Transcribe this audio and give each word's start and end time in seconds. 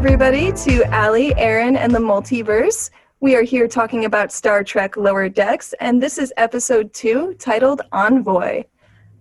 everybody, 0.00 0.50
to 0.50 0.82
Allie, 0.84 1.36
Aaron, 1.36 1.76
and 1.76 1.94
the 1.94 1.98
Multiverse. 1.98 2.88
We 3.20 3.36
are 3.36 3.42
here 3.42 3.68
talking 3.68 4.06
about 4.06 4.32
Star 4.32 4.64
Trek 4.64 4.96
Lower 4.96 5.28
Decks, 5.28 5.74
and 5.78 6.02
this 6.02 6.16
is 6.16 6.32
episode 6.38 6.94
two 6.94 7.34
titled 7.34 7.82
Envoy. 7.92 8.64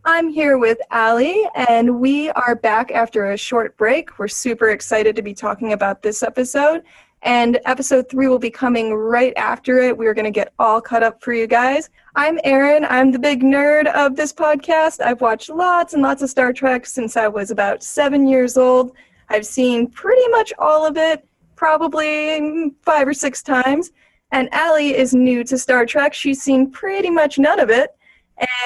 I'm 0.06 0.30
here 0.30 0.58
with 0.58 0.78
Allie, 0.90 1.44
and 1.54 2.00
we 2.00 2.30
are 2.30 2.56
back 2.56 2.92
after 2.92 3.32
a 3.32 3.38
short 3.38 3.76
break. 3.76 4.18
We're 4.18 4.30
super 4.30 4.70
excited 4.70 5.18
to 5.18 5.22
be 5.22 5.34
talking 5.34 5.74
about 5.74 6.02
this 6.02 6.24
episode, 6.24 6.84
and 7.24 7.60
episode 7.66 8.10
three 8.10 8.30
will 8.30 8.40
be 8.40 8.50
coming 8.50 8.94
right 8.94 9.34
after 9.36 9.80
it. 9.80 9.98
We're 9.98 10.14
going 10.14 10.24
to 10.24 10.32
get 10.32 10.54
all 10.60 10.80
caught 10.80 11.04
up 11.04 11.22
for 11.22 11.34
you 11.34 11.46
guys. 11.46 11.90
I'm 12.16 12.40
Aaron. 12.46 12.86
I'm 12.86 13.12
the 13.12 13.20
big 13.20 13.44
nerd 13.44 13.94
of 13.94 14.16
this 14.16 14.32
podcast. 14.32 15.02
I've 15.02 15.20
watched 15.20 15.50
lots 15.50 15.94
and 15.94 16.02
lots 16.02 16.22
of 16.22 16.30
Star 16.30 16.54
Trek 16.54 16.86
since 16.86 17.18
I 17.18 17.28
was 17.28 17.52
about 17.52 17.84
seven 17.84 18.26
years 18.26 18.56
old. 18.56 18.96
I've 19.30 19.46
seen 19.46 19.88
pretty 19.88 20.28
much 20.30 20.54
all 20.58 20.86
of 20.86 20.98
it, 20.98 21.28
probably 21.56 22.72
five 22.82 23.08
or 23.08 23.14
six 23.14 23.42
times. 23.44 23.92
And 24.32 24.52
Allie 24.54 24.96
is 24.96 25.14
new 25.14 25.44
to 25.46 25.58
Star 25.58 25.86
Trek. 25.86 26.14
She's 26.14 26.42
seen 26.42 26.70
pretty 26.72 27.10
much 27.10 27.40
none 27.40 27.60
of 27.60 27.70
it. 27.70 27.96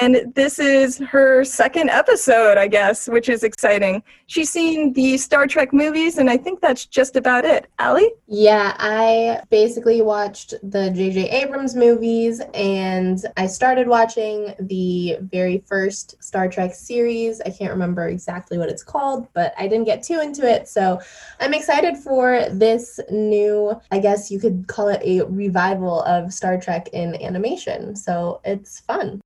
And 0.00 0.32
this 0.34 0.58
is 0.58 0.98
her 0.98 1.44
second 1.44 1.90
episode, 1.90 2.58
I 2.58 2.68
guess, 2.68 3.08
which 3.08 3.28
is 3.28 3.42
exciting. 3.42 4.02
She's 4.26 4.50
seen 4.50 4.92
the 4.92 5.16
Star 5.16 5.46
Trek 5.46 5.72
movies, 5.72 6.18
and 6.18 6.30
I 6.30 6.36
think 6.36 6.60
that's 6.60 6.86
just 6.86 7.16
about 7.16 7.44
it. 7.44 7.66
Allie? 7.78 8.12
Yeah, 8.26 8.74
I 8.78 9.40
basically 9.50 10.02
watched 10.02 10.54
the 10.62 10.90
J.J. 10.90 11.28
Abrams 11.30 11.74
movies, 11.74 12.40
and 12.54 13.24
I 13.36 13.46
started 13.46 13.88
watching 13.88 14.54
the 14.60 15.18
very 15.20 15.64
first 15.66 16.22
Star 16.22 16.48
Trek 16.48 16.74
series. 16.74 17.40
I 17.40 17.50
can't 17.50 17.72
remember 17.72 18.08
exactly 18.08 18.58
what 18.58 18.68
it's 18.68 18.84
called, 18.84 19.26
but 19.32 19.54
I 19.58 19.66
didn't 19.66 19.86
get 19.86 20.02
too 20.02 20.20
into 20.20 20.48
it. 20.48 20.68
So 20.68 21.00
I'm 21.40 21.54
excited 21.54 21.96
for 21.96 22.46
this 22.50 23.00
new, 23.10 23.80
I 23.90 23.98
guess 23.98 24.30
you 24.30 24.38
could 24.38 24.66
call 24.68 24.88
it 24.88 25.00
a 25.02 25.24
revival 25.26 26.02
of 26.02 26.32
Star 26.32 26.60
Trek 26.60 26.88
in 26.92 27.20
animation. 27.22 27.96
So 27.96 28.40
it's 28.44 28.80
fun. 28.80 29.20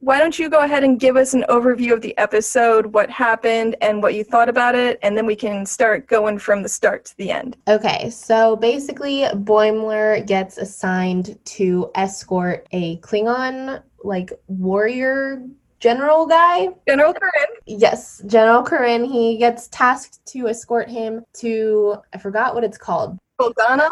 Why 0.00 0.18
don't 0.18 0.38
you 0.38 0.50
go 0.50 0.58
ahead 0.60 0.84
and 0.84 1.00
give 1.00 1.16
us 1.16 1.32
an 1.32 1.44
overview 1.48 1.94
of 1.94 2.02
the 2.02 2.16
episode, 2.18 2.86
what 2.86 3.08
happened, 3.08 3.76
and 3.80 4.02
what 4.02 4.14
you 4.14 4.24
thought 4.24 4.50
about 4.50 4.74
it, 4.74 4.98
and 5.02 5.16
then 5.16 5.24
we 5.24 5.34
can 5.34 5.64
start 5.64 6.06
going 6.06 6.38
from 6.38 6.62
the 6.62 6.68
start 6.68 7.06
to 7.06 7.16
the 7.16 7.30
end. 7.30 7.56
Okay, 7.66 8.10
so 8.10 8.56
basically, 8.56 9.22
Boimler 9.32 10.26
gets 10.26 10.58
assigned 10.58 11.38
to 11.46 11.90
escort 11.94 12.66
a 12.72 12.98
Klingon, 12.98 13.82
like, 14.04 14.32
warrior 14.48 15.42
general 15.80 16.26
guy. 16.26 16.68
General 16.86 17.14
Karen. 17.14 17.56
Yes, 17.66 18.22
General 18.26 18.62
Karen. 18.62 19.04
He 19.04 19.38
gets 19.38 19.68
tasked 19.68 20.24
to 20.26 20.48
escort 20.48 20.90
him 20.90 21.24
to, 21.38 21.96
I 22.12 22.18
forgot 22.18 22.54
what 22.54 22.64
it's 22.64 22.78
called. 22.78 23.18
Bogana 23.40 23.88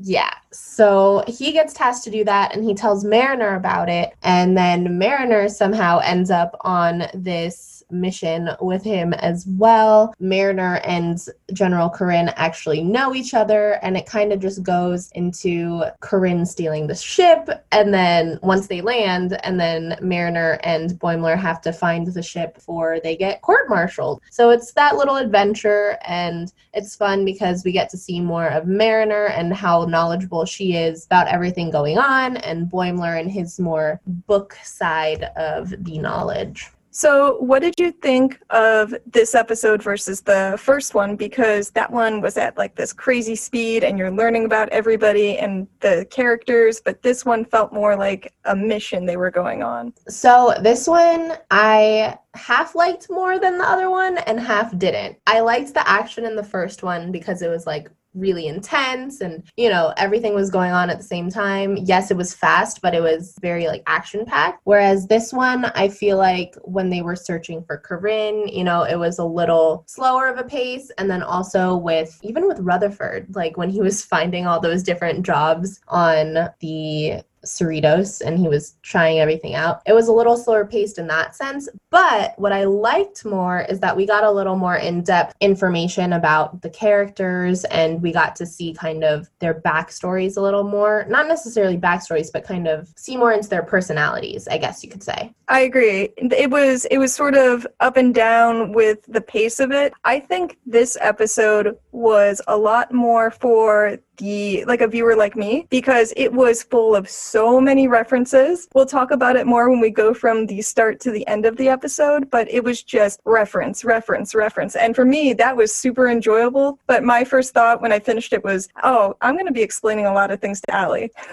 Yeah. 0.00 0.32
So 0.52 1.24
he 1.26 1.52
gets 1.52 1.72
tasked 1.72 2.04
to 2.04 2.10
do 2.10 2.24
that 2.24 2.54
and 2.54 2.64
he 2.64 2.74
tells 2.74 3.04
Mariner 3.04 3.56
about 3.56 3.88
it. 3.88 4.14
And 4.22 4.56
then 4.56 4.98
Mariner 4.98 5.48
somehow 5.48 5.98
ends 5.98 6.30
up 6.30 6.56
on 6.60 7.04
this 7.14 7.81
mission 7.92 8.50
with 8.60 8.82
him 8.82 9.12
as 9.14 9.46
well. 9.46 10.14
Mariner 10.18 10.80
and 10.84 11.18
General 11.52 11.90
Corinne 11.90 12.30
actually 12.36 12.82
know 12.82 13.14
each 13.14 13.34
other, 13.34 13.78
and 13.82 13.96
it 13.96 14.06
kind 14.06 14.32
of 14.32 14.40
just 14.40 14.62
goes 14.62 15.10
into 15.12 15.84
Corinne 16.00 16.46
stealing 16.46 16.86
the 16.86 16.94
ship. 16.94 17.48
And 17.70 17.92
then 17.92 18.38
once 18.42 18.66
they 18.66 18.80
land, 18.80 19.38
and 19.44 19.60
then 19.60 19.96
Mariner 20.00 20.58
and 20.62 20.90
Boimler 20.92 21.38
have 21.38 21.60
to 21.62 21.72
find 21.72 22.06
the 22.06 22.22
ship 22.22 22.54
before 22.54 22.98
they 23.02 23.16
get 23.16 23.42
court 23.42 23.68
martialed. 23.68 24.20
So 24.30 24.50
it's 24.50 24.72
that 24.72 24.96
little 24.96 25.16
adventure, 25.16 25.98
and 26.06 26.52
it's 26.72 26.96
fun 26.96 27.24
because 27.24 27.64
we 27.64 27.72
get 27.72 27.90
to 27.90 27.96
see 27.96 28.20
more 28.20 28.48
of 28.48 28.66
Mariner 28.66 29.26
and 29.26 29.52
how 29.52 29.84
knowledgeable 29.84 30.44
she 30.44 30.74
is 30.74 31.04
about 31.06 31.28
everything 31.28 31.70
going 31.70 31.98
on, 31.98 32.38
and 32.38 32.70
Boimler 32.70 33.20
and 33.20 33.30
his 33.30 33.60
more 33.60 34.00
book 34.06 34.56
side 34.62 35.24
of 35.36 35.70
the 35.84 35.98
knowledge. 35.98 36.70
So, 36.94 37.38
what 37.38 37.62
did 37.62 37.74
you 37.78 37.90
think 37.90 38.38
of 38.50 38.94
this 39.10 39.34
episode 39.34 39.82
versus 39.82 40.20
the 40.20 40.56
first 40.58 40.94
one? 40.94 41.16
Because 41.16 41.70
that 41.70 41.90
one 41.90 42.20
was 42.20 42.36
at 42.36 42.58
like 42.58 42.74
this 42.74 42.92
crazy 42.92 43.34
speed 43.34 43.82
and 43.82 43.98
you're 43.98 44.10
learning 44.10 44.44
about 44.44 44.68
everybody 44.68 45.38
and 45.38 45.66
the 45.80 46.06
characters, 46.10 46.82
but 46.84 47.02
this 47.02 47.24
one 47.24 47.46
felt 47.46 47.72
more 47.72 47.96
like 47.96 48.34
a 48.44 48.54
mission 48.54 49.06
they 49.06 49.16
were 49.16 49.30
going 49.30 49.62
on. 49.62 49.94
So, 50.06 50.54
this 50.60 50.86
one 50.86 51.38
I 51.50 52.18
half 52.34 52.74
liked 52.74 53.08
more 53.10 53.38
than 53.38 53.56
the 53.56 53.68
other 53.68 53.88
one 53.88 54.18
and 54.18 54.38
half 54.38 54.76
didn't. 54.76 55.16
I 55.26 55.40
liked 55.40 55.72
the 55.72 55.88
action 55.88 56.26
in 56.26 56.36
the 56.36 56.44
first 56.44 56.82
one 56.82 57.10
because 57.10 57.40
it 57.40 57.48
was 57.48 57.66
like 57.66 57.90
really 58.14 58.46
intense 58.46 59.20
and 59.20 59.42
you 59.56 59.68
know 59.68 59.92
everything 59.96 60.34
was 60.34 60.50
going 60.50 60.72
on 60.72 60.90
at 60.90 60.98
the 60.98 61.04
same 61.04 61.30
time. 61.30 61.76
Yes 61.76 62.10
it 62.10 62.16
was 62.16 62.34
fast 62.34 62.80
but 62.82 62.94
it 62.94 63.02
was 63.02 63.34
very 63.40 63.66
like 63.66 63.82
action 63.86 64.24
packed 64.24 64.60
whereas 64.64 65.06
this 65.06 65.32
one 65.32 65.66
i 65.74 65.88
feel 65.88 66.16
like 66.16 66.54
when 66.62 66.90
they 66.90 67.02
were 67.02 67.16
searching 67.16 67.62
for 67.64 67.78
corinne 67.78 68.48
you 68.48 68.64
know 68.64 68.82
it 68.82 68.98
was 68.98 69.18
a 69.18 69.24
little 69.24 69.84
slower 69.86 70.28
of 70.28 70.38
a 70.38 70.44
pace. 70.44 70.90
And 70.98 71.10
then 71.10 71.22
also 71.22 71.76
with 71.76 72.18
even 72.22 72.46
with 72.46 72.58
Rutherford 72.60 73.34
like 73.34 73.56
when 73.56 73.70
he 73.70 73.80
was 73.80 74.04
finding 74.04 74.46
all 74.46 74.60
those 74.60 74.82
different 74.82 75.24
jobs 75.24 75.80
on 75.88 76.48
the 76.60 77.22
Cerritos 77.44 78.20
and 78.24 78.38
he 78.38 78.48
was 78.48 78.76
trying 78.82 79.18
everything 79.18 79.54
out. 79.54 79.82
It 79.86 79.92
was 79.92 80.08
a 80.08 80.12
little 80.12 80.36
slower 80.36 80.64
paced 80.64 80.98
in 80.98 81.06
that 81.08 81.34
sense, 81.34 81.68
but 81.92 82.32
what 82.38 82.54
I 82.54 82.64
liked 82.64 83.24
more 83.26 83.66
is 83.68 83.78
that 83.80 83.94
we 83.94 84.06
got 84.06 84.24
a 84.24 84.30
little 84.30 84.56
more 84.56 84.76
in 84.76 85.02
depth 85.02 85.36
information 85.40 86.14
about 86.14 86.62
the 86.62 86.70
characters 86.70 87.64
and 87.66 88.00
we 88.00 88.12
got 88.12 88.34
to 88.36 88.46
see 88.46 88.72
kind 88.72 89.04
of 89.04 89.28
their 89.40 89.60
backstories 89.60 90.38
a 90.38 90.40
little 90.40 90.64
more. 90.64 91.04
Not 91.10 91.28
necessarily 91.28 91.76
backstories, 91.76 92.32
but 92.32 92.44
kind 92.44 92.66
of 92.66 92.92
see 92.96 93.14
more 93.14 93.32
into 93.32 93.50
their 93.50 93.62
personalities, 93.62 94.48
I 94.48 94.56
guess 94.56 94.82
you 94.82 94.88
could 94.88 95.02
say. 95.02 95.34
I 95.48 95.60
agree. 95.60 96.08
It 96.16 96.50
was 96.50 96.86
it 96.86 96.96
was 96.96 97.14
sort 97.14 97.34
of 97.34 97.66
up 97.80 97.98
and 97.98 98.14
down 98.14 98.72
with 98.72 99.04
the 99.06 99.20
pace 99.20 99.60
of 99.60 99.70
it. 99.70 99.92
I 100.04 100.18
think 100.18 100.58
this 100.64 100.96
episode 100.98 101.76
was 101.90 102.40
a 102.48 102.56
lot 102.56 102.90
more 102.90 103.30
for 103.30 103.98
the 104.18 104.64
like 104.66 104.80
a 104.80 104.86
viewer 104.86 105.16
like 105.16 105.36
me 105.36 105.66
because 105.68 106.12
it 106.16 106.32
was 106.32 106.62
full 106.62 106.94
of 106.94 107.08
so 107.08 107.60
many 107.60 107.88
references. 107.88 108.68
We'll 108.74 108.86
talk 108.86 109.10
about 109.10 109.36
it 109.36 109.46
more 109.46 109.68
when 109.68 109.80
we 109.80 109.90
go 109.90 110.14
from 110.14 110.46
the 110.46 110.62
start 110.62 111.00
to 111.00 111.10
the 111.10 111.26
end 111.26 111.44
of 111.44 111.56
the 111.56 111.68
episode, 111.68 111.81
but 112.30 112.50
it 112.50 112.64
was 112.64 112.82
just 112.82 113.20
reference, 113.24 113.84
reference, 113.84 114.34
reference. 114.34 114.76
And 114.76 114.94
for 114.94 115.04
me, 115.04 115.32
that 115.34 115.56
was 115.56 115.74
super 115.74 116.08
enjoyable. 116.08 116.78
But 116.86 117.02
my 117.02 117.24
first 117.24 117.54
thought 117.54 117.82
when 117.82 117.92
I 117.92 117.98
finished 117.98 118.32
it 118.32 118.44
was, 118.44 118.68
oh, 118.82 119.16
I'm 119.20 119.34
going 119.34 119.46
to 119.46 119.52
be 119.52 119.62
explaining 119.62 120.06
a 120.06 120.12
lot 120.12 120.30
of 120.30 120.40
things 120.40 120.60
to 120.62 120.74
Allie. 120.74 121.10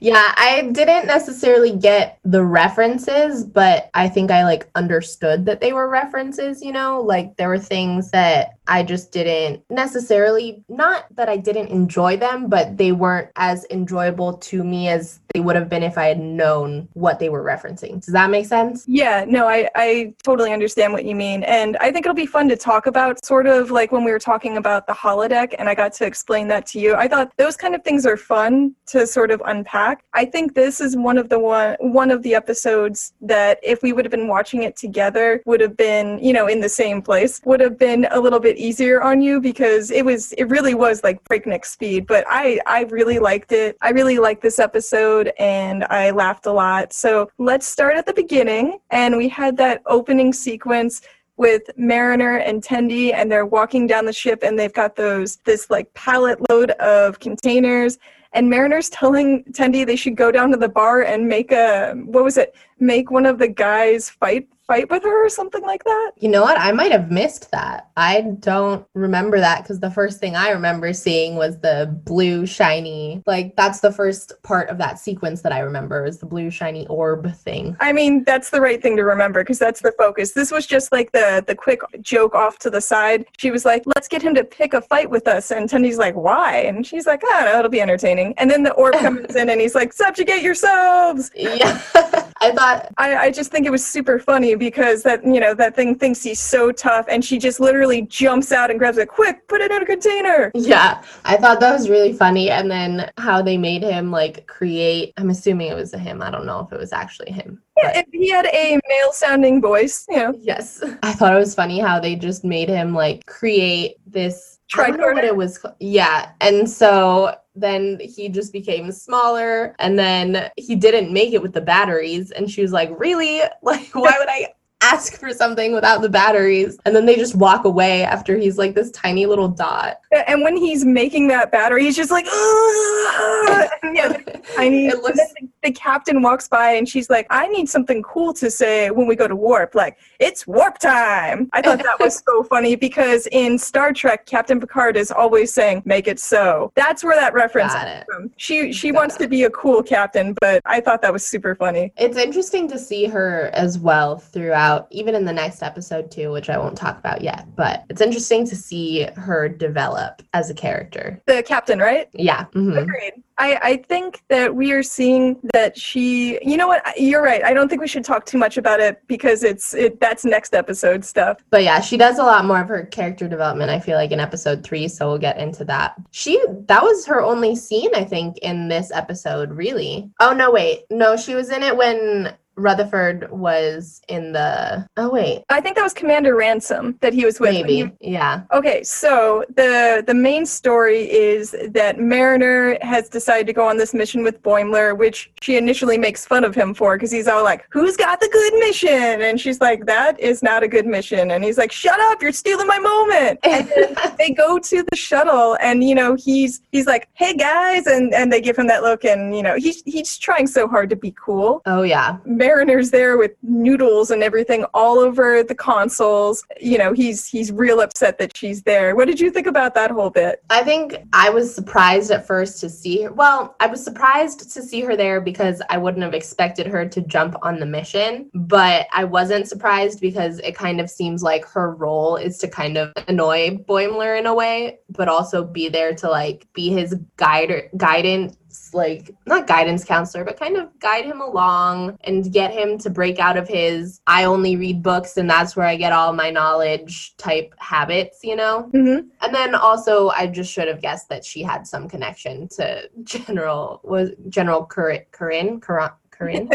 yeah, 0.00 0.32
I 0.36 0.68
didn't 0.72 1.06
necessarily 1.06 1.76
get 1.76 2.18
the 2.24 2.44
references, 2.44 3.44
but 3.44 3.90
I 3.94 4.08
think 4.08 4.30
I 4.30 4.44
like 4.44 4.68
understood 4.74 5.46
that 5.46 5.60
they 5.60 5.72
were 5.72 5.88
references, 5.88 6.62
you 6.62 6.72
know, 6.72 7.00
like 7.00 7.36
there 7.36 7.48
were 7.48 7.58
things 7.58 8.10
that 8.10 8.54
I 8.66 8.82
just 8.82 9.10
didn't 9.12 9.62
necessarily, 9.70 10.62
not 10.68 11.06
that 11.16 11.28
I 11.28 11.36
didn't 11.36 11.68
enjoy 11.68 12.16
them, 12.16 12.48
but 12.48 12.76
they 12.76 12.92
weren't 12.92 13.28
as 13.36 13.66
enjoyable 13.70 14.34
to 14.34 14.62
me 14.62 14.88
as 14.88 15.20
they 15.34 15.40
would 15.40 15.56
have 15.56 15.68
been 15.68 15.82
if 15.82 15.98
I 15.98 16.06
had 16.06 16.20
known 16.20 16.88
what 16.92 17.18
they 17.18 17.28
were 17.28 17.42
referencing. 17.42 18.04
Does 18.04 18.12
that 18.12 18.30
make 18.30 18.46
sense? 18.46 18.84
Yeah, 18.86 19.24
no, 19.26 19.48
I, 19.48 19.68
I 19.74 20.14
totally 20.22 20.52
understand 20.52 20.92
what 20.92 21.04
you 21.04 21.14
mean. 21.14 21.42
And 21.44 21.76
I 21.78 21.90
think 21.90 22.06
it'll 22.06 22.14
be 22.14 22.26
fun 22.26 22.48
to 22.50 22.56
talk 22.56 22.86
about, 22.86 23.24
sort 23.24 23.46
of 23.46 23.70
like 23.70 23.92
when 23.92 24.04
we 24.04 24.12
were 24.12 24.18
talking 24.18 24.56
about 24.56 24.86
the 24.86 24.92
holodeck 24.92 25.54
and 25.58 25.68
I 25.68 25.74
got 25.74 25.92
to 25.94 26.06
explain 26.06 26.48
that 26.48 26.66
to 26.66 26.78
you. 26.78 26.94
I 26.94 27.08
thought 27.08 27.32
those 27.36 27.56
kind 27.56 27.74
of 27.74 27.82
things 27.82 28.06
are 28.06 28.16
fun 28.16 28.74
to 28.86 29.06
sort 29.06 29.30
of 29.30 29.42
unpack. 29.46 30.04
I 30.12 30.24
think 30.24 30.54
this 30.54 30.80
is 30.80 30.96
one 30.96 31.18
of 31.18 31.28
the 31.28 31.38
one 31.38 31.76
one 31.80 32.10
of 32.10 32.22
the 32.22 32.34
episodes 32.34 33.14
that 33.22 33.58
if 33.62 33.82
we 33.82 33.92
would 33.92 34.04
have 34.04 34.10
been 34.10 34.28
watching 34.28 34.62
it 34.62 34.76
together 34.76 35.42
would 35.46 35.60
have 35.60 35.76
been, 35.76 36.18
you 36.22 36.32
know, 36.32 36.46
in 36.46 36.60
the 36.60 36.68
same 36.68 37.02
place, 37.02 37.40
would 37.44 37.60
have 37.60 37.78
been 37.78 38.06
a 38.10 38.20
little 38.20 38.38
bit 38.38 38.51
easier 38.56 39.02
on 39.02 39.20
you 39.20 39.40
because 39.40 39.90
it 39.90 40.04
was 40.04 40.32
it 40.32 40.44
really 40.44 40.74
was 40.74 41.02
like 41.02 41.22
breakneck 41.24 41.64
speed. 41.64 42.06
But 42.06 42.24
I 42.28 42.60
I 42.66 42.82
really 42.84 43.18
liked 43.18 43.52
it. 43.52 43.76
I 43.80 43.90
really 43.90 44.18
liked 44.18 44.42
this 44.42 44.58
episode 44.58 45.32
and 45.38 45.84
I 45.84 46.10
laughed 46.10 46.46
a 46.46 46.52
lot. 46.52 46.92
So 46.92 47.30
let's 47.38 47.66
start 47.66 47.96
at 47.96 48.06
the 48.06 48.14
beginning 48.14 48.78
and 48.90 49.16
we 49.16 49.28
had 49.28 49.56
that 49.58 49.82
opening 49.86 50.32
sequence 50.32 51.02
with 51.36 51.62
Mariner 51.76 52.36
and 52.36 52.62
Tendi, 52.62 53.12
and 53.12 53.30
they're 53.30 53.46
walking 53.46 53.86
down 53.86 54.04
the 54.04 54.12
ship, 54.12 54.42
and 54.42 54.58
they've 54.58 54.72
got 54.72 54.96
those 54.96 55.36
this 55.38 55.70
like 55.70 55.92
pallet 55.94 56.38
load 56.50 56.70
of 56.72 57.18
containers, 57.20 57.98
and 58.32 58.48
Mariner's 58.48 58.88
telling 58.90 59.44
Tendi 59.52 59.84
they 59.84 59.96
should 59.96 60.16
go 60.16 60.30
down 60.30 60.50
to 60.50 60.56
the 60.56 60.68
bar 60.68 61.02
and 61.02 61.26
make 61.26 61.52
a 61.52 61.94
what 62.04 62.24
was 62.24 62.36
it? 62.36 62.54
Make 62.78 63.10
one 63.10 63.26
of 63.26 63.38
the 63.38 63.48
guys 63.48 64.08
fight 64.08 64.48
fight 64.66 64.90
with 64.90 65.02
her 65.02 65.26
or 65.26 65.28
something 65.28 65.62
like 65.62 65.84
that? 65.84 66.12
You 66.16 66.28
know 66.28 66.42
what? 66.42 66.58
I 66.58 66.72
might 66.72 66.92
have 66.92 67.10
missed 67.10 67.50
that. 67.50 67.90
I 67.96 68.22
don't 68.40 68.86
remember 68.94 69.38
that 69.40 69.62
because 69.62 69.80
the 69.80 69.90
first 69.90 70.20
thing 70.20 70.36
I 70.36 70.50
remember 70.50 70.92
seeing 70.92 71.36
was 71.36 71.58
the 71.58 72.00
blue 72.04 72.46
shiny. 72.46 73.22
Like 73.26 73.56
that's 73.56 73.80
the 73.80 73.92
first 73.92 74.32
part 74.42 74.68
of 74.68 74.78
that 74.78 74.98
sequence 74.98 75.42
that 75.42 75.52
I 75.52 75.60
remember 75.60 76.04
is 76.04 76.18
the 76.18 76.26
blue 76.26 76.50
shiny 76.50 76.86
orb 76.86 77.34
thing. 77.34 77.76
I 77.80 77.92
mean, 77.92 78.24
that's 78.24 78.50
the 78.50 78.60
right 78.60 78.80
thing 78.80 78.96
to 78.96 79.02
remember 79.04 79.42
because 79.42 79.58
that's 79.58 79.80
the 79.80 79.92
focus. 79.98 80.32
This 80.32 80.50
was 80.50 80.66
just 80.66 80.92
like 80.92 81.12
the 81.12 81.44
the 81.46 81.54
quick 81.54 81.80
joke 82.00 82.34
off 82.34 82.58
to 82.60 82.70
the 82.70 82.80
side. 82.80 83.26
She 83.38 83.50
was 83.50 83.64
like, 83.64 83.82
"Let's 83.86 84.08
get 84.08 84.22
him 84.22 84.34
to 84.34 84.44
pick 84.44 84.74
a 84.74 84.80
fight 84.80 85.10
with 85.10 85.26
us," 85.28 85.50
and 85.50 85.68
Tendi's 85.68 85.98
like, 85.98 86.14
"Why?" 86.14 86.58
And 86.58 86.86
she's 86.86 87.06
like, 87.06 87.22
"I 87.24 87.42
don't 87.42 87.52
know. 87.52 87.58
It'll 87.58 87.70
be 87.70 87.80
entertaining." 87.80 88.34
And 88.38 88.50
then 88.50 88.62
the 88.62 88.72
orb 88.72 88.94
comes 88.94 89.34
in 89.40 89.50
and 89.50 89.60
he's 89.60 89.74
like, 89.74 89.92
"Subjugate 89.92 90.42
yourselves." 90.42 91.30
Yeah. 91.34 91.80
I 92.42 92.50
thought 92.50 92.92
I, 92.98 93.16
I 93.16 93.30
just 93.30 93.50
think 93.50 93.66
it 93.66 93.70
was 93.70 93.84
super 93.86 94.18
funny 94.18 94.51
because 94.56 95.02
that 95.02 95.24
you 95.24 95.40
know 95.40 95.54
that 95.54 95.74
thing 95.74 95.94
thinks 95.94 96.22
he's 96.22 96.40
so 96.40 96.72
tough 96.72 97.06
and 97.08 97.24
she 97.24 97.38
just 97.38 97.60
literally 97.60 98.02
jumps 98.02 98.52
out 98.52 98.70
and 98.70 98.78
grabs 98.78 98.98
it 98.98 99.08
quick 99.08 99.46
put 99.48 99.60
it 99.60 99.70
in 99.70 99.82
a 99.82 99.86
container 99.86 100.50
Yeah, 100.54 101.02
I 101.24 101.36
thought 101.36 101.60
that 101.60 101.72
was 101.72 101.88
really 101.88 102.12
funny. 102.12 102.50
And 102.50 102.70
then 102.70 103.10
how 103.18 103.42
they 103.42 103.56
made 103.56 103.82
him 103.82 104.10
like 104.10 104.46
create, 104.46 105.12
I'm 105.16 105.30
assuming 105.30 105.68
it 105.68 105.74
was 105.74 105.92
a 105.94 105.98
him. 105.98 106.22
I 106.22 106.30
don't 106.30 106.46
know 106.46 106.60
if 106.60 106.72
it 106.72 106.78
was 106.78 106.92
actually 106.92 107.32
him. 107.32 107.62
yeah, 107.82 107.98
if 107.98 108.06
he 108.12 108.30
had 108.30 108.46
a 108.46 108.78
male 108.88 109.12
sounding 109.12 109.60
voice 109.60 110.04
you 110.08 110.16
know 110.16 110.34
Yes. 110.38 110.82
I 111.02 111.12
thought 111.12 111.34
it 111.34 111.38
was 111.38 111.54
funny 111.54 111.80
how 111.80 112.00
they 112.00 112.16
just 112.16 112.44
made 112.44 112.68
him 112.68 112.94
like 112.94 113.24
create 113.26 113.96
this 114.06 114.51
Know 114.76 114.82
what 114.84 115.00
Tricorder? 115.00 115.24
it 115.24 115.36
was. 115.36 115.64
Yeah. 115.80 116.30
And 116.40 116.68
so 116.68 117.34
then 117.54 118.00
he 118.00 118.28
just 118.28 118.52
became 118.52 118.90
smaller 118.92 119.74
and 119.78 119.98
then 119.98 120.50
he 120.56 120.74
didn't 120.74 121.12
make 121.12 121.32
it 121.34 121.42
with 121.42 121.52
the 121.52 121.60
batteries. 121.60 122.30
And 122.30 122.50
she 122.50 122.62
was 122.62 122.72
like, 122.72 122.90
Really? 122.98 123.42
Like, 123.62 123.90
why 123.94 124.14
would 124.18 124.28
I 124.28 124.48
ask 124.82 125.14
for 125.18 125.30
something 125.32 125.72
without 125.72 126.02
the 126.02 126.08
batteries? 126.08 126.78
And 126.84 126.94
then 126.94 127.06
they 127.06 127.16
just 127.16 127.34
walk 127.34 127.64
away 127.64 128.02
after 128.04 128.36
he's 128.36 128.58
like 128.58 128.74
this 128.74 128.90
tiny 128.90 129.26
little 129.26 129.48
dot. 129.48 130.00
and 130.26 130.42
when 130.42 130.56
he's 130.56 130.84
making 130.84 131.28
that 131.28 131.50
battery 131.50 131.84
he's 131.84 131.96
just 131.96 132.10
like 132.10 132.26
"Ah!" 132.28 133.68
yeah 133.94 134.12
tiny 134.56 134.86
It 134.88 135.02
looks 135.02 135.16
the, 135.18 135.48
the 135.62 135.72
captain 135.72 136.20
walks 136.22 136.48
by 136.48 136.72
and 136.72 136.88
she's 136.88 137.08
like 137.08 137.26
i 137.30 137.46
need 137.48 137.68
something 137.68 138.02
cool 138.02 138.32
to 138.34 138.50
say 138.50 138.90
when 138.90 139.06
we 139.06 139.16
go 139.16 139.26
to 139.28 139.36
warp 139.36 139.74
like 139.74 139.98
it's 140.20 140.46
warp 140.46 140.78
time 140.78 141.48
i 141.52 141.62
thought 141.62 141.78
that 141.82 141.98
was 142.00 142.22
so 142.28 142.42
funny 142.44 142.74
because 142.76 143.26
in 143.32 143.58
star 143.58 143.92
trek 143.92 144.26
captain 144.26 144.60
picard 144.60 144.96
is 144.96 145.10
always 145.10 145.52
saying 145.52 145.82
make 145.84 146.06
it 146.08 146.18
so 146.20 146.70
that's 146.74 147.02
where 147.04 147.16
that 147.18 147.32
reference 147.34 147.72
comes 147.74 147.90
it. 147.90 148.04
from 148.10 148.30
she 148.36 148.72
she 148.72 148.90
Got 148.90 148.98
wants 149.00 149.16
to 149.16 149.28
be 149.28 149.44
a 149.44 149.50
cool 149.50 149.82
captain 149.82 150.34
but 150.40 150.60
i 150.66 150.80
thought 150.80 151.00
that 151.02 151.12
was 151.12 151.24
super 151.24 151.54
funny 151.54 151.92
It's 151.96 152.16
interesting 152.18 152.68
to 152.68 152.78
see 152.78 153.06
her 153.06 153.50
as 153.54 153.78
well 153.78 154.18
throughout, 154.18 154.71
even 154.90 155.14
in 155.14 155.24
the 155.24 155.32
next 155.32 155.62
episode 155.62 156.10
too, 156.10 156.30
which 156.32 156.48
I 156.50 156.58
won't 156.58 156.76
talk 156.76 156.98
about 156.98 157.22
yet. 157.22 157.46
But 157.56 157.84
it's 157.90 158.00
interesting 158.00 158.46
to 158.48 158.56
see 158.56 159.06
her 159.16 159.48
develop 159.48 160.22
as 160.32 160.50
a 160.50 160.54
character. 160.54 161.20
the 161.26 161.42
captain 161.42 161.78
right 161.78 162.08
Yeah. 162.14 162.44
mhm. 162.54 162.78
Agreed. 162.82 163.14
I, 163.38 163.58
I 163.62 163.76
think 163.88 164.20
that 164.28 164.54
we 164.54 164.72
are 164.72 164.82
seeing 164.82 165.38
that 165.54 165.76
she 165.76 166.38
you 166.42 166.56
know 166.56 166.68
what 166.68 166.82
you're 166.98 167.22
right 167.22 167.42
i 167.42 167.52
don't 167.54 167.68
think 167.68 167.80
we 167.80 167.88
should 167.88 168.04
talk 168.04 168.26
too 168.26 168.36
much 168.38 168.58
about 168.58 168.78
it 168.78 169.02
because 169.06 169.42
it's 169.42 169.72
it 169.74 169.98
that's 170.00 170.24
next 170.24 170.54
episode 170.54 171.02
stuff 171.04 171.38
But 171.50 171.64
yeah, 171.64 171.80
she 171.80 171.96
does 171.96 172.18
a 172.18 172.22
lot 172.24 172.44
more 172.44 172.60
of 172.60 172.68
her 172.68 172.84
character 172.84 173.26
development, 173.26 173.70
I 173.70 173.80
feel 173.80 173.96
like, 173.96 174.12
in 174.12 174.20
episode 174.20 174.62
three. 174.62 174.86
So 174.86 175.08
we'll 175.08 175.18
get 175.28 175.38
into 175.38 175.64
that. 175.66 175.94
She, 176.10 176.42
that 176.68 176.82
was 176.82 177.06
her 177.06 177.20
only 177.22 177.56
scene, 177.56 177.90
I 177.94 178.04
think, 178.04 178.38
in 178.38 178.68
this 178.68 178.90
episode, 178.92 179.50
really. 179.52 180.10
Oh, 180.20 180.32
no, 180.32 180.50
wait. 180.50 180.84
No, 180.90 181.16
she 181.16 181.34
was 181.34 181.50
in 181.50 181.62
it 181.62 181.76
when 181.76 182.34
Rutherford 182.56 183.30
was 183.30 184.00
in 184.08 184.32
the. 184.32 184.86
Oh, 184.96 185.10
wait. 185.10 185.44
i 185.48 185.60
think 185.60 185.76
that 185.76 185.82
was 185.82 185.92
commander 185.94 186.34
ransom 186.34 186.96
that 187.00 187.12
he 187.12 187.24
was 187.24 187.40
with 187.40 187.52
Maybe. 187.52 187.90
he- 188.00 188.12
Yeah. 188.12 188.42
okay 188.52 188.82
so 188.82 189.44
the 189.56 190.02
the 190.06 190.14
main 190.14 190.44
story 190.46 191.10
is 191.10 191.54
that 191.70 191.98
mariner 191.98 192.76
has 192.82 193.08
decided 193.08 193.46
to 193.46 193.52
go 193.52 193.66
on 193.66 193.76
this 193.76 193.94
mission 193.94 194.22
with 194.22 194.42
boimler 194.42 194.96
which 194.96 195.30
she 195.40 195.56
initially 195.56 195.98
makes 195.98 196.24
fun 196.26 196.44
of 196.44 196.54
him 196.54 196.74
for 196.74 196.96
because 196.96 197.10
he's 197.10 197.28
all 197.28 197.42
like 197.42 197.66
who's 197.70 197.96
got 197.96 198.20
the 198.20 198.28
good 198.32 198.54
mission 198.60 199.22
and 199.22 199.40
she's 199.40 199.60
like 199.60 199.84
that 199.86 200.18
is 200.20 200.42
not 200.42 200.62
a 200.62 200.68
good 200.68 200.86
mission 200.86 201.32
and 201.32 201.42
he's 201.44 201.58
like 201.58 201.72
shut 201.72 201.98
up 202.00 202.20
you're 202.22 202.32
stealing 202.32 202.66
my 202.66 202.78
moment 202.78 203.38
and 203.44 203.70
they 204.18 204.30
go 204.30 204.58
to 204.58 204.84
the 204.90 204.96
shuttle 204.96 205.56
and 205.60 205.82
you 205.84 205.94
know 205.94 206.14
he's 206.14 206.60
he's 206.72 206.86
like 206.86 207.08
hey 207.14 207.34
guys 207.34 207.86
and 207.86 208.12
and 208.14 208.32
they 208.32 208.40
give 208.40 208.56
him 208.56 208.66
that 208.66 208.82
look 208.82 209.04
and 209.04 209.34
you 209.36 209.42
know 209.42 209.56
he's 209.56 209.82
he's 209.86 210.16
trying 210.18 210.46
so 210.46 210.68
hard 210.68 210.88
to 210.90 210.96
be 210.96 211.12
cool 211.22 211.62
oh, 211.66 211.82
yeah. 211.82 212.16
Mariner's 212.42 212.90
there 212.90 213.16
with 213.16 213.32
noodles 213.42 214.10
and 214.10 214.22
everything 214.22 214.64
all 214.74 214.98
over 214.98 215.42
the 215.42 215.54
consoles 215.54 216.44
you 216.60 216.78
know 216.78 216.92
he's 216.92 217.20
he's 217.26 217.48
real 217.64 217.80
upset 217.80 218.18
that 218.18 218.36
she's 218.36 218.62
there 218.62 218.88
what 218.96 219.06
did 219.06 219.18
you 219.20 219.30
think 219.30 219.46
about 219.46 219.74
that 219.74 219.90
whole 219.90 220.10
bit 220.10 220.42
I 220.50 220.62
think 220.62 220.96
I 221.12 221.30
was 221.30 221.54
surprised 221.54 222.10
at 222.10 222.26
first 222.26 222.60
to 222.60 222.68
see 222.68 223.02
her. 223.02 223.12
Well, 223.12 223.56
I 223.60 223.66
was 223.66 223.82
surprised 223.82 224.52
to 224.52 224.62
see 224.62 224.82
her 224.82 224.96
there 224.96 225.20
because 225.20 225.62
I 225.70 225.78
wouldn't 225.78 226.02
have 226.02 226.14
expected 226.14 226.66
her 226.66 226.86
to 226.88 227.00
jump 227.02 227.36
on 227.42 227.58
the 227.58 227.66
mission. 227.66 228.30
But 228.34 228.86
I 228.92 229.04
wasn't 229.04 229.48
surprised 229.48 230.00
because 230.00 230.38
it 230.40 230.54
kind 230.54 230.80
of 230.80 230.90
seems 230.90 231.22
like 231.22 231.44
her 231.46 231.74
role 231.74 232.16
is 232.16 232.38
to 232.38 232.48
kind 232.48 232.76
of 232.76 232.92
annoy 233.08 233.56
Boimler 233.68 234.18
in 234.18 234.26
a 234.26 234.34
way, 234.34 234.80
but 234.90 235.08
also 235.08 235.44
be 235.44 235.68
there 235.68 235.94
to 235.94 236.10
like 236.10 236.46
be 236.52 236.70
his 236.70 236.94
guide 237.16 237.70
guidance 237.76 238.36
like 238.72 239.14
not 239.26 239.46
guidance 239.46 239.84
counselor 239.84 240.24
but 240.24 240.38
kind 240.38 240.56
of 240.56 240.68
guide 240.78 241.04
him 241.04 241.20
along 241.20 241.96
and 242.04 242.32
get 242.32 242.52
him 242.52 242.78
to 242.78 242.90
break 242.90 243.18
out 243.18 243.36
of 243.36 243.48
his 243.48 244.00
i 244.06 244.24
only 244.24 244.56
read 244.56 244.82
books 244.82 245.16
and 245.16 245.28
that's 245.28 245.56
where 245.56 245.66
i 245.66 245.76
get 245.76 245.92
all 245.92 246.12
my 246.12 246.30
knowledge 246.30 247.16
type 247.16 247.54
habits 247.58 248.20
you 248.22 248.36
know 248.36 248.68
mm-hmm. 248.72 249.06
and 249.20 249.34
then 249.34 249.54
also, 249.54 250.08
I 250.10 250.26
just 250.26 250.52
should 250.52 250.68
have 250.68 250.80
guessed 250.80 251.08
that 251.08 251.24
she 251.24 251.42
had 251.42 251.66
some 251.66 251.88
connection 251.88 252.48
to 252.48 252.88
General 253.04 253.80
was 253.84 254.10
General 254.28 254.64
Corinne 254.64 255.04
Corinne 255.12 255.60
Corin- 255.60 255.90
Corinne. 256.10 256.50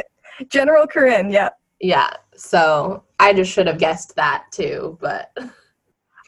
general 0.50 0.86
corinne 0.86 1.32
yeah 1.32 1.50
yeah. 1.80 2.14
So 2.36 3.04
I 3.20 3.34
just 3.34 3.52
should 3.52 3.68
have 3.68 3.78
guessed 3.78 4.16
that 4.16 4.46
too. 4.52 4.98
But 5.02 5.36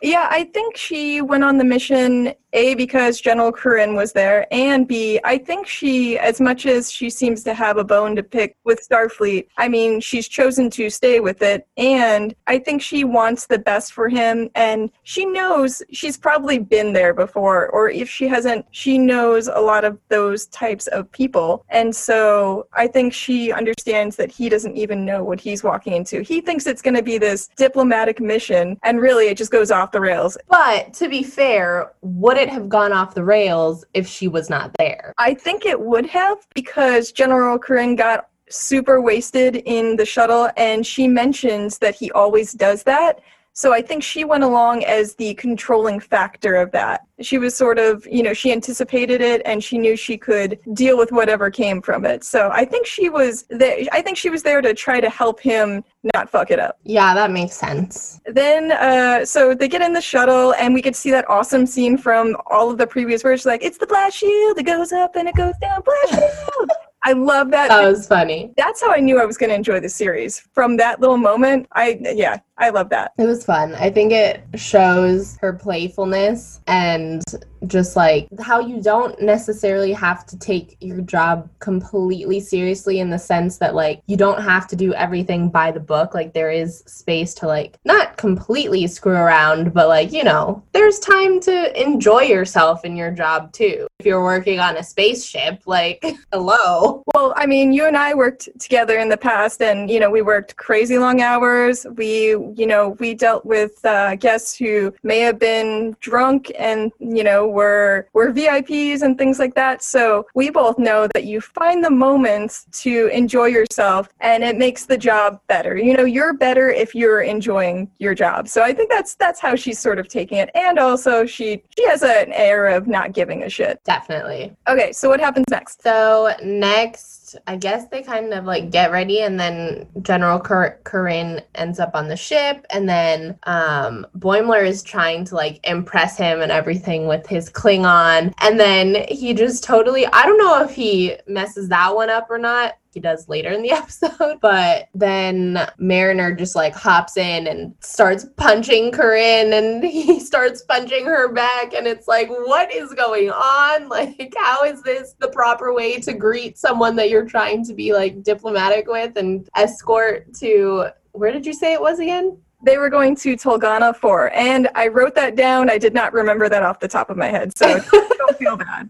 yeah 0.02 0.28
i 0.32 0.44
think 0.46 0.76
she 0.76 1.22
went 1.22 1.44
on 1.44 1.58
the 1.58 1.64
mission 1.64 2.34
a 2.54 2.74
because 2.76 3.22
general 3.22 3.52
corinne 3.52 3.96
was 3.96 4.12
there 4.14 4.48
and 4.52 4.88
b 4.88 5.20
i 5.24 5.38
think 5.38 5.68
she 5.68 6.18
as 6.18 6.42
much 6.42 6.66
as 6.66 6.92
she 6.92 7.10
seems 7.10 7.44
to 7.44 7.54
have 7.54 7.78
a 7.78 7.84
bone 7.84 8.16
to 8.16 8.24
pick 8.24 8.56
with 8.64 8.86
starfleet 8.88 9.48
i 9.58 9.68
mean 9.68 10.00
she's 10.00 10.28
chosen 10.28 10.70
to 10.70 10.90
stay 10.90 11.20
with 11.20 11.42
it 11.42 11.68
and 11.78 12.34
i 12.48 12.58
think 12.58 12.82
she 12.82 13.04
wants 13.04 13.46
the 13.46 13.60
best 13.60 13.94
for 13.94 14.10
him 14.10 14.50
and 14.56 14.90
she 15.04 15.26
knows 15.26 15.84
she's 15.92 16.18
probably 16.18 16.58
been 16.58 16.92
there 16.94 17.14
before 17.14 17.70
or 17.70 17.90
if 17.90 18.10
she 18.10 18.28
hasn't 18.28 18.66
she 18.72 18.98
knows 18.98 19.48
a 19.48 19.60
lot 19.60 19.84
of 19.86 20.00
those 20.08 20.48
types 20.48 20.88
of 20.88 21.12
people 21.12 21.64
and 21.70 21.96
so 21.96 22.68
i 22.74 22.88
think 22.88 23.14
she 23.14 23.52
understands 23.52 24.16
that 24.16 24.32
he 24.32 24.50
doesn't 24.50 24.76
even 24.76 25.06
know 25.06 25.24
what 25.24 25.40
he's 25.40 25.64
walking 25.64 25.94
into. 25.94 26.22
He 26.22 26.42
thinks 26.42 26.68
it's 26.68 26.82
going 26.82 26.96
to 26.96 27.04
be 27.04 27.18
this 27.18 27.50
diplomatic 27.56 28.20
mission 28.20 28.78
and 28.84 29.02
really 29.02 29.28
it 29.28 29.38
just 29.38 29.52
goes 29.52 29.72
off 29.72 29.89
the 29.92 30.00
rails 30.00 30.38
but 30.50 30.94
to 30.94 31.10
be 31.10 31.24
fair, 31.24 31.94
would 32.02 32.38
it 32.38 32.50
have 32.50 32.70
gone 32.70 32.92
off 32.92 33.16
the 33.16 33.24
rails 33.24 33.86
if 33.94 34.08
she 34.08 34.28
was 34.28 34.50
not 34.50 34.72
there? 34.78 35.14
I 35.18 35.34
think 35.34 35.66
it 35.66 35.80
would 35.80 36.06
have 36.08 36.46
because 36.54 37.12
General 37.12 37.58
Corinne 37.58 37.96
got 37.96 38.30
super 38.50 39.00
wasted 39.00 39.58
in 39.58 39.96
the 39.96 40.06
shuttle 40.06 40.50
and 40.58 40.86
she 40.86 41.08
mentions 41.08 41.78
that 41.80 41.96
he 41.96 42.12
always 42.12 42.54
does 42.54 42.84
that. 42.84 43.22
So 43.54 43.74
I 43.74 43.82
think 43.82 44.04
she 44.04 44.24
went 44.24 44.44
along 44.44 44.86
as 44.86 45.16
the 45.16 45.34
controlling 45.34 46.00
factor 46.00 46.56
of 46.56 46.72
that. 46.72 47.02
She 47.22 47.38
was 47.38 47.56
sort 47.56 47.78
of, 47.78 48.08
you 48.08 48.24
know, 48.24 48.34
she 48.34 48.52
anticipated 48.52 49.20
it 49.20 49.42
and 49.44 49.62
she 49.62 49.78
knew 49.78 49.98
she 49.98 50.18
could 50.18 50.58
deal 50.74 50.98
with 50.98 51.12
whatever 51.12 51.50
came 51.50 51.82
from 51.82 52.06
it. 52.06 52.24
So 52.24 52.50
I 52.54 52.64
think 52.64 52.86
she 52.86 53.10
was 53.10 53.46
there 53.50 53.80
I 53.92 54.02
think 54.02 54.18
she 54.18 54.30
was 54.30 54.44
there 54.44 54.62
to 54.62 54.74
try 54.74 55.02
to 55.02 55.10
help 55.10 55.42
him 55.42 55.84
not 56.14 56.30
fuck 56.30 56.52
it 56.52 56.60
up. 56.60 56.80
Yeah, 56.84 57.14
that 57.14 57.32
makes 57.32 57.56
sense. 57.56 58.22
Then, 58.26 58.72
uh, 58.72 59.26
so 59.26 59.54
they 59.54 59.68
get 59.68 59.82
in 59.82 59.94
the 59.94 60.02
shuttle, 60.02 60.54
and 60.54 60.74
we 60.74 60.82
could 60.82 60.96
see 60.96 61.12
that 61.12 61.30
awesome 61.30 61.66
scene 61.66 61.98
from 61.98 62.38
all 62.50 62.72
of 62.72 62.78
the 62.78 62.88
previous 62.88 63.22
versions. 63.22 63.46
Like, 63.46 63.64
it's 63.64 63.78
the 63.78 63.88
blast 63.88 64.18
shield. 64.18 64.58
It 64.58 64.64
goes 64.64 64.94
up 64.94 65.16
and 65.16 65.28
it 65.28 65.36
goes 65.36 65.56
down. 65.60 65.82
Blast 65.82 66.14
shield. 66.14 66.72
I 67.04 67.14
love 67.14 67.52
that. 67.52 67.70
That 67.70 67.88
was 67.88 68.08
funny. 68.08 68.52
That's 68.58 68.82
how 68.82 68.92
I 68.92 69.00
knew 69.00 69.22
I 69.22 69.26
was 69.26 69.38
going 69.38 69.50
to 69.50 69.56
enjoy 69.56 69.80
the 69.80 69.90
series. 69.90 70.40
From 70.54 70.78
that 70.78 71.00
little 71.00 71.18
moment, 71.18 71.68
I 71.72 72.00
yeah, 72.02 72.40
I 72.58 72.70
love 72.70 72.90
that. 72.90 73.14
It 73.18 73.26
was 73.26 73.46
fun. 73.46 73.76
I 73.76 73.90
think 73.90 74.12
it 74.12 74.44
shows 74.56 75.38
her 75.42 75.54
playfulness 75.54 76.62
and 76.68 77.24
just 77.68 77.96
like 77.96 78.28
how 78.40 78.60
you 78.60 78.82
don't 78.82 79.22
necessarily 79.22 79.94
have 79.94 80.26
to 80.28 80.38
take 80.38 80.78
your 80.80 81.02
job 81.02 81.50
completely 81.60 82.40
seriously 82.40 83.00
in 83.00 83.10
the 83.10 83.20
sense 83.20 83.58
that 83.58 83.76
like 83.76 84.02
you 84.08 84.18
don't 84.18 84.42
have 84.42 84.68
to 84.68 84.76
do 84.76 84.94
everything 84.94 85.50
by 85.50 85.72
the 85.72 85.80
book. 85.80 86.14
Like 86.14 86.34
there 86.34 86.52
is 86.52 86.84
space 86.86 87.34
to 87.36 87.48
like 87.48 87.78
not 87.86 88.18
completely 88.18 88.88
screw 88.88 89.14
around 89.14 89.74
but 89.74 89.88
like 89.88 90.12
you 90.12 90.24
know 90.24 90.64
there's 90.72 91.00
time 91.00 91.40
to 91.42 91.82
enjoy 91.82 92.22
yourself 92.22 92.86
in 92.86 92.96
your 92.96 93.12
job 93.12 93.52
too. 93.52 93.88
If 94.00 94.06
you're 94.06 94.24
working 94.24 94.60
on 94.60 94.78
a 94.78 94.84
spaceship 94.84 95.64
like 95.66 96.04
hello. 96.32 97.04
Well 97.14 97.34
i 97.36 97.46
mean 97.46 97.74
you 97.74 97.86
and 97.86 97.98
i 97.98 98.14
worked 98.14 98.50
together 98.60 98.98
in 98.98 99.10
the 99.10 99.18
past 99.18 99.62
and 99.62 99.90
you 99.90 100.00
know 100.00 100.10
we 100.10 100.22
worked 100.22 100.56
crazy 100.56 100.98
long 100.98 101.22
hours. 101.22 101.86
We 101.96 102.30
you 102.30 102.68
know 102.68 102.90
we 103.00 103.14
dealt 103.14 103.46
with 103.46 103.84
uh, 103.86 104.16
guests 104.16 104.56
who 104.56 104.94
may 105.04 105.20
have 105.20 105.40
been 105.40 105.96
drunk 106.00 106.52
and 106.58 106.92
you 107.00 107.24
know 107.24 107.48
we're 107.50 108.06
we're 108.14 108.32
VIPs 108.32 109.02
and 109.02 109.18
things 109.18 109.40
like 109.40 109.56
that. 109.56 109.84
So 109.84 110.26
we 110.36 110.50
both 110.50 110.78
know 110.80 111.08
that 111.14 111.26
you 111.26 111.42
find 111.42 111.84
the 111.84 111.90
moments 111.90 112.66
to 112.84 113.08
enjoy 113.08 113.48
yourself 113.48 114.10
and 114.20 114.44
it 114.44 114.58
makes 114.58 114.86
the 114.86 114.98
job 114.98 115.42
better. 115.48 115.78
You 115.78 115.96
know, 115.96 116.06
you're 116.06 116.34
better 116.34 116.70
if 116.70 116.96
you're 116.96 117.22
enjoying 117.22 117.90
your 118.00 118.16
job. 118.16 118.48
So 118.48 118.64
I 118.64 118.74
think 118.74 118.90
that's 118.90 119.16
that's 119.16 119.40
how 119.40 119.56
she's 119.56 119.80
sort 119.80 120.00
of 120.00 120.08
taking 120.08 120.38
it. 120.38 120.50
And 120.56 120.80
also 120.80 121.26
she 121.26 121.64
she 121.78 121.86
has 121.88 122.04
an 122.04 122.32
air 122.34 122.68
of 122.68 122.88
not 122.88 123.14
giving 123.14 123.44
a 123.44 123.50
shit. 123.50 123.84
Definitely. 123.84 124.56
Okay, 124.68 124.92
so 124.92 125.10
what 125.10 125.20
happens 125.20 125.46
next? 125.50 125.82
So 125.84 126.34
next 126.44 127.19
I 127.48 127.56
guess 127.56 127.88
they 127.88 128.02
kind 128.02 128.34
of 128.34 128.46
like 128.46 128.72
get 128.72 128.92
ready, 128.92 129.22
and 129.22 129.40
then 129.40 129.88
General 130.02 130.40
Cor- 130.40 130.80
Corinne 130.84 131.42
ends 131.56 131.80
up 131.80 131.92
on 131.94 132.08
the 132.08 132.18
ship, 132.18 132.66
and 132.70 132.88
then 132.88 133.38
um, 133.44 134.06
Boimler 134.18 134.66
is 134.66 134.84
trying 134.84 135.26
to 135.26 135.36
like 135.36 135.60
impress 135.64 136.18
him 136.18 136.42
and 136.42 136.52
everything 136.52 137.08
with 137.08 137.28
his 137.28 137.50
Klingon, 137.50 138.34
and 138.40 138.60
then 138.60 139.06
he 139.10 139.34
just 139.34 139.64
totally 139.64 140.06
I 140.08 140.24
don't 140.26 140.38
know 140.38 140.64
if 140.64 140.72
he 140.72 141.16
messes 141.28 141.70
that 141.70 141.96
one 141.96 142.10
up 142.10 142.28
or 142.30 142.38
not 142.38 142.76
he 142.94 143.00
does 143.00 143.30
later 143.30 143.52
in 143.52 143.62
the 143.62 143.72
episode. 143.72 144.40
But 144.42 144.90
then 144.94 145.68
Mariner 145.78 146.34
just 146.34 146.56
like 146.56 146.74
hops 146.74 147.18
in 147.18 147.48
and 147.48 147.74
starts 147.80 148.26
punching 148.38 148.92
Corinne 148.92 149.54
and 149.54 149.84
he 149.90 150.20
starts 150.20 150.62
punching 150.64 151.06
her 151.06 151.32
back. 151.32 151.74
And 151.74 151.88
it's 151.88 152.08
like, 152.08 152.30
what 152.30 152.74
is 152.74 152.94
going 152.94 153.30
on? 153.30 153.90
Like, 154.00 154.34
how 154.38 154.64
is 154.64 154.82
this 154.84 155.16
the 155.20 155.28
proper 155.30 155.74
way 155.74 156.00
to 156.00 156.14
greet 156.14 156.58
someone 156.58 156.96
that 156.96 157.10
you're 157.10 157.26
trying 157.26 157.66
to 157.66 157.74
be 157.74 157.92
like 157.92 158.24
diplomatic 158.24 158.88
with 158.88 159.18
and 159.18 159.50
escort 159.56 160.34
to 160.36 160.86
where 161.12 161.32
did 161.32 161.46
you 161.46 161.54
say 161.54 161.74
it 161.74 161.82
was 161.82 162.00
again? 162.00 162.38
they 162.62 162.78
were 162.78 162.90
going 162.90 163.16
to 163.16 163.36
Tulgana 163.36 163.96
4. 163.96 164.34
And 164.34 164.68
I 164.76 164.88
wrote 164.88 165.16
that 165.16 165.36
down. 165.36 165.70
I 165.70 165.78
did 165.78 165.94
not 165.94 166.14
remember 166.14 166.50
that 166.50 166.64
off 166.64 166.80
the 166.80 166.88
top 166.88 167.10
of 167.10 167.18
my 167.18 167.28
head. 167.28 167.58
So 167.58 167.80
don't 167.80 168.38
feel 168.38 168.58
bad. 168.58 168.90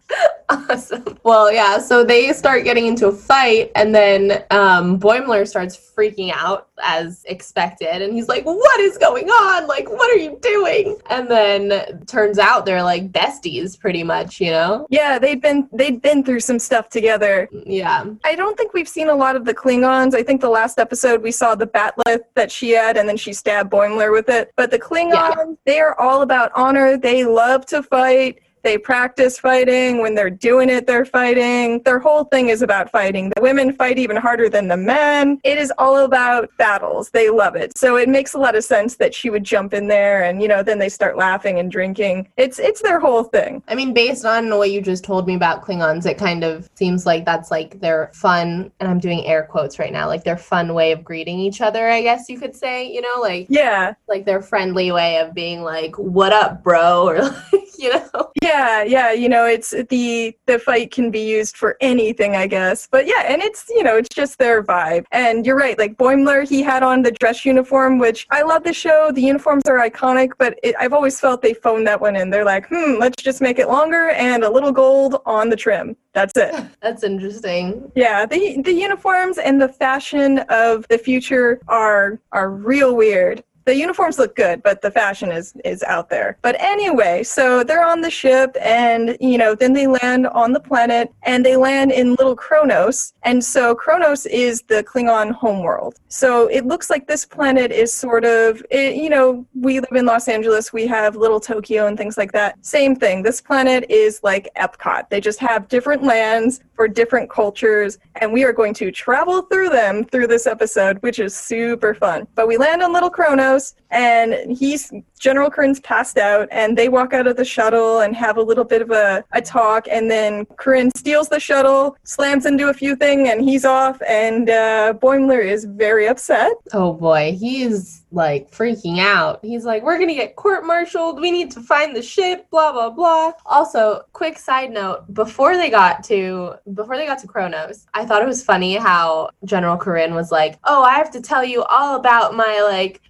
Awesome. 0.49 1.17
Well, 1.23 1.51
yeah, 1.51 1.77
so 1.77 2.03
they 2.03 2.33
start 2.33 2.63
getting 2.63 2.87
into 2.87 3.07
a 3.07 3.11
fight, 3.11 3.71
and 3.75 3.93
then 3.93 4.43
um, 4.49 4.99
Boimler 4.99 5.47
starts 5.47 5.77
freaking 5.77 6.31
out 6.33 6.69
as 6.81 7.23
expected. 7.25 8.01
And 8.01 8.13
he's 8.13 8.27
like, 8.27 8.45
What 8.45 8.79
is 8.79 8.97
going 8.97 9.29
on? 9.29 9.67
Like, 9.67 9.89
what 9.89 10.09
are 10.11 10.17
you 10.19 10.39
doing? 10.41 10.97
And 11.09 11.29
then 11.29 12.03
turns 12.05 12.39
out 12.39 12.65
they're 12.65 12.83
like 12.83 13.11
besties 13.11 13.79
pretty 13.79 14.03
much, 14.03 14.39
you 14.41 14.51
know? 14.51 14.87
Yeah, 14.89 15.19
they'd 15.19 15.41
been 15.41 15.69
they'd 15.71 16.01
been 16.01 16.23
through 16.23 16.39
some 16.39 16.59
stuff 16.59 16.89
together. 16.89 17.47
Yeah. 17.51 18.05
I 18.23 18.35
don't 18.35 18.57
think 18.57 18.73
we've 18.73 18.89
seen 18.89 19.09
a 19.09 19.15
lot 19.15 19.35
of 19.35 19.45
the 19.45 19.53
Klingons. 19.53 20.15
I 20.15 20.23
think 20.23 20.41
the 20.41 20.49
last 20.49 20.79
episode 20.79 21.21
we 21.21 21.31
saw 21.31 21.55
the 21.55 21.67
bat'leth 21.67 22.21
that 22.35 22.51
she 22.51 22.71
had 22.71 22.97
and 22.97 23.07
then 23.07 23.17
she 23.17 23.33
stabbed 23.33 23.71
Boimler 23.71 24.11
with 24.11 24.29
it. 24.29 24.51
But 24.55 24.71
the 24.71 24.79
Klingons, 24.79 25.11
yeah. 25.13 25.53
they 25.65 25.79
are 25.79 25.99
all 25.99 26.21
about 26.21 26.51
honor. 26.55 26.97
They 26.97 27.25
love 27.25 27.65
to 27.67 27.83
fight 27.83 28.39
they 28.63 28.77
practice 28.77 29.39
fighting. 29.39 30.01
When 30.01 30.15
they're 30.15 30.29
doing 30.29 30.69
it, 30.69 30.87
they're 30.87 31.05
fighting. 31.05 31.81
Their 31.83 31.99
whole 31.99 32.25
thing 32.25 32.49
is 32.49 32.61
about 32.61 32.91
fighting. 32.91 33.31
The 33.35 33.41
women 33.41 33.73
fight 33.73 33.97
even 33.97 34.17
harder 34.17 34.49
than 34.49 34.67
the 34.67 34.77
men. 34.77 35.39
It 35.43 35.57
is 35.57 35.71
all 35.77 35.97
about 35.97 36.49
battles. 36.57 37.09
They 37.09 37.29
love 37.29 37.55
it. 37.55 37.77
So 37.77 37.97
it 37.97 38.09
makes 38.09 38.33
a 38.33 38.37
lot 38.37 38.55
of 38.55 38.63
sense 38.63 38.95
that 38.97 39.13
she 39.13 39.29
would 39.29 39.43
jump 39.43 39.73
in 39.73 39.87
there 39.87 40.23
and, 40.23 40.41
you 40.41 40.47
know, 40.47 40.63
then 40.63 40.79
they 40.79 40.89
start 40.89 41.17
laughing 41.17 41.59
and 41.59 41.71
drinking. 41.71 42.27
It's 42.37 42.59
it's 42.59 42.81
their 42.81 42.99
whole 42.99 43.23
thing. 43.23 43.63
I 43.67 43.75
mean, 43.75 43.93
based 43.93 44.25
on 44.25 44.49
what 44.57 44.71
you 44.71 44.81
just 44.81 45.03
told 45.03 45.27
me 45.27 45.35
about 45.35 45.63
Klingons, 45.63 46.05
it 46.05 46.17
kind 46.17 46.43
of 46.43 46.69
seems 46.75 47.05
like 47.05 47.25
that's 47.25 47.51
like 47.51 47.79
their 47.79 48.11
fun, 48.13 48.71
and 48.79 48.89
I'm 48.89 48.99
doing 48.99 49.25
air 49.25 49.43
quotes 49.43 49.79
right 49.79 49.93
now, 49.93 50.07
like 50.07 50.23
their 50.23 50.37
fun 50.37 50.73
way 50.73 50.91
of 50.91 51.03
greeting 51.03 51.39
each 51.39 51.61
other, 51.61 51.89
I 51.89 52.01
guess 52.01 52.29
you 52.29 52.39
could 52.39 52.55
say, 52.55 52.91
you 52.91 53.01
know, 53.01 53.21
like 53.21 53.47
Yeah. 53.49 53.93
Like 54.07 54.25
their 54.25 54.41
friendly 54.41 54.91
way 54.91 55.17
of 55.19 55.33
being 55.33 55.61
like, 55.61 55.97
What 55.97 56.33
up, 56.33 56.63
bro? 56.63 56.89
Or 57.09 57.21
like, 57.21 57.79
you 57.79 57.89
know. 57.91 58.31
Yeah 58.41 58.48
yeah, 58.49 58.83
yeah, 58.83 59.11
you 59.11 59.29
know, 59.29 59.45
it's 59.45 59.71
the 59.89 60.35
the 60.47 60.57
fight 60.59 60.91
can 60.91 61.11
be 61.11 61.23
used 61.37 61.55
for 61.55 61.77
anything, 61.81 62.35
I 62.35 62.47
guess. 62.47 62.87
But 62.89 63.05
yeah, 63.05 63.23
and 63.27 63.41
it's 63.41 63.69
you 63.69 63.83
know, 63.83 63.95
it's 63.97 64.09
just 64.09 64.37
their 64.37 64.63
vibe. 64.63 65.05
And 65.11 65.45
you're 65.45 65.57
right, 65.57 65.77
like 65.77 65.97
Boimler, 65.97 66.47
he 66.47 66.61
had 66.61 66.81
on 66.83 67.01
the 67.01 67.11
dress 67.11 67.45
uniform, 67.45 67.99
which 67.99 68.27
I 68.31 68.41
love 68.41 68.63
the 68.63 68.73
show. 68.73 69.11
The 69.13 69.21
uniforms 69.21 69.63
are 69.67 69.77
iconic, 69.89 70.31
but 70.37 70.59
it, 70.63 70.75
I've 70.79 70.93
always 70.93 71.19
felt 71.19 71.41
they 71.41 71.53
phoned 71.53 71.85
that 71.87 72.01
one 72.01 72.15
in. 72.15 72.29
They're 72.29 72.45
like, 72.55 72.67
hmm, 72.69 72.95
let's 72.99 73.21
just 73.21 73.41
make 73.41 73.59
it 73.59 73.67
longer 73.67 74.09
and 74.09 74.43
a 74.43 74.49
little 74.49 74.71
gold 74.71 75.21
on 75.25 75.49
the 75.49 75.55
trim. 75.55 75.95
That's 76.13 76.35
it. 76.35 76.55
That's 76.81 77.03
interesting. 77.03 77.91
Yeah, 77.95 78.25
the 78.25 78.61
the 78.61 78.73
uniforms 78.73 79.37
and 79.37 79.61
the 79.61 79.69
fashion 79.69 80.39
of 80.49 80.87
the 80.89 80.97
future 80.97 81.61
are 81.67 82.19
are 82.31 82.49
real 82.49 82.95
weird 82.95 83.43
the 83.69 83.75
uniforms 83.75 84.17
look 84.17 84.35
good, 84.35 84.63
but 84.63 84.81
the 84.81 84.89
fashion 84.89 85.31
is 85.31 85.53
is 85.63 85.83
out 85.83 86.09
there. 86.09 86.37
But 86.41 86.59
anyway, 86.59 87.21
so 87.21 87.63
they're 87.63 87.85
on 87.85 88.01
the 88.01 88.09
ship, 88.09 88.57
and 88.59 89.15
you 89.19 89.37
know, 89.37 89.53
then 89.53 89.73
they 89.73 89.85
land 89.85 90.25
on 90.25 90.53
the 90.53 90.59
planet, 90.59 91.13
and 91.21 91.45
they 91.45 91.55
land 91.55 91.91
in 91.91 92.15
Little 92.15 92.35
Kronos, 92.35 93.13
and 93.23 93.43
so 93.43 93.75
Kronos 93.75 94.25
is 94.25 94.63
the 94.63 94.83
Klingon 94.83 95.31
homeworld. 95.31 95.99
So 96.07 96.47
it 96.47 96.65
looks 96.65 96.89
like 96.89 97.07
this 97.07 97.25
planet 97.25 97.71
is 97.71 97.93
sort 97.93 98.25
of, 98.25 98.65
it, 98.71 98.95
you 98.95 99.09
know, 99.09 99.45
we 99.53 99.79
live 99.79 99.95
in 99.95 100.05
Los 100.07 100.27
Angeles, 100.27 100.73
we 100.73 100.87
have 100.87 101.15
Little 101.15 101.39
Tokyo 101.39 101.85
and 101.85 101.95
things 101.95 102.17
like 102.17 102.31
that. 102.31 102.57
Same 102.65 102.95
thing. 102.95 103.21
This 103.21 103.39
planet 103.39 103.85
is 103.89 104.19
like 104.23 104.49
Epcot. 104.57 105.09
They 105.09 105.21
just 105.21 105.39
have 105.39 105.67
different 105.67 106.01
lands 106.03 106.61
for 106.73 106.87
different 106.87 107.29
cultures, 107.29 107.99
and 108.15 108.33
we 108.33 108.43
are 108.45 108.53
going 108.53 108.73
to 108.75 108.89
travel 108.89 109.43
through 109.43 109.69
them 109.69 110.05
through 110.05 110.27
this 110.27 110.47
episode, 110.47 110.97
which 111.03 111.19
is 111.19 111.35
super 111.35 111.93
fun. 111.93 112.25
But 112.33 112.47
we 112.47 112.57
land 112.57 112.81
on 112.81 112.93
Little 112.93 113.09
Kronos 113.09 113.58
house 113.59 113.75
and 113.91 114.57
he's 114.57 114.91
General 115.19 115.49
Corinne's 115.49 115.79
passed 115.81 116.17
out 116.17 116.47
and 116.51 116.77
they 116.77 116.89
walk 116.89 117.13
out 117.13 117.27
of 117.27 117.35
the 117.35 117.43
shuttle 117.43 118.01
and 118.01 118.15
have 118.15 118.37
a 118.37 118.41
little 118.41 118.63
bit 118.63 118.81
of 118.81 118.91
a, 118.91 119.23
a 119.33 119.41
talk 119.41 119.87
and 119.91 120.09
then 120.09 120.45
Corinne 120.57 120.91
steals 120.95 121.27
the 121.27 121.39
shuttle, 121.39 121.97
slams 122.03 122.45
into 122.45 122.69
a 122.69 122.73
few 122.73 122.95
things 122.95 123.27
and 123.29 123.41
he's 123.41 123.65
off 123.65 124.01
and 124.07 124.49
uh, 124.49 124.93
Boimler 124.93 125.43
is 125.43 125.65
very 125.65 126.07
upset. 126.07 126.53
Oh 126.73 126.93
boy, 126.93 127.35
he's 127.37 128.05
like 128.11 128.49
freaking 128.51 128.99
out. 128.99 129.39
He's 129.43 129.65
like, 129.65 129.83
we're 129.83 129.99
gonna 129.99 130.15
get 130.15 130.35
court-martialed. 130.35 131.19
We 131.19 131.31
need 131.31 131.51
to 131.51 131.61
find 131.61 131.95
the 131.95 132.01
ship. 132.01 132.49
Blah 132.49 132.71
blah 132.71 132.89
blah. 132.89 133.33
Also, 133.45 134.03
quick 134.13 134.37
side 134.37 134.71
note: 134.71 135.13
before 135.13 135.57
they 135.57 135.69
got 135.69 136.03
to 136.05 136.55
before 136.73 136.97
they 136.97 137.05
got 137.05 137.19
to 137.19 137.27
Kronos, 137.27 137.87
I 137.93 138.05
thought 138.05 138.21
it 138.21 138.27
was 138.27 138.43
funny 138.43 138.75
how 138.75 139.29
General 139.45 139.77
Corinne 139.77 140.15
was 140.15 140.31
like, 140.31 140.57
"Oh, 140.63 140.83
I 140.83 140.93
have 140.93 141.11
to 141.11 141.21
tell 141.21 141.43
you 141.43 141.63
all 141.63 141.95
about 141.95 142.35
my 142.35 142.61
like 142.61 143.01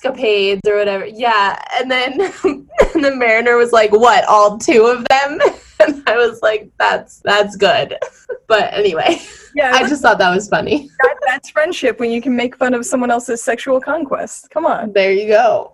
sexcapades 0.00 0.66
or 0.66 0.76
whatever." 0.76 1.06
Yeah, 1.06 1.62
and 1.74 1.90
then 1.90 2.20
and 2.44 3.04
the 3.04 3.14
Mariner 3.14 3.56
was 3.56 3.72
like, 3.72 3.92
"What? 3.92 4.24
All 4.24 4.58
two 4.58 4.86
of 4.86 5.04
them?" 5.08 5.38
and 5.80 6.02
I 6.08 6.16
was 6.16 6.42
like, 6.42 6.70
"That's 6.78 7.20
that's 7.20 7.56
good." 7.56 7.96
but 8.48 8.72
anyway, 8.72 9.20
yeah, 9.54 9.72
I 9.74 9.88
just 9.88 10.02
thought 10.02 10.18
that 10.18 10.34
was 10.34 10.48
funny. 10.48 10.90
That, 11.02 11.16
that's 11.26 11.50
friendship 11.50 12.00
when 12.00 12.10
you 12.10 12.20
can 12.20 12.34
make 12.34 12.56
fun 12.56 12.74
of 12.74 12.84
someone 12.86 13.10
else's 13.10 13.42
sexual 13.42 13.80
conquest. 13.80 14.50
Come 14.50 14.66
on. 14.66 14.92
There 14.92 15.12
you 15.12 15.28
go. 15.28 15.72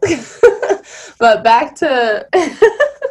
but 1.19 1.43
back 1.43 1.75
to 1.77 2.27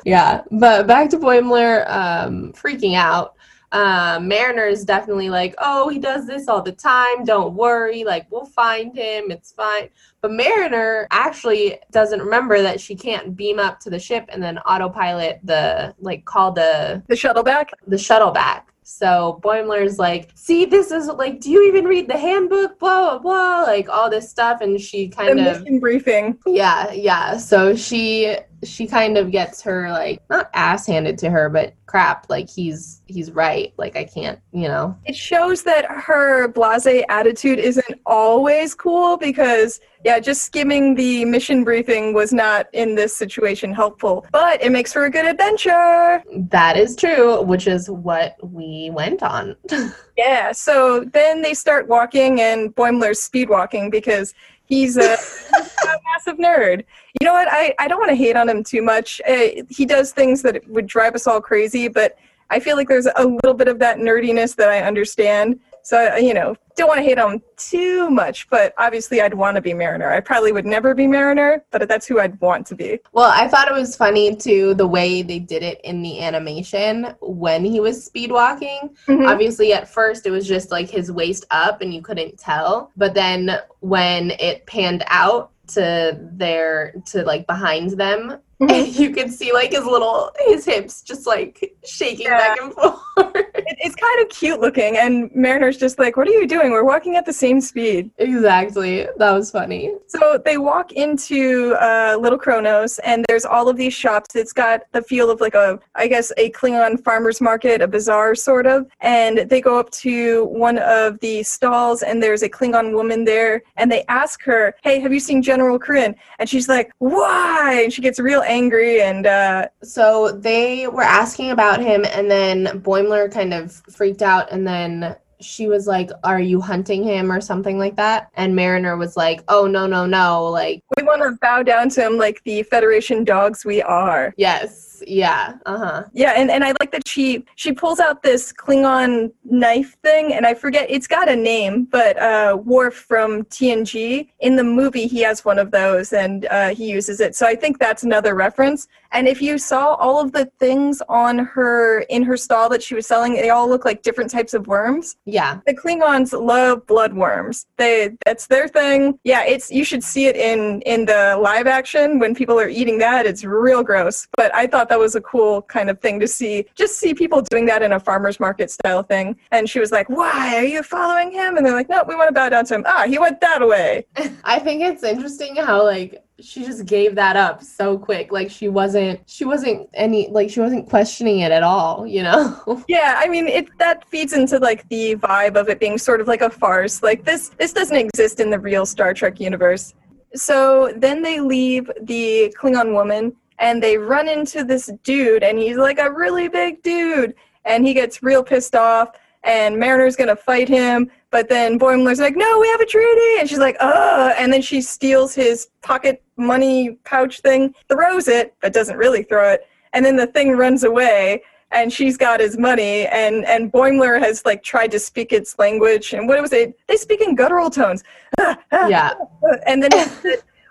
yeah, 0.05 0.43
but 0.51 0.87
back 0.87 1.09
to 1.09 1.17
Boimler 1.17 1.89
um, 1.89 2.53
freaking 2.53 2.95
out. 2.95 3.35
Um, 3.73 4.29
Mariner 4.29 4.65
is 4.65 4.85
definitely 4.85 5.29
like, 5.29 5.53
oh, 5.57 5.89
he 5.89 5.99
does 5.99 6.25
this 6.25 6.47
all 6.47 6.61
the 6.61 6.71
time. 6.71 7.25
Don't 7.25 7.53
worry. 7.53 8.03
Like, 8.05 8.25
we'll 8.31 8.45
find 8.45 8.95
him. 8.95 9.31
It's 9.31 9.51
fine. 9.51 9.89
But 10.27 10.33
Mariner 10.33 11.07
actually 11.11 11.79
doesn't 11.91 12.19
remember 12.19 12.61
that 12.61 12.81
she 12.81 12.97
can't 12.97 13.33
beam 13.33 13.59
up 13.59 13.79
to 13.79 13.89
the 13.89 13.97
ship 13.97 14.25
and 14.27 14.43
then 14.43 14.57
autopilot 14.59 15.39
the, 15.41 15.95
like, 15.99 16.25
call 16.25 16.51
the... 16.51 17.01
The 17.07 17.15
shuttle 17.15 17.43
back? 17.43 17.71
The 17.87 17.97
shuttle 17.97 18.31
back. 18.31 18.73
So 18.83 19.39
Boimler's 19.41 19.99
like, 19.99 20.31
see, 20.35 20.65
this 20.65 20.91
is 20.91 21.07
like, 21.07 21.39
do 21.39 21.49
you 21.49 21.65
even 21.69 21.85
read 21.85 22.09
the 22.09 22.17
handbook? 22.17 22.77
Blah 22.77 23.19
blah 23.19 23.19
blah, 23.19 23.61
like 23.63 23.89
all 23.89 24.09
this 24.09 24.29
stuff, 24.29 24.61
and 24.61 24.79
she 24.79 25.09
kind 25.09 25.37
the 25.37 25.51
of 25.51 25.61
mission 25.61 25.81
briefing. 25.81 26.37
Yeah, 26.45 26.93
yeah. 26.93 27.35
So 27.35 27.75
she 27.75 28.37
she 28.63 28.87
kind 28.87 29.17
of 29.17 29.31
gets 29.31 29.61
her 29.61 29.89
like 29.91 30.21
not 30.29 30.49
ass 30.53 30.87
handed 30.87 31.17
to 31.19 31.29
her, 31.29 31.49
but 31.49 31.73
crap, 31.85 32.29
like 32.29 32.49
he's 32.49 33.01
he's 33.05 33.31
right. 33.31 33.73
Like 33.77 33.95
I 33.95 34.03
can't, 34.03 34.39
you 34.51 34.67
know. 34.67 34.97
It 35.05 35.15
shows 35.15 35.63
that 35.63 35.85
her 35.89 36.47
blase 36.47 37.03
attitude 37.09 37.59
isn't 37.59 38.01
always 38.05 38.73
cool 38.75 39.17
because 39.17 39.79
yeah, 40.05 40.19
just 40.19 40.43
skimming 40.43 40.95
the 40.95 41.25
mission 41.25 41.63
briefing 41.63 42.13
was 42.13 42.31
not 42.31 42.67
in 42.73 42.95
this 42.95 43.15
situation 43.15 43.73
helpful. 43.73 44.25
But 44.31 44.63
it 44.63 44.71
makes 44.71 44.93
for 44.93 45.05
a 45.05 45.09
good 45.09 45.25
adventure. 45.25 46.23
That 46.49 46.77
is 46.77 46.95
true, 46.95 47.41
which 47.41 47.67
is 47.67 47.89
what 47.89 48.37
we 48.41 48.89
went 48.93 49.23
on. 49.23 49.55
yeah, 50.17 50.51
so 50.51 51.01
then 51.13 51.41
they 51.41 51.53
start 51.53 51.87
walking 51.87 52.41
and 52.41 52.73
Boimler's 52.75 53.21
speed 53.21 53.49
walking 53.49 53.89
because 53.89 54.33
he's 54.67 54.97
a, 54.97 55.13
a 55.13 55.99
massive 56.13 56.37
nerd. 56.37 56.83
You 57.19 57.25
know 57.25 57.33
what? 57.33 57.47
I, 57.49 57.73
I 57.79 57.87
don't 57.87 57.99
want 57.99 58.09
to 58.11 58.15
hate 58.15 58.35
on 58.35 58.47
him 58.47 58.63
too 58.63 58.81
much. 58.81 59.19
Uh, 59.27 59.63
he 59.69 59.85
does 59.85 60.11
things 60.11 60.41
that 60.43 60.67
would 60.69 60.85
drive 60.85 61.15
us 61.15 61.25
all 61.25 61.41
crazy, 61.41 61.87
but 61.87 62.17
I 62.49 62.59
feel 62.59 62.77
like 62.77 62.87
there's 62.87 63.07
a 63.15 63.25
little 63.25 63.53
bit 63.53 63.67
of 63.67 63.79
that 63.79 63.97
nerdiness 63.97 64.55
that 64.55 64.69
I 64.69 64.81
understand. 64.81 65.59
So, 65.87 66.17
you 66.17 66.33
know, 66.33 66.53
don't 66.75 66.89
want 66.89 66.97
to 66.97 67.03
hate 67.03 67.17
on 67.17 67.41
too 67.55 68.09
much, 68.09 68.49
but 68.49 68.73
obviously 68.77 69.21
I'd 69.21 69.33
want 69.33 69.55
to 69.55 69.61
be 69.61 69.73
Mariner. 69.73 70.11
I 70.11 70.19
probably 70.19 70.51
would 70.51 70.65
never 70.65 70.93
be 70.93 71.07
Mariner, 71.07 71.63
but 71.71 71.87
that's 71.87 72.05
who 72.05 72.19
I'd 72.19 72.37
want 72.41 72.67
to 72.67 72.75
be. 72.75 72.99
Well, 73.13 73.31
I 73.33 73.47
thought 73.47 73.69
it 73.69 73.73
was 73.73 73.95
funny 73.95 74.35
too 74.35 74.73
the 74.73 74.85
way 74.85 75.21
they 75.21 75.39
did 75.39 75.63
it 75.63 75.79
in 75.85 76.01
the 76.01 76.19
animation 76.19 77.15
when 77.21 77.63
he 77.63 77.79
was 77.79 78.03
speed 78.03 78.33
walking. 78.33 78.97
Mm-hmm. 79.07 79.27
Obviously, 79.27 79.71
at 79.71 79.87
first 79.87 80.25
it 80.25 80.31
was 80.31 80.45
just 80.45 80.71
like 80.71 80.89
his 80.89 81.09
waist 81.09 81.45
up 81.51 81.79
and 81.79 81.93
you 81.93 82.01
couldn't 82.01 82.37
tell, 82.37 82.91
but 82.97 83.13
then 83.13 83.57
when 83.79 84.31
it 84.31 84.65
panned 84.65 85.05
out, 85.07 85.51
to 85.67 86.17
their 86.31 86.93
to 87.05 87.23
like 87.23 87.45
behind 87.45 87.91
them 87.91 88.39
Mm-hmm. 88.67 88.99
you 88.99 89.11
can 89.11 89.29
see 89.29 89.53
like 89.53 89.71
his 89.71 89.85
little 89.85 90.31
his 90.47 90.65
hips 90.65 91.03
just 91.03 91.27
like 91.27 91.75
shaking 91.85 92.25
yeah. 92.25 92.37
back 92.37 92.59
and 92.59 92.73
forth. 92.73 92.99
It, 93.67 93.75
it's 93.79 93.95
kind 93.95 94.21
of 94.21 94.29
cute 94.29 94.59
looking, 94.61 94.97
and 94.97 95.33
Mariner's 95.35 95.77
just 95.77 95.97
like, 95.97 96.15
"What 96.15 96.27
are 96.27 96.31
you 96.31 96.47
doing? 96.47 96.71
We're 96.71 96.83
walking 96.83 97.15
at 97.15 97.25
the 97.25 97.33
same 97.33 97.59
speed." 97.59 98.11
Exactly. 98.19 99.07
That 99.17 99.31
was 99.31 99.49
funny. 99.49 99.93
So 100.07 100.39
they 100.45 100.57
walk 100.57 100.91
into 100.93 101.75
uh, 101.81 102.17
Little 102.19 102.37
Kronos, 102.37 102.99
and 102.99 103.25
there's 103.27 103.45
all 103.45 103.67
of 103.67 103.75
these 103.75 103.93
shops. 103.93 104.35
It's 104.35 104.53
got 104.53 104.81
the 104.91 105.01
feel 105.01 105.31
of 105.31 105.41
like 105.41 105.55
a, 105.55 105.79
I 105.95 106.07
guess, 106.07 106.31
a 106.37 106.51
Klingon 106.51 107.03
farmers 107.03 107.41
market, 107.41 107.81
a 107.81 107.87
bazaar 107.87 108.35
sort 108.35 108.67
of. 108.67 108.87
And 109.01 109.39
they 109.49 109.59
go 109.59 109.79
up 109.79 109.89
to 110.05 110.45
one 110.45 110.77
of 110.77 111.19
the 111.19 111.41
stalls, 111.41 112.03
and 112.03 112.21
there's 112.21 112.43
a 112.43 112.49
Klingon 112.49 112.93
woman 112.93 113.25
there, 113.25 113.63
and 113.75 113.91
they 113.91 114.05
ask 114.07 114.43
her, 114.43 114.75
"Hey, 114.83 114.99
have 114.99 115.11
you 115.11 115.19
seen 115.19 115.41
General 115.41 115.79
Kryn?" 115.79 116.15
And 116.39 116.47
she's 116.47 116.69
like, 116.69 116.91
"Why?" 116.99 117.81
And 117.83 117.91
she 117.91 118.01
gets 118.01 118.19
real 118.19 118.43
angry 118.47 119.01
and 119.01 119.25
uh 119.25 119.67
so 119.83 120.31
they 120.31 120.87
were 120.87 121.03
asking 121.03 121.51
about 121.51 121.79
him 121.79 122.05
and 122.11 122.29
then 122.29 122.65
Boimler 122.81 123.31
kind 123.31 123.53
of 123.53 123.71
freaked 123.89 124.21
out 124.21 124.51
and 124.51 124.67
then 124.67 125.15
she 125.39 125.67
was 125.67 125.85
like, 125.85 126.09
Are 126.23 126.39
you 126.39 126.59
hunting 126.59 127.03
him 127.03 127.31
or 127.31 127.41
something 127.41 127.77
like 127.77 127.95
that? 127.97 128.29
And 128.33 128.55
Mariner 128.55 128.97
was 128.97 129.15
like, 129.15 129.43
Oh, 129.47 129.67
no, 129.67 129.85
no, 129.85 130.05
no. 130.05 130.45
Like, 130.45 130.83
we 130.97 131.03
want 131.03 131.21
to 131.21 131.37
bow 131.39 131.61
down 131.61 131.89
to 131.89 132.05
him 132.05 132.17
like 132.17 132.41
the 132.43 132.63
Federation 132.63 133.23
dogs 133.23 133.63
we 133.63 133.81
are. 133.83 134.33
Yes 134.37 134.86
yeah 135.05 135.53
uh-huh. 135.65 136.03
Yeah 136.13 136.33
and, 136.35 136.49
and 136.49 136.63
i 136.63 136.73
like 136.79 136.91
that 136.91 137.07
she 137.07 137.45
she 137.55 137.71
pulls 137.71 137.99
out 137.99 138.23
this 138.23 138.53
klingon 138.53 139.31
knife 139.43 139.97
thing 140.03 140.33
and 140.33 140.45
i 140.45 140.53
forget 140.53 140.87
it's 140.89 141.07
got 141.07 141.29
a 141.29 141.35
name 141.35 141.85
but 141.85 142.17
uh 142.17 142.57
Worf 142.63 142.95
from 142.95 143.43
tng 143.45 144.27
in 144.39 144.55
the 144.55 144.63
movie 144.63 145.07
he 145.07 145.21
has 145.21 145.45
one 145.45 145.59
of 145.59 145.71
those 145.71 146.13
and 146.13 146.45
uh, 146.45 146.69
he 146.69 146.89
uses 146.89 147.19
it. 147.19 147.35
So 147.35 147.45
i 147.45 147.55
think 147.55 147.79
that's 147.79 148.03
another 148.03 148.35
reference 148.35 148.87
and 149.11 149.27
if 149.27 149.41
you 149.41 149.57
saw 149.57 149.93
all 149.95 150.19
of 150.19 150.31
the 150.31 150.45
things 150.59 151.01
on 151.09 151.37
her 151.37 151.99
in 152.09 152.23
her 152.23 152.37
stall 152.37 152.69
that 152.69 152.81
she 152.81 152.95
was 152.95 153.05
selling 153.05 153.33
they 153.33 153.49
all 153.49 153.69
look 153.69 153.85
like 153.85 154.01
different 154.01 154.29
types 154.29 154.53
of 154.53 154.67
worms 154.67 155.17
yeah 155.25 155.59
the 155.67 155.73
klingons 155.73 156.33
love 156.39 156.85
blood 156.87 157.13
worms 157.13 157.67
they 157.77 158.15
that's 158.25 158.47
their 158.47 158.67
thing 158.67 159.19
yeah 159.23 159.43
it's 159.43 159.69
you 159.69 159.83
should 159.83 160.03
see 160.03 160.27
it 160.27 160.35
in 160.35 160.81
in 160.81 161.05
the 161.05 161.37
live 161.41 161.67
action 161.67 162.19
when 162.19 162.33
people 162.33 162.59
are 162.59 162.69
eating 162.69 162.97
that 162.97 163.25
it's 163.25 163.43
real 163.43 163.83
gross 163.83 164.27
but 164.35 164.53
i 164.55 164.65
thought 164.65 164.77
thought 164.77 164.89
that 164.89 164.99
was 164.99 165.15
a 165.15 165.21
cool 165.21 165.63
kind 165.63 165.89
of 165.89 165.99
thing 165.99 166.19
to 166.19 166.27
see. 166.27 166.65
Just 166.75 166.97
see 166.97 167.13
people 167.13 167.41
doing 167.41 167.65
that 167.65 167.81
in 167.81 167.93
a 167.93 167.99
farmer's 167.99 168.39
market 168.39 168.69
style 168.69 169.03
thing. 169.03 169.35
And 169.51 169.69
she 169.69 169.79
was 169.79 169.91
like, 169.91 170.07
Why? 170.09 170.55
Are 170.57 170.63
you 170.63 170.83
following 170.83 171.31
him? 171.31 171.57
And 171.57 171.65
they're 171.65 171.73
like, 171.73 171.89
No, 171.89 172.03
we 172.07 172.15
want 172.15 172.29
to 172.29 172.33
bow 172.33 172.49
down 172.49 172.65
to 172.65 172.75
him. 172.75 172.83
Ah, 172.85 173.05
he 173.07 173.17
went 173.17 173.41
that 173.41 173.67
way. 173.67 174.05
I 174.43 174.59
think 174.59 174.83
it's 174.83 175.03
interesting 175.03 175.55
how, 175.55 175.83
like, 175.83 176.23
she 176.39 176.63
just 176.63 176.85
gave 176.85 177.15
that 177.15 177.35
up 177.35 177.63
so 177.63 177.97
quick. 177.97 178.31
Like 178.31 178.51
she 178.51 178.67
wasn't 178.67 179.19
she 179.25 179.45
wasn't 179.45 179.89
any 179.93 180.27
like 180.29 180.49
she 180.49 180.59
wasn't 180.59 180.87
questioning 180.87 181.39
it 181.39 181.51
at 181.51 181.63
all 181.63 182.05
you 182.05 182.23
know? 182.23 182.83
Yeah 182.87 183.15
i 183.17 183.27
mean 183.27 183.47
it 183.47 183.67
that 183.79 184.07
feeds 184.07 184.33
into 184.33 184.59
like 184.59 184.87
the 184.89 185.15
vibe 185.15 185.55
of 185.55 185.69
it 185.69 185.79
being 185.79 185.97
sort 185.97 186.21
of 186.21 186.27
like 186.27 186.41
a 186.41 186.49
farce. 186.49 187.01
Like 187.01 187.23
this 187.23 187.49
this 187.57 187.73
doesn't 187.73 187.97
exist 187.97 188.39
in 188.39 188.49
the 188.49 188.59
real 188.59 188.85
star 188.85 189.13
trek 189.13 189.39
universe. 189.39 189.93
So 190.35 190.93
then 190.95 191.21
they 191.21 191.39
leave 191.39 191.89
the 192.01 192.53
klingon 192.59 192.93
woman 192.93 193.35
and 193.59 193.81
they 193.81 193.97
run 193.97 194.27
into 194.27 194.63
this 194.63 194.91
dude 195.03 195.43
and 195.43 195.57
he's 195.57 195.77
like 195.77 195.99
a 195.99 196.11
really 196.11 196.47
big 196.47 196.83
dude 196.83 197.33
and 197.65 197.85
he 197.85 197.93
gets 197.93 198.21
real 198.21 198.43
pissed 198.43 198.75
off 198.75 199.09
and 199.47 199.77
Mariner's 199.77 200.15
gonna 200.15 200.35
fight 200.35 200.67
him, 200.67 201.09
but 201.31 201.49
then 201.49 201.79
Boimler's 201.79 202.19
like, 202.19 202.35
"No, 202.35 202.59
we 202.59 202.67
have 202.67 202.81
a 202.81 202.85
treaty," 202.85 203.39
and 203.39 203.49
she's 203.49 203.57
like, 203.57 203.77
"Ugh!" 203.79 204.33
And 204.37 204.51
then 204.51 204.61
she 204.61 204.81
steals 204.81 205.33
his 205.33 205.69
pocket 205.81 206.21
money 206.35 206.99
pouch 207.05 207.39
thing, 207.39 207.73
throws 207.89 208.27
it, 208.27 208.53
but 208.61 208.73
doesn't 208.73 208.97
really 208.97 209.23
throw 209.23 209.49
it, 209.49 209.61
and 209.93 210.05
then 210.05 210.17
the 210.17 210.27
thing 210.27 210.51
runs 210.55 210.83
away, 210.83 211.41
and 211.71 211.91
she's 211.91 212.17
got 212.17 212.39
his 212.41 212.57
money, 212.57 213.07
and 213.07 213.45
and 213.45 213.71
Boimler 213.71 214.19
has 214.19 214.45
like 214.45 214.63
tried 214.63 214.91
to 214.91 214.99
speak 214.99 215.31
its 215.31 215.57
language, 215.57 216.13
and 216.13 216.27
what 216.27 216.41
was 216.41 216.53
it? 216.53 216.77
They 216.87 216.97
speak 216.97 217.21
in 217.21 217.33
guttural 217.33 217.69
tones. 217.69 218.03
yeah, 218.37 219.13
and 219.65 219.81
then 219.81 219.91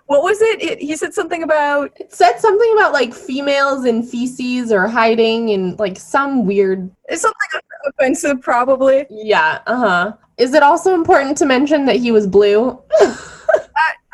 what 0.06 0.22
was 0.22 0.40
it? 0.40 0.62
it? 0.62 0.78
He 0.80 0.96
said 0.96 1.14
something 1.14 1.42
about. 1.42 1.92
It 1.96 2.12
said 2.12 2.38
something 2.38 2.72
about 2.74 2.92
like 2.92 3.12
females 3.12 3.84
in 3.84 4.02
feces 4.02 4.70
or 4.70 4.86
hiding 4.86 5.50
and 5.50 5.78
like 5.78 5.98
some 5.98 6.46
weird. 6.46 6.90
It's 7.08 7.22
something 7.22 7.60
offensive, 7.86 8.40
probably. 8.40 9.06
Yeah. 9.10 9.60
Uh 9.66 9.76
huh. 9.76 10.12
Is 10.38 10.54
it 10.54 10.62
also 10.62 10.94
important 10.94 11.36
to 11.38 11.46
mention 11.46 11.86
that 11.86 11.96
he 11.96 12.12
was 12.12 12.26
blue? 12.26 12.78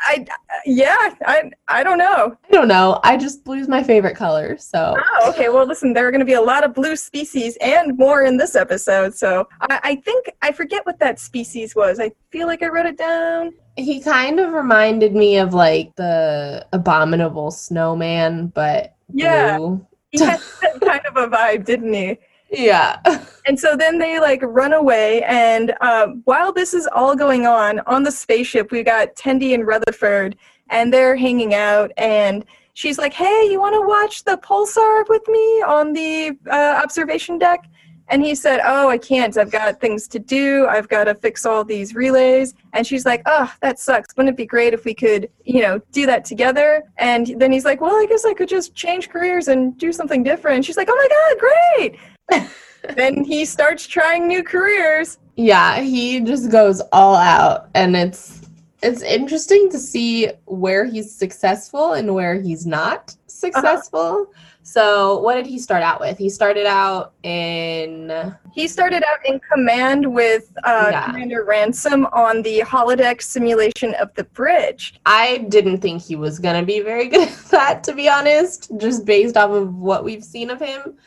I, 0.05 0.25
I, 0.49 0.59
yeah, 0.65 1.15
I, 1.25 1.49
I 1.67 1.83
don't 1.83 1.97
know. 1.97 2.35
I 2.43 2.51
don't 2.51 2.67
know. 2.67 2.99
I 3.03 3.17
just 3.17 3.43
blue's 3.43 3.67
my 3.67 3.83
favorite 3.83 4.15
color. 4.15 4.57
So. 4.57 4.95
Oh, 4.97 5.29
okay. 5.29 5.49
Well, 5.49 5.65
listen, 5.65 5.93
there 5.93 6.07
are 6.07 6.11
going 6.11 6.19
to 6.19 6.25
be 6.25 6.33
a 6.33 6.41
lot 6.41 6.63
of 6.63 6.73
blue 6.73 6.95
species 6.95 7.57
and 7.61 7.97
more 7.97 8.23
in 8.23 8.37
this 8.37 8.55
episode. 8.55 9.15
So 9.15 9.47
I, 9.61 9.79
I 9.83 9.95
think 9.97 10.29
I 10.41 10.51
forget 10.51 10.85
what 10.85 10.99
that 10.99 11.19
species 11.19 11.75
was. 11.75 11.99
I 11.99 12.11
feel 12.31 12.47
like 12.47 12.61
I 12.63 12.67
wrote 12.67 12.85
it 12.85 12.97
down. 12.97 13.53
He 13.77 14.01
kind 14.01 14.39
of 14.39 14.53
reminded 14.53 15.15
me 15.15 15.37
of 15.37 15.53
like 15.53 15.95
the 15.95 16.67
abominable 16.73 17.51
snowman, 17.51 18.47
but 18.47 18.95
yeah, 19.13 19.57
blue. 19.57 19.85
he 20.11 20.19
had 20.19 20.39
kind 20.81 21.01
of 21.07 21.17
a 21.17 21.27
vibe, 21.27 21.65
didn't 21.65 21.93
he? 21.93 22.19
Yeah. 22.53 22.99
and 23.47 23.59
so 23.59 23.75
then 23.75 23.97
they 23.97 24.19
like 24.19 24.41
run 24.43 24.73
away, 24.73 25.23
and 25.23 25.73
uh, 25.81 26.07
while 26.25 26.53
this 26.53 26.73
is 26.73 26.87
all 26.93 27.15
going 27.15 27.45
on 27.45 27.79
on 27.81 28.03
the 28.03 28.11
spaceship, 28.11 28.71
we 28.71 28.83
got 28.83 29.15
Tendi 29.15 29.53
and 29.53 29.65
Rutherford, 29.65 30.37
and 30.69 30.93
they're 30.93 31.15
hanging 31.15 31.55
out, 31.55 31.91
and 31.97 32.45
she's 32.75 32.97
like, 32.97 33.13
"Hey, 33.13 33.49
you 33.49 33.59
want 33.59 33.73
to 33.73 33.81
watch 33.81 34.23
the 34.23 34.37
pulsar 34.37 35.03
with 35.09 35.27
me 35.27 35.63
on 35.63 35.93
the 35.93 36.37
uh, 36.49 36.81
observation 36.83 37.39
deck?" 37.39 37.67
And 38.09 38.21
he 38.21 38.35
said, 38.35 38.59
Oh, 38.63 38.89
I 38.89 38.97
can't. 38.97 39.37
I've 39.37 39.49
got 39.49 39.79
things 39.79 40.07
to 40.09 40.19
do. 40.19 40.67
I've 40.67 40.89
got 40.89 41.05
to 41.05 41.15
fix 41.15 41.45
all 41.45 41.63
these 41.63 41.95
relays. 41.95 42.53
And 42.73 42.85
she's 42.85 43.05
like, 43.05 43.21
Oh, 43.25 43.51
that 43.61 43.79
sucks. 43.79 44.15
Wouldn't 44.15 44.33
it 44.33 44.37
be 44.37 44.45
great 44.45 44.73
if 44.73 44.85
we 44.85 44.93
could, 44.93 45.29
you 45.45 45.61
know, 45.61 45.79
do 45.91 46.05
that 46.05 46.25
together? 46.25 46.83
And 46.97 47.33
then 47.39 47.51
he's 47.51 47.65
like, 47.65 47.81
Well, 47.81 47.95
I 47.95 48.05
guess 48.07 48.25
I 48.25 48.33
could 48.33 48.49
just 48.49 48.75
change 48.75 49.09
careers 49.09 49.47
and 49.47 49.77
do 49.77 49.93
something 49.93 50.21
different. 50.21 50.57
And 50.57 50.65
she's 50.65 50.77
like, 50.77 50.89
Oh 50.91 50.95
my 50.95 51.07
God, 51.07 51.39
great. 51.39 51.99
then 52.95 53.23
he 53.23 53.45
starts 53.45 53.87
trying 53.87 54.27
new 54.27 54.43
careers. 54.43 55.19
Yeah, 55.35 55.81
he 55.81 56.19
just 56.21 56.51
goes 56.51 56.81
all 56.91 57.15
out. 57.15 57.69
And 57.75 57.95
it's 57.95 58.41
it's 58.81 59.01
interesting 59.01 59.69
to 59.71 59.79
see 59.79 60.29
where 60.45 60.85
he's 60.85 61.13
successful 61.13 61.93
and 61.93 62.13
where 62.13 62.39
he's 62.39 62.65
not 62.65 63.15
successful. 63.27 64.27
Uh-huh. 64.29 64.39
So, 64.65 65.19
what 65.19 65.35
did 65.35 65.45
he 65.45 65.59
start 65.59 65.83
out 65.83 65.99
with? 65.99 66.17
He 66.17 66.29
started 66.29 66.65
out 66.65 67.13
in. 67.23 68.33
He 68.53 68.67
started 68.67 69.03
out 69.03 69.25
in 69.25 69.39
command 69.51 70.13
with 70.13 70.53
uh, 70.63 70.87
yeah. 70.89 71.05
Commander 71.07 71.43
Ransom 71.43 72.05
on 72.07 72.41
the 72.43 72.61
holodeck 72.61 73.21
simulation 73.21 73.93
of 73.95 74.13
the 74.15 74.23
bridge. 74.23 74.99
I 75.05 75.39
didn't 75.49 75.79
think 75.79 76.01
he 76.01 76.15
was 76.15 76.39
going 76.39 76.59
to 76.59 76.65
be 76.65 76.79
very 76.79 77.07
good 77.09 77.27
at 77.27 77.45
that, 77.51 77.83
to 77.85 77.93
be 77.93 78.07
honest, 78.07 78.71
just 78.77 79.05
based 79.05 79.35
off 79.35 79.51
of 79.51 79.75
what 79.75 80.05
we've 80.05 80.23
seen 80.23 80.49
of 80.49 80.59
him. 80.59 80.97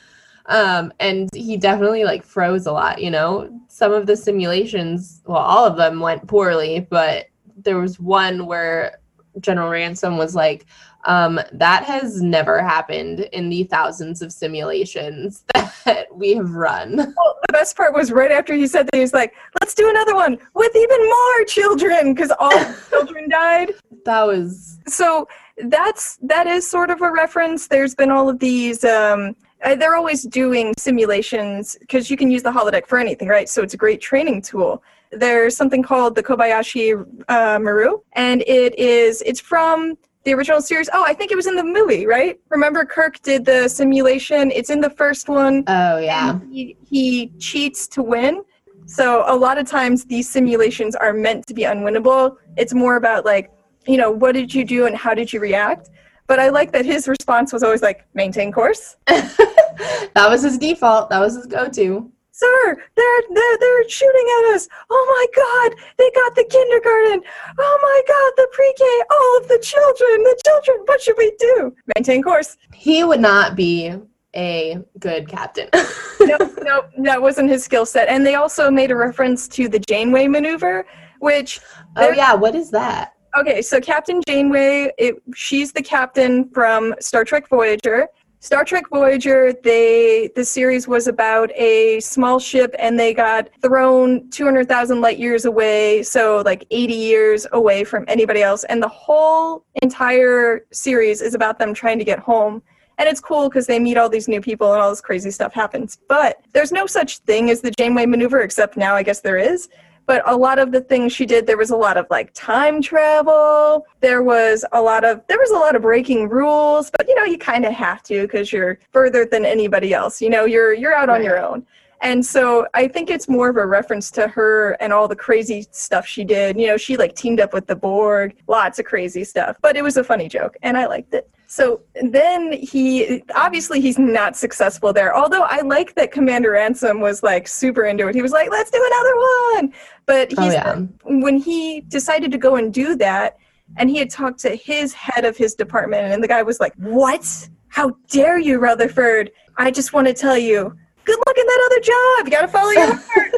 Um, 0.49 0.93
and 1.01 1.29
he 1.35 1.57
definitely 1.57 2.05
like 2.05 2.23
froze 2.23 2.67
a 2.67 2.73
lot, 2.73 3.03
you 3.03 3.11
know. 3.11 3.61
Some 3.69 3.93
of 3.93 4.07
the 4.07 4.17
simulations, 4.17 5.23
well, 5.27 5.39
all 5.39 5.67
of 5.67 5.77
them 5.77 6.01
went 6.01 6.27
poorly, 6.27 6.87
but 6.89 7.27
there 7.57 7.79
was 7.79 7.99
one 7.99 8.47
where 8.47 8.99
General 9.41 9.71
Ransom 9.71 10.17
was 10.17 10.35
like, 10.35 10.67
um, 11.07 11.41
that 11.53 11.85
has 11.85 12.21
never 12.21 12.61
happened 12.61 13.21
in 13.33 13.49
the 13.49 13.65
thousands 13.65 14.23
of 14.23 14.33
simulations 14.33 15.45
that 15.85 16.07
we 16.13 16.35
have 16.35 16.51
run. 16.51 16.97
Well, 16.97 17.39
the 17.47 17.53
best 17.53 17.77
part 17.77 17.95
was 17.95 18.11
right 18.11 18.33
after 18.33 18.55
he 18.55 18.67
said 18.67 18.87
that 18.87 18.95
he 18.97 19.01
was 19.01 19.13
like, 19.13 19.35
"Let's 19.61 19.75
do 19.75 19.89
another 19.89 20.17
one 20.17 20.37
with 20.55 20.75
even 20.75 21.07
more 21.07 21.45
children," 21.47 22.13
because 22.13 22.33
all 22.41 22.75
children 22.91 23.29
died. 23.29 23.73
That 24.05 24.27
was 24.27 24.79
So 24.89 25.29
that's 25.69 26.19
that 26.23 26.49
is 26.49 26.69
sort 26.69 26.91
of 26.91 27.01
a 27.03 27.11
reference. 27.11 27.69
There's 27.69 27.95
been 27.95 28.11
all 28.11 28.29
of 28.29 28.41
these. 28.41 28.85
Um, 28.85 29.37
they're 29.75 29.97
always 29.97 30.23
doing 30.23 30.75
simulations 30.79 31.77
because 31.81 32.11
you 32.11 32.17
can 32.17 32.31
use 32.31 32.43
the 32.43 32.53
holodeck 32.53 32.87
for 32.87 32.99
anything, 32.99 33.29
right? 33.29 33.49
So 33.49 33.63
it's 33.63 33.75
a 33.75 33.77
great 33.77 34.01
training 34.01 34.43
tool. 34.43 34.83
There's 35.11 35.57
something 35.57 35.83
called 35.83 36.15
the 36.15 36.23
Kobayashi 36.23 37.25
uh, 37.29 37.59
Maru, 37.59 37.99
and 38.13 38.43
it 38.43 38.79
is 38.79 39.23
it's 39.25 39.41
from 39.41 39.97
the 40.25 40.35
original 40.35 40.61
series. 40.61 40.91
Oh, 40.93 41.05
I 41.07 41.15
think 41.15 41.31
it 41.31 41.37
was 41.37 41.47
in 41.47 41.55
the 41.55 41.65
movie, 41.65 42.07
right? 42.07 42.39
Remember 42.51 42.85
Kirk 42.85 43.23
did 43.23 43.45
the 43.45 43.69
simulation. 43.69 44.51
It's 44.51 44.71
in 44.71 44.81
the 44.81 44.91
first 44.91 45.29
one. 45.29 45.65
oh 45.69 45.99
yeah. 45.99 46.39
He, 46.51 46.77
he 46.89 47.29
cheats 47.39 47.87
to 47.89 48.03
win. 48.03 48.43
So 48.87 49.25
a 49.27 49.35
lot 49.35 49.59
of 49.59 49.67
times 49.67 50.05
these 50.05 50.29
simulations 50.29 50.95
are 50.95 51.13
meant 51.13 51.47
to 51.47 51.55
be 51.55 51.63
unwinnable. 51.63 52.37
It's 52.57 52.75
more 52.75 52.97
about 52.97 53.25
like, 53.25 53.51
you 53.87 53.97
know, 53.97 54.11
what 54.11 54.33
did 54.33 54.53
you 54.55 54.65
do 54.65 54.87
and 54.87 54.97
how 54.97 55.15
did 55.15 55.33
you 55.33 55.41
react? 55.41 55.91
But 56.27 56.41
I 56.41 56.49
like 56.49 56.73
that 56.73 56.85
his 56.85 57.09
response 57.09 57.53
was 57.53 57.63
always 57.63 57.83
like, 57.83 58.05
maintain 58.15 58.51
course. 58.53 58.97
that 59.07 60.27
was 60.29 60.43
his 60.43 60.59
default. 60.59 61.11
That 61.11 61.21
was 61.21 61.37
his 61.37 61.47
go-to. 61.47 62.11
Sir, 62.33 62.77
they're, 62.95 63.23
they're, 63.31 63.59
they're 63.59 63.89
shooting 63.89 64.27
at 64.39 64.55
us. 64.55 64.69
Oh 64.91 65.07
my 65.17 65.27
God, 65.35 65.87
they 65.97 66.11
got 66.11 66.35
the 66.35 66.45
kindergarten. 66.45 67.23
Oh 67.59 67.79
my 67.81 68.03
God, 68.07 68.33
the 68.37 68.49
pre-K, 68.53 68.85
all 69.11 69.39
of 69.39 69.49
the 69.49 69.59
children, 69.59 70.23
the 70.23 70.39
children. 70.45 70.85
What 70.85 71.01
should 71.01 71.17
we 71.17 71.35
do? 71.39 71.75
Maintain 71.97 72.23
course. 72.23 72.59
He 72.75 73.05
would 73.05 73.21
not 73.21 73.57
be 73.57 73.95
a 74.37 74.79
good 74.99 75.29
captain. 75.29 75.71
no, 76.21 76.37
no, 76.61 76.85
that 76.99 77.21
wasn't 77.21 77.49
his 77.49 77.65
skill 77.65 77.87
set. 77.87 78.09
And 78.09 78.25
they 78.25 78.35
also 78.35 78.71
made 78.71 78.91
a 78.91 78.97
reference 78.97 79.49
to 79.49 79.69
the 79.69 79.79
Janeway 79.79 80.27
maneuver, 80.27 80.87
which 81.21 81.61
oh 81.97 82.11
yeah, 82.11 82.35
what 82.35 82.55
is 82.55 82.71
that? 82.71 83.15
Okay, 83.37 83.61
so 83.61 83.83
Captain 83.83 84.23
Janeway, 84.27 84.91
it, 84.97 85.23
she's 85.35 85.71
the 85.71 85.83
captain 85.83 86.49
from 86.51 86.95
Star 87.01 87.23
Trek 87.23 87.49
Voyager. 87.51 88.09
Star 88.41 88.65
Trek 88.65 88.85
Voyager, 88.91 89.53
they 89.53 90.31
the 90.35 90.45
series 90.45 90.89
was 90.89 91.07
about 91.07 91.51
a 91.55 92.01
small 92.01 92.39
ship 92.39 92.75
and 92.79 92.99
they 92.99 93.13
got 93.13 93.51
thrown 93.61 94.31
200,000 94.31 95.03
light 95.03 95.19
years 95.19 95.45
away, 95.45 96.03
so 96.03 96.43
like 96.47 96.67
80 96.71 96.95
years 96.95 97.47
away 97.53 97.85
from 97.85 98.07
anybody 98.09 98.43
else 98.43 98.65
and 98.65 98.83
the 98.83 98.89
whole 98.89 99.67
entire 99.83 100.65
series 100.73 101.21
is 101.21 101.35
about 101.35 101.59
them 101.59 101.75
trying 101.75 101.99
to 101.99 102.05
get 102.05 102.19
home. 102.19 102.63
And 102.99 103.07
it's 103.07 103.21
cool 103.21 103.51
because 103.51 103.67
they 103.67 103.79
meet 103.79 103.99
all 103.99 104.09
these 104.09 104.29
new 104.29 104.41
people 104.41 104.73
and 104.73 104.81
all 104.81 104.89
this 104.89 105.03
crazy 105.03 105.31
stuff 105.31 105.53
happens. 105.53 105.99
But 106.09 106.39
there's 106.55 106.73
no 106.73 106.87
such 106.87 107.19
thing 107.19 107.51
as 107.51 107.61
the 107.61 107.71
Janeway 107.73 108.07
maneuver, 108.07 108.41
except 108.41 108.79
now 108.79 108.95
I 108.95 109.03
guess 109.03 109.21
there 109.21 109.37
is 109.37 109.69
but 110.07 110.23
a 110.27 110.37
lot 110.37 110.59
of 110.59 110.73
the 110.73 110.81
things 110.81 111.13
she 111.13 111.27
did 111.27 111.47
there 111.47 111.57
was 111.57 111.71
a 111.71 111.77
lot 111.77 111.97
of 111.97 112.07
like 112.11 112.33
time 112.33 112.81
travel. 112.81 113.85
There 114.01 114.23
was 114.23 114.65
a 114.73 114.81
lot 114.81 115.05
of 115.05 115.21
there 115.27 115.39
was 115.39 115.51
a 115.51 115.57
lot 115.57 115.77
of 115.77 115.83
breaking 115.83 116.29
rules 116.29 116.91
but 116.91 117.07
you 117.09 117.15
know 117.17 117.25
you 117.25 117.39
kind 117.39 117.65
of 117.65 117.73
have 117.73 118.03
to 118.05 118.23
because 118.23 118.53
you're 118.53 118.79
further 118.93 119.27
than 119.27 119.45
anybody 119.45 119.93
else 119.93 120.21
you 120.23 120.31
know 120.31 120.45
you're 120.45 120.73
you're 120.73 120.95
out 120.95 121.09
on 121.09 121.23
your 121.23 121.39
own. 121.39 121.67
And 122.03 122.25
so 122.25 122.67
i 122.75 122.87
think 122.87 123.11
it's 123.11 123.29
more 123.29 123.49
of 123.49 123.57
a 123.57 123.67
reference 123.67 124.11
to 124.13 124.29
her 124.29 124.73
and 124.81 124.93
all 124.93 125.09
the 125.09 125.17
crazy 125.17 125.67
stuff 125.71 126.07
she 126.07 126.25
did. 126.25 126.59
You 126.59 126.69
know 126.69 126.77
she 126.77 126.97
like 126.97 127.15
teamed 127.15 127.41
up 127.41 127.53
with 127.53 127.67
the 127.67 127.77
borg 127.77 128.37
lots 128.47 128.79
of 128.79 128.85
crazy 128.85 129.25
stuff 129.25 129.57
but 129.63 129.77
it 129.77 129.83
was 129.83 129.97
a 129.97 130.05
funny 130.05 130.29
joke 130.29 130.57
and 130.63 130.77
i 130.77 130.87
liked 130.87 131.15
it 131.15 131.29
so 131.47 131.81
then 132.03 132.53
he 132.53 133.23
obviously 133.35 133.81
he's 133.81 133.99
not 133.99 134.37
successful 134.37 134.93
there. 134.93 135.17
Although 135.17 135.43
I 135.43 135.61
like 135.61 135.95
that 135.95 136.11
Commander 136.11 136.53
Ransom 136.53 137.01
was 137.01 137.23
like 137.23 137.47
super 137.47 137.85
into 137.85 138.09
it. 138.09 138.15
He 138.15 138.23
was 138.23 138.33
like, 138.33 138.51
"Let's 138.51 138.71
do 138.71 138.83
another 138.85 139.17
one." 139.17 139.75
But 140.07 140.33
Oh 140.39 140.51
yeah. 140.51 140.77
when 141.05 141.39
he 141.39 141.83
decided 141.83 142.33
to 142.33 142.39
go 142.39 142.57
and 142.57 142.73
do 142.75 142.97
that, 142.97 143.37
and 143.77 143.89
he 143.89 143.99
had 143.99 144.11
talked 144.11 144.41
to 144.41 144.57
his 144.57 144.93
head 144.93 145.25
of 145.25 145.37
his 145.37 145.55
department, 145.55 146.13
and 146.13 146.23
the 146.23 146.29
guy 146.29 146.43
was 146.43 146.61
like, 146.61 146.75
"What? 146.77 147.49
How 147.69 147.91
dare 148.11 148.39
you, 148.39 148.59
Rutherford? 148.59 149.31
I 149.57 149.71
just 149.71 149.93
want 149.93 150.07
to 150.07 150.15
tell 150.15 150.37
you, 150.39 150.75
good 151.05 151.19
luck 151.27 151.39
in 151.39 151.47
that 151.47 151.69
other 151.71 151.81
job. 151.81 152.27
You 152.27 152.31
got 152.31 152.43
to 152.43 152.49
follow 152.49 152.71
your 152.71 152.95
heart." 152.95 153.33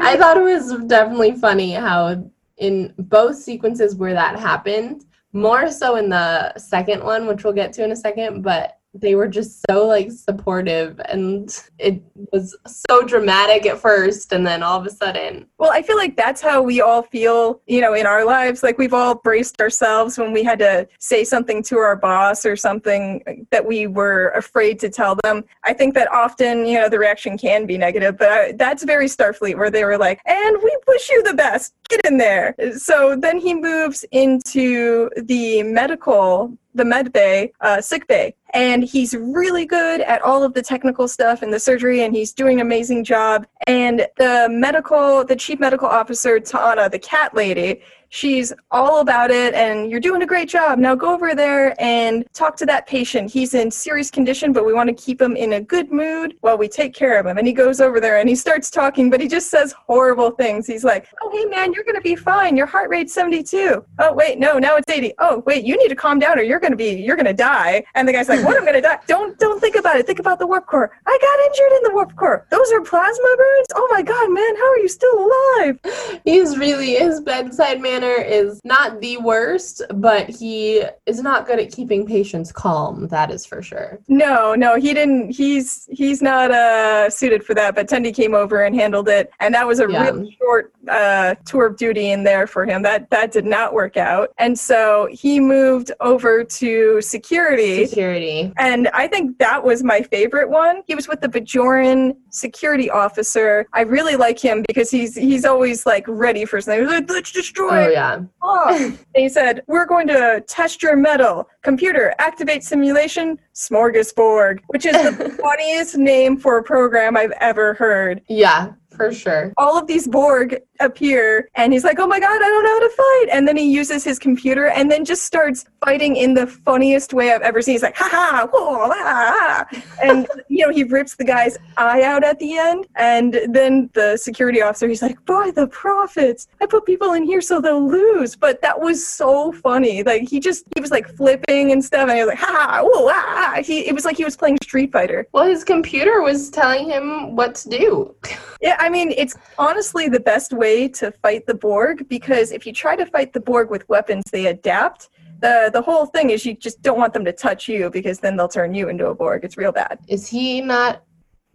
I 0.00 0.16
thought 0.16 0.36
it 0.36 0.42
was 0.42 0.76
definitely 0.86 1.32
funny 1.32 1.72
how 1.72 2.24
in 2.58 2.94
both 2.98 3.36
sequences 3.36 3.96
where 3.96 4.14
that 4.14 4.38
happened, 4.38 5.04
more 5.32 5.70
so 5.70 5.96
in 5.96 6.08
the 6.08 6.56
second 6.58 7.04
one, 7.04 7.26
which 7.26 7.44
we'll 7.44 7.52
get 7.52 7.72
to 7.74 7.84
in 7.84 7.92
a 7.92 7.96
second, 7.96 8.42
but 8.42 8.79
they 8.94 9.14
were 9.14 9.28
just 9.28 9.62
so 9.70 9.86
like 9.86 10.10
supportive 10.10 11.00
and 11.08 11.64
it 11.78 12.02
was 12.32 12.56
so 12.66 13.02
dramatic 13.02 13.66
at 13.66 13.78
first 13.78 14.32
and 14.32 14.46
then 14.46 14.62
all 14.62 14.80
of 14.80 14.86
a 14.86 14.90
sudden 14.90 15.46
Well, 15.58 15.70
I 15.70 15.82
feel 15.82 15.96
like 15.96 16.16
that's 16.16 16.40
how 16.40 16.62
we 16.62 16.80
all 16.80 17.02
feel, 17.02 17.60
you 17.66 17.80
know, 17.80 17.94
in 17.94 18.06
our 18.06 18.24
lives. 18.24 18.62
Like 18.62 18.78
we've 18.78 18.94
all 18.94 19.14
braced 19.14 19.60
ourselves 19.60 20.18
when 20.18 20.32
we 20.32 20.42
had 20.42 20.58
to 20.60 20.88
say 20.98 21.24
something 21.24 21.62
to 21.64 21.78
our 21.78 21.96
boss 21.96 22.44
or 22.44 22.56
something 22.56 23.46
that 23.50 23.64
we 23.64 23.86
were 23.86 24.30
afraid 24.30 24.78
to 24.80 24.88
tell 24.88 25.16
them. 25.22 25.44
I 25.64 25.72
think 25.72 25.94
that 25.94 26.10
often, 26.12 26.66
you 26.66 26.78
know, 26.78 26.88
the 26.88 26.98
reaction 26.98 27.38
can 27.38 27.66
be 27.66 27.78
negative, 27.78 28.18
but 28.18 28.28
I, 28.28 28.52
that's 28.52 28.82
very 28.84 29.06
Starfleet 29.06 29.56
where 29.56 29.70
they 29.70 29.84
were 29.84 29.98
like, 29.98 30.20
and 30.26 30.56
we 30.62 30.76
wish 30.88 31.10
you 31.10 31.22
the 31.22 31.34
best. 31.34 31.74
Get 31.88 32.04
in 32.04 32.16
there. 32.18 32.54
So 32.76 33.16
then 33.16 33.38
he 33.38 33.54
moves 33.54 34.04
into 34.12 35.10
the 35.16 35.62
medical 35.62 36.56
the 36.74 36.84
med 36.84 37.12
bay, 37.12 37.52
uh, 37.60 37.80
sick 37.80 38.06
bay, 38.06 38.34
and 38.54 38.82
he's 38.82 39.14
really 39.14 39.66
good 39.66 40.00
at 40.00 40.22
all 40.22 40.42
of 40.42 40.54
the 40.54 40.62
technical 40.62 41.08
stuff 41.08 41.42
and 41.42 41.52
the 41.52 41.60
surgery, 41.60 42.02
and 42.02 42.14
he's 42.14 42.32
doing 42.32 42.60
an 42.60 42.66
amazing 42.66 43.04
job. 43.04 43.46
And 43.66 44.06
the 44.16 44.48
medical, 44.50 45.24
the 45.24 45.36
chief 45.36 45.60
medical 45.60 45.88
officer, 45.88 46.38
T'Ana, 46.40 46.90
the 46.90 46.98
cat 46.98 47.34
lady, 47.34 47.82
she's 48.10 48.52
all 48.70 49.00
about 49.00 49.30
it, 49.30 49.54
and 49.54 49.90
you're 49.90 50.00
doing 50.00 50.22
a 50.22 50.26
great 50.26 50.48
job. 50.48 50.78
Now 50.78 50.94
go 50.94 51.14
over 51.14 51.34
there 51.34 51.74
and 51.80 52.24
talk 52.34 52.56
to 52.56 52.66
that 52.66 52.86
patient. 52.86 53.30
He's 53.30 53.54
in 53.54 53.70
serious 53.70 54.10
condition, 54.10 54.52
but 54.52 54.66
we 54.66 54.74
want 54.74 54.88
to 54.88 54.94
keep 54.94 55.20
him 55.20 55.36
in 55.36 55.54
a 55.54 55.60
good 55.60 55.90
mood 55.90 56.34
while 56.40 56.58
we 56.58 56.68
take 56.68 56.92
care 56.92 57.18
of 57.18 57.26
him. 57.26 57.38
And 57.38 57.46
he 57.46 57.52
goes 57.52 57.80
over 57.80 58.00
there 58.00 58.18
and 58.18 58.28
he 58.28 58.34
starts 58.34 58.70
talking, 58.70 59.08
but 59.08 59.20
he 59.20 59.28
just 59.28 59.48
says 59.48 59.72
horrible 59.72 60.32
things. 60.32 60.66
He's 60.66 60.84
like, 60.84 61.08
"Oh, 61.22 61.30
hey 61.30 61.46
man, 61.46 61.72
you're 61.72 61.84
gonna 61.84 62.00
be 62.00 62.16
fine. 62.16 62.56
Your 62.56 62.66
heart 62.66 62.90
rate's 62.90 63.14
72. 63.14 63.84
Oh 63.98 64.12
wait, 64.12 64.38
no, 64.38 64.58
now 64.58 64.76
it's 64.76 64.90
80. 64.90 65.14
Oh 65.18 65.42
wait, 65.46 65.64
you 65.64 65.76
need 65.78 65.88
to 65.88 65.96
calm 65.96 66.18
down, 66.18 66.38
or 66.38 66.42
you're 66.42 66.60
gonna 66.60 66.76
be, 66.76 66.92
you're 66.92 67.16
gonna 67.16 67.32
die." 67.32 67.84
And 67.94 68.06
the 68.06 68.12
guy's 68.12 68.28
like, 68.28 68.44
"What? 68.44 68.56
I'm 68.56 68.64
gonna 68.64 68.82
die? 68.82 68.98
Don't, 69.06 69.38
don't 69.38 69.60
think 69.60 69.76
about 69.76 69.96
it. 69.96 70.06
Think 70.06 70.18
about 70.18 70.38
the 70.38 70.46
warp 70.46 70.66
core. 70.66 70.90
I 71.06 71.18
got 71.20 71.46
injured 71.46 71.76
in 71.78 71.82
the 71.84 71.94
warp 71.94 72.14
core. 72.16 72.46
Those 72.50 72.72
are 72.72 72.80
plasma 72.80 73.34
burns. 73.36 73.68
Oh 73.74 73.88
my 73.92 74.02
god, 74.02 74.30
man, 74.30 74.56
how 74.56 74.70
are 74.72 74.78
you 74.78 74.88
still 74.88 75.16
alive?" 75.26 75.78
he's 76.24 76.58
really 76.58 76.94
his 76.94 77.20
bedside 77.20 77.80
is 78.04 78.60
not 78.64 79.00
the 79.00 79.16
worst 79.18 79.82
but 79.94 80.28
he 80.28 80.82
is 81.06 81.22
not 81.22 81.46
good 81.46 81.58
at 81.58 81.70
keeping 81.72 82.06
patients 82.06 82.52
calm 82.52 83.08
that 83.08 83.30
is 83.30 83.44
for 83.46 83.62
sure 83.62 83.98
No, 84.08 84.54
no, 84.54 84.76
he 84.76 84.92
didn't. 84.94 85.30
He's 85.30 85.88
he's 85.90 86.20
not 86.22 86.50
uh, 86.50 87.08
suited 87.10 87.44
for 87.44 87.54
that. 87.54 87.74
But 87.74 87.88
Tendi 87.88 88.14
came 88.14 88.34
over 88.34 88.64
and 88.64 88.74
handled 88.74 89.08
it, 89.08 89.30
and 89.40 89.54
that 89.54 89.66
was 89.66 89.80
a 89.80 89.86
Yeah. 89.90 90.04
really 90.10 90.36
short 90.38 90.72
uh, 90.88 91.34
tour 91.44 91.66
of 91.66 91.76
duty 91.76 92.10
in 92.10 92.24
there 92.24 92.46
for 92.46 92.64
him. 92.64 92.82
That 92.82 93.10
that 93.10 93.32
did 93.32 93.44
not 93.46 93.72
work 93.74 93.96
out, 93.96 94.32
and 94.38 94.58
so 94.58 95.08
he 95.10 95.40
moved 95.40 95.92
over 96.00 96.44
to 96.44 97.00
security. 97.00 97.86
security 97.86 98.52
And 98.58 98.88
I 98.88 99.06
think 99.06 99.38
that 99.38 99.62
was 99.62 99.82
my 99.82 100.02
favorite 100.02 100.48
one. 100.50 100.82
He 100.86 100.94
was 100.94 101.08
with 101.08 101.20
the 101.20 101.28
Bajoran 101.28 102.16
security 102.30 102.90
officer. 102.90 103.66
I 103.72 103.82
really 103.82 104.16
like 104.16 104.38
him 104.38 104.64
because 104.66 104.90
he's 104.90 105.14
he's 105.14 105.44
always 105.44 105.86
like 105.86 106.04
ready 106.06 106.44
for 106.44 106.60
something. 106.60 106.86
Like, 106.86 107.10
Let's 107.10 107.32
destroy 107.32 107.86
oh 107.86 107.88
yeah 107.88 108.22
and 108.42 108.98
he 109.14 109.28
said, 109.28 109.62
We're 109.66 109.86
going 109.86 110.06
to 110.08 110.42
test 110.46 110.82
your 110.82 110.96
mettle. 110.96 111.48
Computer, 111.62 112.14
activate 112.18 112.64
simulation, 112.64 113.38
smorgasbord, 113.54 114.60
which 114.68 114.86
is 114.86 114.94
the 114.94 115.30
funniest 115.42 115.96
name 115.96 116.36
for 116.36 116.58
a 116.58 116.62
program 116.62 117.16
I've 117.16 117.32
ever 117.40 117.74
heard. 117.74 118.22
yeah 118.28 118.72
for 119.00 119.12
sure 119.12 119.44
All 119.56 119.78
of 119.80 119.86
these 119.86 120.06
Borg 120.06 120.48
appear, 120.80 121.48
and 121.54 121.72
he's 121.72 121.84
like, 121.84 121.98
Oh 121.98 122.06
my 122.06 122.18
god, 122.20 122.36
I 122.46 122.48
don't 122.52 122.64
know 122.64 122.76
how 122.78 122.84
to 122.88 122.94
fight. 123.04 123.26
And 123.34 123.46
then 123.46 123.56
he 123.56 123.66
uses 123.80 124.02
his 124.10 124.18
computer 124.18 124.66
and 124.68 124.90
then 124.90 125.04
just 125.04 125.22
starts 125.24 125.64
fighting 125.84 126.16
in 126.16 126.34
the 126.34 126.46
funniest 126.46 127.12
way 127.14 127.32
I've 127.32 127.42
ever 127.50 127.60
seen. 127.62 127.74
He's 127.74 127.82
like, 127.82 127.96
Ha 127.96 128.08
ha, 128.10 128.48
whoa, 128.52 128.90
ah, 128.90 129.66
ah." 129.72 129.82
And, 130.02 130.26
you 130.48 130.66
know, 130.66 130.72
he 130.72 130.84
rips 130.84 131.14
the 131.16 131.24
guy's 131.24 131.56
eye 131.76 132.02
out 132.02 132.24
at 132.24 132.38
the 132.38 132.56
end. 132.56 132.86
And 132.96 133.40
then 133.50 133.90
the 133.94 134.16
security 134.16 134.60
officer, 134.62 134.88
he's 134.88 135.02
like, 135.02 135.22
Boy, 135.26 135.50
the 135.50 135.66
Prophets. 135.68 136.48
I 136.60 136.66
put 136.66 136.84
people 136.86 137.12
in 137.12 137.24
here 137.24 137.40
so 137.42 137.60
they'll 137.60 137.86
lose. 137.86 138.34
But 138.36 138.60
that 138.62 138.78
was 138.80 139.06
so 139.06 139.52
funny. 139.52 140.02
Like, 140.02 140.28
he 140.28 140.40
just, 140.40 140.64
he 140.74 140.80
was 140.80 140.90
like 140.90 141.06
flipping 141.16 141.72
and 141.72 141.84
stuff. 141.84 142.08
And 142.08 142.12
he 142.18 142.24
was 142.24 142.28
like, 142.34 142.38
Ha 142.38 142.52
ha, 142.58 142.82
whoa, 142.82 143.08
ah. 143.10 143.54
ah." 143.56 143.62
He, 143.62 143.80
it 143.86 143.94
was 143.94 144.04
like 144.04 144.16
he 144.16 144.24
was 144.24 144.36
playing 144.36 144.58
Street 144.62 144.92
Fighter. 144.92 145.26
well 145.32 145.46
his 145.46 145.62
computer 145.64 146.22
was 146.22 146.50
telling 146.50 146.88
him 146.88 147.36
what 147.36 147.54
to 147.54 147.68
do 147.68 148.14
Yeah, 148.60 148.76
I 148.78 148.89
mean, 148.90 149.12
it's 149.16 149.34
honestly 149.58 150.08
the 150.08 150.20
best 150.20 150.52
way 150.52 150.88
to 150.88 151.10
fight 151.10 151.46
the 151.46 151.54
Borg 151.54 152.08
because 152.08 152.52
if 152.52 152.66
you 152.66 152.72
try 152.72 152.96
to 152.96 153.06
fight 153.06 153.32
the 153.32 153.40
Borg 153.40 153.70
with 153.70 153.88
weapons, 153.88 154.24
they 154.30 154.46
adapt. 154.46 155.08
The 155.40 155.70
the 155.72 155.80
whole 155.80 156.06
thing 156.06 156.30
is 156.30 156.44
you 156.44 156.54
just 156.54 156.82
don't 156.82 156.98
want 156.98 157.14
them 157.14 157.24
to 157.24 157.32
touch 157.32 157.68
you 157.68 157.90
because 157.90 158.20
then 158.20 158.36
they'll 158.36 158.48
turn 158.48 158.74
you 158.74 158.88
into 158.88 159.06
a 159.06 159.14
Borg. 159.14 159.44
It's 159.44 159.56
real 159.56 159.72
bad. 159.72 159.98
Is 160.08 160.28
he 160.28 160.60
not? 160.60 161.02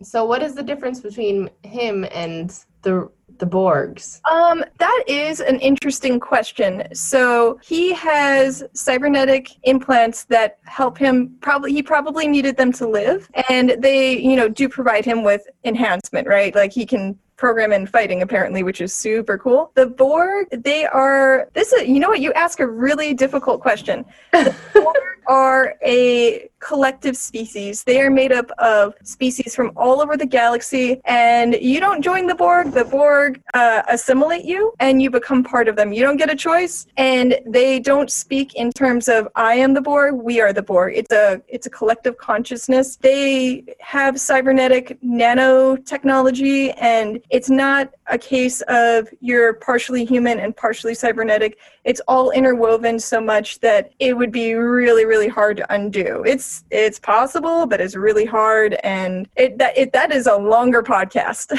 So, 0.02 0.26
what 0.26 0.42
is 0.42 0.56
the 0.56 0.64
difference 0.64 1.00
between 1.00 1.50
him 1.64 2.06
and 2.12 2.52
the 2.82 3.10
the 3.38 3.46
Borgs? 3.46 4.22
Um, 4.30 4.64
that 4.78 5.04
is 5.08 5.40
an 5.40 5.60
interesting 5.60 6.20
question. 6.20 6.84
So 6.94 7.60
he 7.64 7.94
has 7.94 8.64
cybernetic 8.74 9.50
implants 9.64 10.26
that 10.26 10.60
help 10.66 10.98
him. 10.98 11.36
Probably 11.42 11.72
he 11.72 11.82
probably 11.82 12.28
needed 12.28 12.58
them 12.58 12.72
to 12.74 12.88
live, 12.88 13.30
and 13.50 13.76
they, 13.80 14.18
you 14.18 14.36
know, 14.36 14.48
do 14.48 14.70
provide 14.70 15.06
him 15.06 15.24
with 15.24 15.48
enhancement, 15.64 16.28
right? 16.28 16.54
Like 16.54 16.72
he 16.72 16.86
can 16.86 17.18
program 17.38 17.74
in 17.74 17.86
fighting 17.86 18.22
apparently 18.22 18.64
which 18.64 18.82
is 18.82 18.96
super 18.96 19.38
cool. 19.38 19.72
The 19.76 19.88
borg 19.88 20.48
they 20.52 20.86
are 20.86 21.50
this 21.54 21.74
is 21.74 21.88
you 21.88 22.00
know 22.00 22.10
what? 22.10 22.22
You 22.22 22.34
ask 22.34 22.60
a 22.60 22.68
really 22.68 23.14
difficult 23.14 23.62
question. 23.62 24.06
The 24.32 24.56
borg 24.74 24.96
are 25.28 25.76
a 25.84 26.50
collective 26.60 27.16
species. 27.16 27.84
They 27.84 28.02
are 28.02 28.10
made 28.10 28.32
up 28.32 28.50
of 28.58 28.96
species 29.04 29.56
from 29.56 29.72
all 29.76 30.02
over 30.02 30.18
the 30.18 30.26
galaxy 30.26 31.00
and 31.06 31.56
you 31.56 31.80
don't 31.80 32.02
join 32.02 32.26
the 32.26 32.36
borg. 32.36 32.72
The 32.72 32.86
borg 32.86 33.42
uh, 33.54 33.84
assimilate 33.88 34.46
you 34.46 34.74
and 34.80 35.02
you 35.02 35.10
become 35.10 35.44
part 35.44 35.68
of 35.68 35.76
them. 35.76 35.94
You 35.94 36.02
don't 36.02 36.18
get 36.18 36.32
a 36.32 36.36
choice 36.36 36.88
and 36.98 37.38
they 37.46 37.80
don't 37.80 38.12
speak 38.12 38.56
in 38.56 38.72
terms 38.72 39.08
of 39.08 39.28
i 39.36 39.54
am 39.56 39.74
the 39.74 39.82
borg 39.82 40.16
we 40.16 40.42
are 40.42 40.54
the 40.54 40.64
borg. 40.64 40.94
It's 40.96 41.14
a 41.14 41.42
it's 41.48 41.68
a 41.68 41.70
collective 41.70 42.18
consciousness. 42.18 42.96
They 42.96 43.64
have 43.80 44.20
cybernetic 44.20 45.00
nanotechnology 45.02 46.74
and 46.78 47.22
it's 47.30 47.50
not 47.50 47.94
a 48.08 48.18
case 48.18 48.62
of 48.68 49.10
you're 49.20 49.54
partially 49.54 50.06
human 50.06 50.40
and 50.40 50.56
partially 50.56 50.94
cybernetic. 50.94 51.58
It's 51.84 52.02
all 52.08 52.32
interwoven 52.32 53.00
so 53.00 53.20
much 53.22 53.60
that 53.60 53.92
it 54.00 54.16
would 54.16 54.32
be 54.32 54.54
really, 54.54 55.06
really 55.06 55.28
hard 55.28 55.58
to 55.58 55.74
undo. 55.74 56.24
It's 56.26 56.64
it's 56.72 57.00
possible, 57.00 57.66
but 57.66 57.82
it's 57.82 57.96
really 57.96 58.26
hard, 58.26 58.76
and 58.84 59.28
it 59.36 59.58
that 59.58 59.78
it 59.78 59.94
that 59.94 60.12
is 60.12 60.28
a 60.28 60.36
longer 60.36 60.84
podcast. 60.84 61.50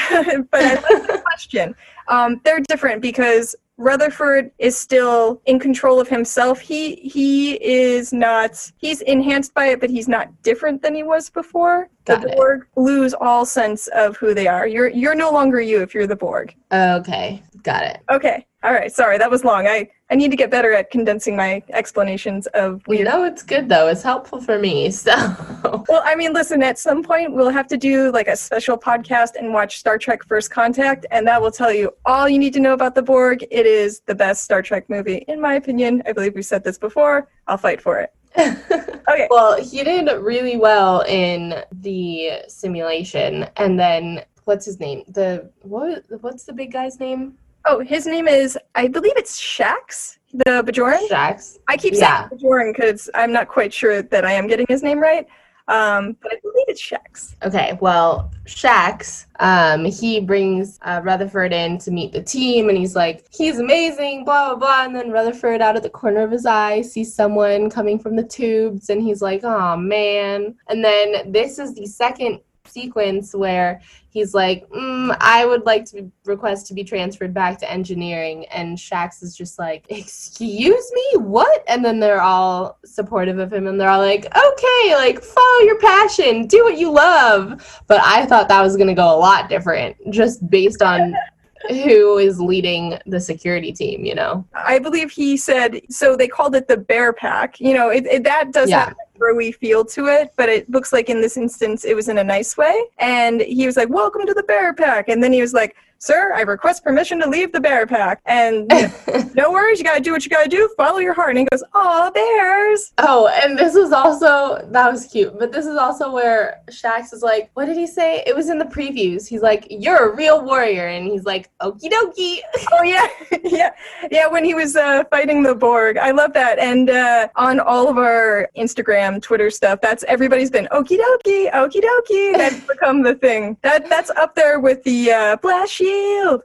but 0.50 0.60
that's 0.60 1.06
the 1.06 1.22
question. 1.24 1.74
Um, 2.08 2.40
they're 2.44 2.60
different 2.60 3.02
because 3.02 3.56
Rutherford 3.78 4.50
is 4.58 4.76
still 4.76 5.42
in 5.44 5.58
control 5.58 6.00
of 6.00 6.08
himself. 6.08 6.60
He 6.60 6.96
he 6.96 7.62
is 7.62 8.12
not 8.12 8.70
he's 8.78 9.02
enhanced 9.02 9.52
by 9.54 9.66
it, 9.66 9.80
but 9.80 9.90
he's 9.90 10.08
not 10.08 10.42
different 10.42 10.82
than 10.82 10.94
he 10.94 11.02
was 11.02 11.28
before. 11.28 11.90
Got 12.06 12.22
the 12.22 12.28
it. 12.28 12.36
Borg 12.36 12.66
lose 12.76 13.14
all 13.14 13.44
sense 13.44 13.88
of 13.88 14.16
who 14.16 14.32
they 14.32 14.46
are. 14.46 14.66
You're 14.66 14.88
you're 14.88 15.14
no 15.14 15.30
longer 15.30 15.60
you 15.60 15.82
if 15.82 15.94
you're 15.94 16.06
the 16.06 16.16
Borg. 16.16 16.54
Okay, 16.72 17.42
got 17.62 17.84
it. 17.84 18.00
Okay. 18.10 18.46
All 18.62 18.72
right. 18.72 18.90
Sorry, 18.90 19.16
that 19.18 19.30
was 19.30 19.44
long. 19.44 19.66
I 19.66 19.88
I 20.10 20.14
need 20.14 20.30
to 20.30 20.36
get 20.36 20.50
better 20.50 20.72
at 20.72 20.90
condensing 20.90 21.36
my 21.36 21.62
explanations 21.70 22.46
of 22.48 22.82
We 22.86 23.02
know 23.02 23.24
it's 23.24 23.42
good 23.42 23.68
though. 23.68 23.88
It's 23.88 24.02
helpful 24.02 24.40
for 24.40 24.58
me. 24.58 24.90
So, 24.96 25.84
Well, 25.88 26.02
I 26.04 26.14
mean, 26.14 26.32
listen, 26.32 26.62
at 26.62 26.78
some 26.78 27.02
point 27.02 27.32
we'll 27.32 27.50
have 27.50 27.66
to 27.68 27.76
do 27.76 28.10
like 28.12 28.28
a 28.28 28.36
special 28.36 28.78
podcast 28.78 29.34
and 29.36 29.52
watch 29.52 29.78
Star 29.78 29.98
Trek 29.98 30.24
First 30.24 30.50
Contact, 30.50 31.06
and 31.10 31.26
that 31.26 31.40
will 31.42 31.50
tell 31.50 31.72
you 31.72 31.92
all 32.04 32.28
you 32.28 32.38
need 32.38 32.52
to 32.54 32.60
know 32.60 32.72
about 32.72 32.94
the 32.94 33.02
Borg. 33.02 33.44
It 33.50 33.66
is 33.66 34.00
the 34.06 34.14
best 34.14 34.44
Star 34.44 34.62
Trek 34.62 34.88
movie, 34.88 35.24
in 35.28 35.40
my 35.40 35.54
opinion. 35.54 36.02
I 36.06 36.12
believe 36.12 36.34
we 36.34 36.42
said 36.42 36.62
this 36.64 36.78
before. 36.78 37.28
I'll 37.46 37.58
fight 37.58 37.80
for 37.80 37.98
it. 37.98 38.12
Okay. 39.08 39.28
well, 39.30 39.62
he 39.62 39.84
did 39.84 40.08
really 40.20 40.56
well 40.56 41.02
in 41.02 41.62
the 41.70 42.42
simulation, 42.48 43.46
and 43.56 43.78
then 43.78 44.24
what's 44.44 44.66
his 44.66 44.80
name? 44.80 45.04
The 45.06 45.48
what? 45.62 46.02
What's 46.22 46.42
the 46.44 46.52
big 46.52 46.72
guy's 46.72 46.98
name? 46.98 47.38
Oh, 47.66 47.78
his 47.80 48.06
name 48.06 48.26
is, 48.28 48.58
I 48.74 48.88
believe 48.88 49.12
it's 49.16 49.40
Shax, 49.40 50.18
the 50.32 50.62
Bajoran. 50.66 51.06
Shax. 51.08 51.58
I 51.68 51.76
keep 51.76 51.94
Yeah. 51.94 52.28
saying 52.28 52.40
Bajoran 52.40 52.72
because 52.74 53.08
I'm 53.14 53.32
not 53.32 53.48
quite 53.48 53.72
sure 53.72 54.02
that 54.02 54.24
I 54.24 54.32
am 54.32 54.46
getting 54.48 54.66
his 54.68 54.82
name 54.82 54.98
right. 55.00 55.26
Um, 55.68 56.16
but 56.22 56.34
it's 56.66 56.82
Shax. 56.82 57.34
Okay, 57.42 57.78
well, 57.80 58.32
Shax, 58.44 59.26
um, 59.40 59.84
he 59.84 60.20
brings 60.20 60.78
uh, 60.82 61.00
Rutherford 61.02 61.52
in 61.52 61.78
to 61.78 61.90
meet 61.90 62.12
the 62.12 62.22
team, 62.22 62.68
and 62.68 62.76
he's 62.76 62.96
like, 62.96 63.24
he's 63.30 63.58
amazing, 63.58 64.24
blah, 64.24 64.48
blah, 64.48 64.56
blah. 64.56 64.84
And 64.84 64.94
then 64.94 65.10
Rutherford, 65.10 65.60
out 65.60 65.76
of 65.76 65.82
the 65.82 65.90
corner 65.90 66.22
of 66.22 66.30
his 66.30 66.46
eye, 66.46 66.82
sees 66.82 67.14
someone 67.14 67.70
coming 67.70 67.98
from 67.98 68.16
the 68.16 68.24
tubes, 68.24 68.90
and 68.90 69.02
he's 69.02 69.22
like, 69.22 69.44
oh, 69.44 69.76
man. 69.76 70.54
And 70.68 70.84
then 70.84 71.32
this 71.32 71.58
is 71.58 71.74
the 71.74 71.86
second 71.86 72.40
sequence 72.68 73.34
where 73.34 73.80
he's 74.10 74.34
like, 74.34 74.68
mm, 74.70 75.16
I 75.20 75.44
would 75.44 75.64
like 75.64 75.84
to 75.86 76.10
request 76.24 76.66
to 76.66 76.74
be 76.74 76.84
transferred 76.84 77.34
back 77.34 77.58
to 77.58 77.70
engineering. 77.70 78.46
And 78.46 78.78
Shax 78.78 79.22
is 79.22 79.36
just 79.36 79.58
like, 79.58 79.84
Excuse 79.88 80.92
me? 80.92 81.18
What? 81.18 81.64
And 81.68 81.84
then 81.84 82.00
they're 82.00 82.22
all 82.22 82.78
supportive 82.84 83.38
of 83.38 83.52
him 83.52 83.66
and 83.66 83.80
they're 83.80 83.90
all 83.90 84.00
like, 84.00 84.26
Okay, 84.26 84.94
like, 84.94 85.22
follow 85.22 85.60
your 85.60 85.78
passion, 85.78 86.46
do 86.46 86.64
what 86.64 86.78
you 86.78 86.90
love. 86.90 87.82
But 87.86 88.00
I 88.02 88.26
thought 88.26 88.48
that 88.48 88.62
was 88.62 88.76
going 88.76 88.88
to 88.88 88.94
go 88.94 89.14
a 89.14 89.18
lot 89.18 89.48
different 89.48 89.96
just 90.10 90.48
based 90.48 90.82
on 90.82 91.14
who 91.68 92.18
is 92.18 92.40
leading 92.40 92.98
the 93.06 93.20
security 93.20 93.72
team, 93.72 94.04
you 94.04 94.14
know? 94.14 94.46
I 94.54 94.78
believe 94.78 95.10
he 95.10 95.36
said, 95.36 95.80
so 95.90 96.16
they 96.16 96.28
called 96.28 96.54
it 96.54 96.68
the 96.68 96.76
Bear 96.76 97.12
Pack. 97.12 97.60
You 97.60 97.74
know, 97.74 97.90
it, 97.90 98.06
it, 98.06 98.24
that 98.24 98.52
does 98.52 98.70
Yeah. 98.70 98.92
Throwy 99.18 99.54
feel 99.54 99.84
to 99.84 100.06
it, 100.06 100.32
but 100.36 100.48
it 100.48 100.68
looks 100.70 100.92
like 100.92 101.08
in 101.08 101.20
this 101.20 101.36
instance 101.36 101.84
it 101.84 101.94
was 101.94 102.08
in 102.08 102.18
a 102.18 102.24
nice 102.24 102.56
way. 102.56 102.84
And 102.98 103.40
he 103.40 103.66
was 103.66 103.76
like, 103.76 103.88
Welcome 103.88 104.26
to 104.26 104.34
the 104.34 104.42
Bear 104.42 104.72
Pack. 104.74 105.08
And 105.08 105.22
then 105.22 105.32
he 105.32 105.40
was 105.40 105.52
like, 105.52 105.76
Sir, 105.98 106.32
I 106.34 106.42
request 106.42 106.84
permission 106.84 107.18
to 107.20 107.28
leave 107.28 107.52
the 107.52 107.60
Bear 107.60 107.86
Pack. 107.86 108.20
And 108.26 108.70
you 108.72 108.82
know, 108.82 109.30
no 109.34 109.52
worries, 109.52 109.78
you 109.78 109.84
gotta 109.84 110.00
do 110.00 110.12
what 110.12 110.24
you 110.24 110.30
gotta 110.30 110.48
do, 110.48 110.68
follow 110.76 110.98
your 110.98 111.14
heart. 111.14 111.30
And 111.30 111.38
he 111.38 111.44
goes, 111.46 111.62
Aw, 111.74 112.10
bears. 112.10 112.92
Oh, 112.98 113.28
and 113.28 113.58
this 113.58 113.74
was 113.74 113.92
also 113.92 114.66
that 114.70 114.92
was 114.92 115.06
cute. 115.06 115.38
But 115.38 115.52
this 115.52 115.66
is 115.66 115.76
also 115.76 116.12
where 116.12 116.60
Shax 116.70 117.12
is 117.12 117.22
like, 117.22 117.50
what 117.54 117.66
did 117.66 117.76
he 117.76 117.86
say? 117.86 118.22
It 118.26 118.36
was 118.36 118.50
in 118.50 118.58
the 118.58 118.64
previews. 118.64 119.26
He's 119.26 119.42
like, 119.42 119.66
You're 119.70 120.10
a 120.10 120.16
real 120.16 120.44
warrior, 120.44 120.88
and 120.88 121.06
he's 121.06 121.24
like, 121.24 121.50
Okie 121.60 121.90
dokie. 121.90 122.38
Oh 122.72 122.82
yeah, 122.82 123.06
yeah, 123.44 123.70
yeah. 124.10 124.26
When 124.26 124.44
he 124.44 124.52
was 124.52 124.76
uh, 124.76 125.04
fighting 125.04 125.42
the 125.42 125.54
Borg, 125.54 125.96
I 125.96 126.10
love 126.10 126.32
that. 126.34 126.58
And 126.58 126.90
uh, 126.90 127.28
on 127.36 127.60
all 127.60 127.88
of 127.88 127.96
our 127.96 128.48
Instagram, 128.56 129.22
Twitter 129.22 129.50
stuff, 129.50 129.80
that's 129.80 130.04
everybody's 130.04 130.50
been 130.50 130.68
okie 130.72 130.98
dokie, 130.98 131.50
okie 131.52 131.80
dokie. 131.80 132.36
That's 132.36 132.60
become 132.66 133.02
the 133.02 133.14
thing. 133.14 133.56
That 133.62 133.88
that's 133.88 134.10
up 134.10 134.34
there 134.34 134.58
with 134.60 134.82
the 134.82 135.12
uh, 135.12 135.36
blast 135.36 135.72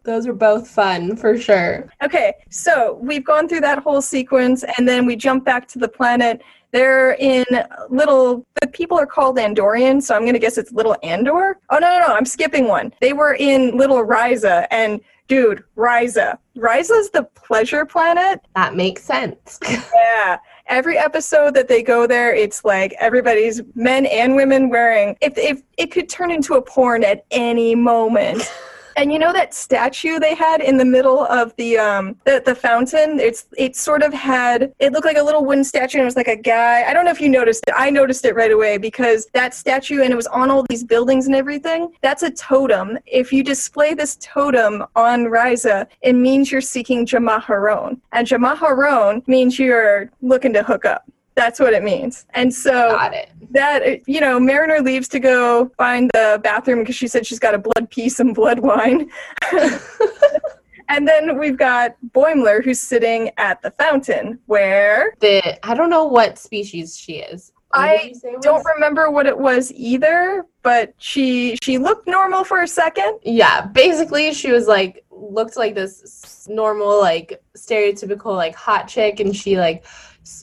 Those 0.03 0.27
were 0.27 0.33
both 0.33 0.67
fun 0.67 1.15
for 1.15 1.37
sure. 1.37 1.89
Okay, 2.03 2.33
so 2.49 2.99
we've 3.01 3.25
gone 3.25 3.47
through 3.47 3.61
that 3.61 3.79
whole 3.79 4.01
sequence, 4.01 4.63
and 4.77 4.87
then 4.87 5.05
we 5.05 5.15
jump 5.15 5.45
back 5.45 5.67
to 5.69 5.79
the 5.79 5.87
planet. 5.87 6.41
They're 6.71 7.13
in 7.13 7.45
little. 7.89 8.45
The 8.61 8.67
people 8.67 8.97
are 8.97 9.05
called 9.05 9.37
Andorian, 9.37 10.01
so 10.01 10.15
I'm 10.15 10.25
gonna 10.25 10.39
guess 10.39 10.57
it's 10.57 10.71
Little 10.71 10.95
Andor. 11.03 11.59
Oh 11.69 11.79
no, 11.79 11.99
no, 11.99 12.07
no! 12.07 12.13
I'm 12.13 12.25
skipping 12.25 12.67
one. 12.67 12.93
They 13.01 13.13
were 13.13 13.35
in 13.35 13.77
Little 13.77 14.05
Risa, 14.05 14.67
and 14.71 15.01
dude, 15.27 15.63
Risa. 15.77 16.37
Risa's 16.57 17.09
the 17.09 17.23
pleasure 17.35 17.85
planet. 17.85 18.41
That 18.55 18.75
makes 18.75 19.03
sense. 19.03 19.59
Yeah. 19.93 20.37
Every 20.67 20.97
episode 20.97 21.53
that 21.55 21.67
they 21.67 21.81
go 21.83 22.05
there, 22.05 22.33
it's 22.33 22.63
like 22.63 22.93
everybody's 22.99 23.61
men 23.75 24.05
and 24.05 24.35
women 24.35 24.69
wearing. 24.69 25.17
If 25.21 25.37
if 25.37 25.63
it 25.77 25.91
could 25.91 26.09
turn 26.09 26.31
into 26.31 26.55
a 26.55 26.61
porn 26.61 27.03
at 27.03 27.25
any 27.31 27.75
moment. 27.75 28.43
And 28.95 29.11
you 29.11 29.19
know 29.19 29.33
that 29.33 29.53
statue 29.53 30.19
they 30.19 30.35
had 30.35 30.61
in 30.61 30.77
the 30.77 30.85
middle 30.85 31.25
of 31.25 31.55
the 31.55 31.77
um 31.77 32.15
the, 32.25 32.41
the 32.45 32.55
fountain? 32.55 33.19
It's 33.19 33.45
it 33.57 33.75
sort 33.75 34.03
of 34.03 34.13
had 34.13 34.73
it 34.79 34.91
looked 34.91 35.05
like 35.05 35.17
a 35.17 35.23
little 35.23 35.45
wooden 35.45 35.63
statue 35.63 35.97
and 35.97 36.03
it 36.03 36.05
was 36.05 36.15
like 36.15 36.27
a 36.27 36.35
guy. 36.35 36.83
I 36.83 36.93
don't 36.93 37.05
know 37.05 37.11
if 37.11 37.21
you 37.21 37.29
noticed 37.29 37.63
it. 37.67 37.73
I 37.77 37.89
noticed 37.89 38.25
it 38.25 38.35
right 38.35 38.51
away 38.51 38.77
because 38.77 39.27
that 39.33 39.53
statue 39.53 40.01
and 40.01 40.11
it 40.11 40.15
was 40.15 40.27
on 40.27 40.49
all 40.49 40.65
these 40.69 40.83
buildings 40.83 41.27
and 41.27 41.35
everything. 41.35 41.91
That's 42.01 42.23
a 42.23 42.31
totem. 42.31 42.97
If 43.05 43.31
you 43.31 43.43
display 43.43 43.93
this 43.93 44.17
totem 44.19 44.85
on 44.95 45.25
Risa, 45.25 45.87
it 46.01 46.13
means 46.13 46.51
you're 46.51 46.61
seeking 46.61 47.05
Jamaharon. 47.05 47.99
And 48.11 48.27
Jamaharon 48.27 49.27
means 49.27 49.57
you're 49.59 50.09
looking 50.21 50.53
to 50.53 50.63
hook 50.63 50.85
up. 50.85 51.05
That's 51.35 51.59
what 51.59 51.73
it 51.73 51.83
means. 51.83 52.25
And 52.33 52.53
so 52.53 52.71
Got 52.71 53.13
it. 53.13 53.29
that 53.51 54.07
you 54.07 54.19
know 54.19 54.39
mariner 54.39 54.81
leaves 54.81 55.07
to 55.09 55.19
go 55.19 55.71
find 55.77 56.09
the 56.13 56.39
bathroom 56.43 56.79
because 56.79 56.95
she 56.95 57.07
said 57.07 57.25
she's 57.25 57.39
got 57.39 57.53
a 57.53 57.57
blood 57.57 57.89
piece 57.89 58.19
and 58.19 58.35
blood 58.35 58.59
wine 58.59 59.09
and 60.89 61.07
then 61.07 61.37
we've 61.39 61.57
got 61.57 61.95
boimler 62.11 62.63
who's 62.63 62.79
sitting 62.79 63.31
at 63.37 63.61
the 63.61 63.71
fountain 63.71 64.39
where 64.47 65.13
The 65.19 65.57
I 65.65 65.73
don't 65.73 65.89
know 65.89 66.05
what 66.05 66.37
species 66.37 66.97
she 66.97 67.13
is. 67.19 67.51
What 67.69 67.79
I 67.79 67.97
did 67.97 68.07
you 68.09 68.15
say 68.15 68.29
it 68.31 68.41
don't 68.41 68.65
remember 68.75 69.09
what 69.09 69.25
it 69.25 69.37
was 69.37 69.71
either 69.73 70.45
but 70.63 70.93
she 70.97 71.57
she 71.63 71.77
looked 71.77 72.07
normal 72.07 72.43
for 72.43 72.61
a 72.61 72.67
second 72.67 73.19
yeah 73.23 73.65
basically 73.67 74.33
she 74.33 74.51
was 74.51 74.67
like 74.67 75.05
looked 75.09 75.55
like 75.55 75.75
this 75.75 76.47
normal 76.49 76.99
like 76.99 77.41
stereotypical 77.55 78.35
like 78.35 78.55
hot 78.55 78.87
chick 78.89 79.21
and 79.21 79.35
she 79.35 79.57
like 79.57 79.85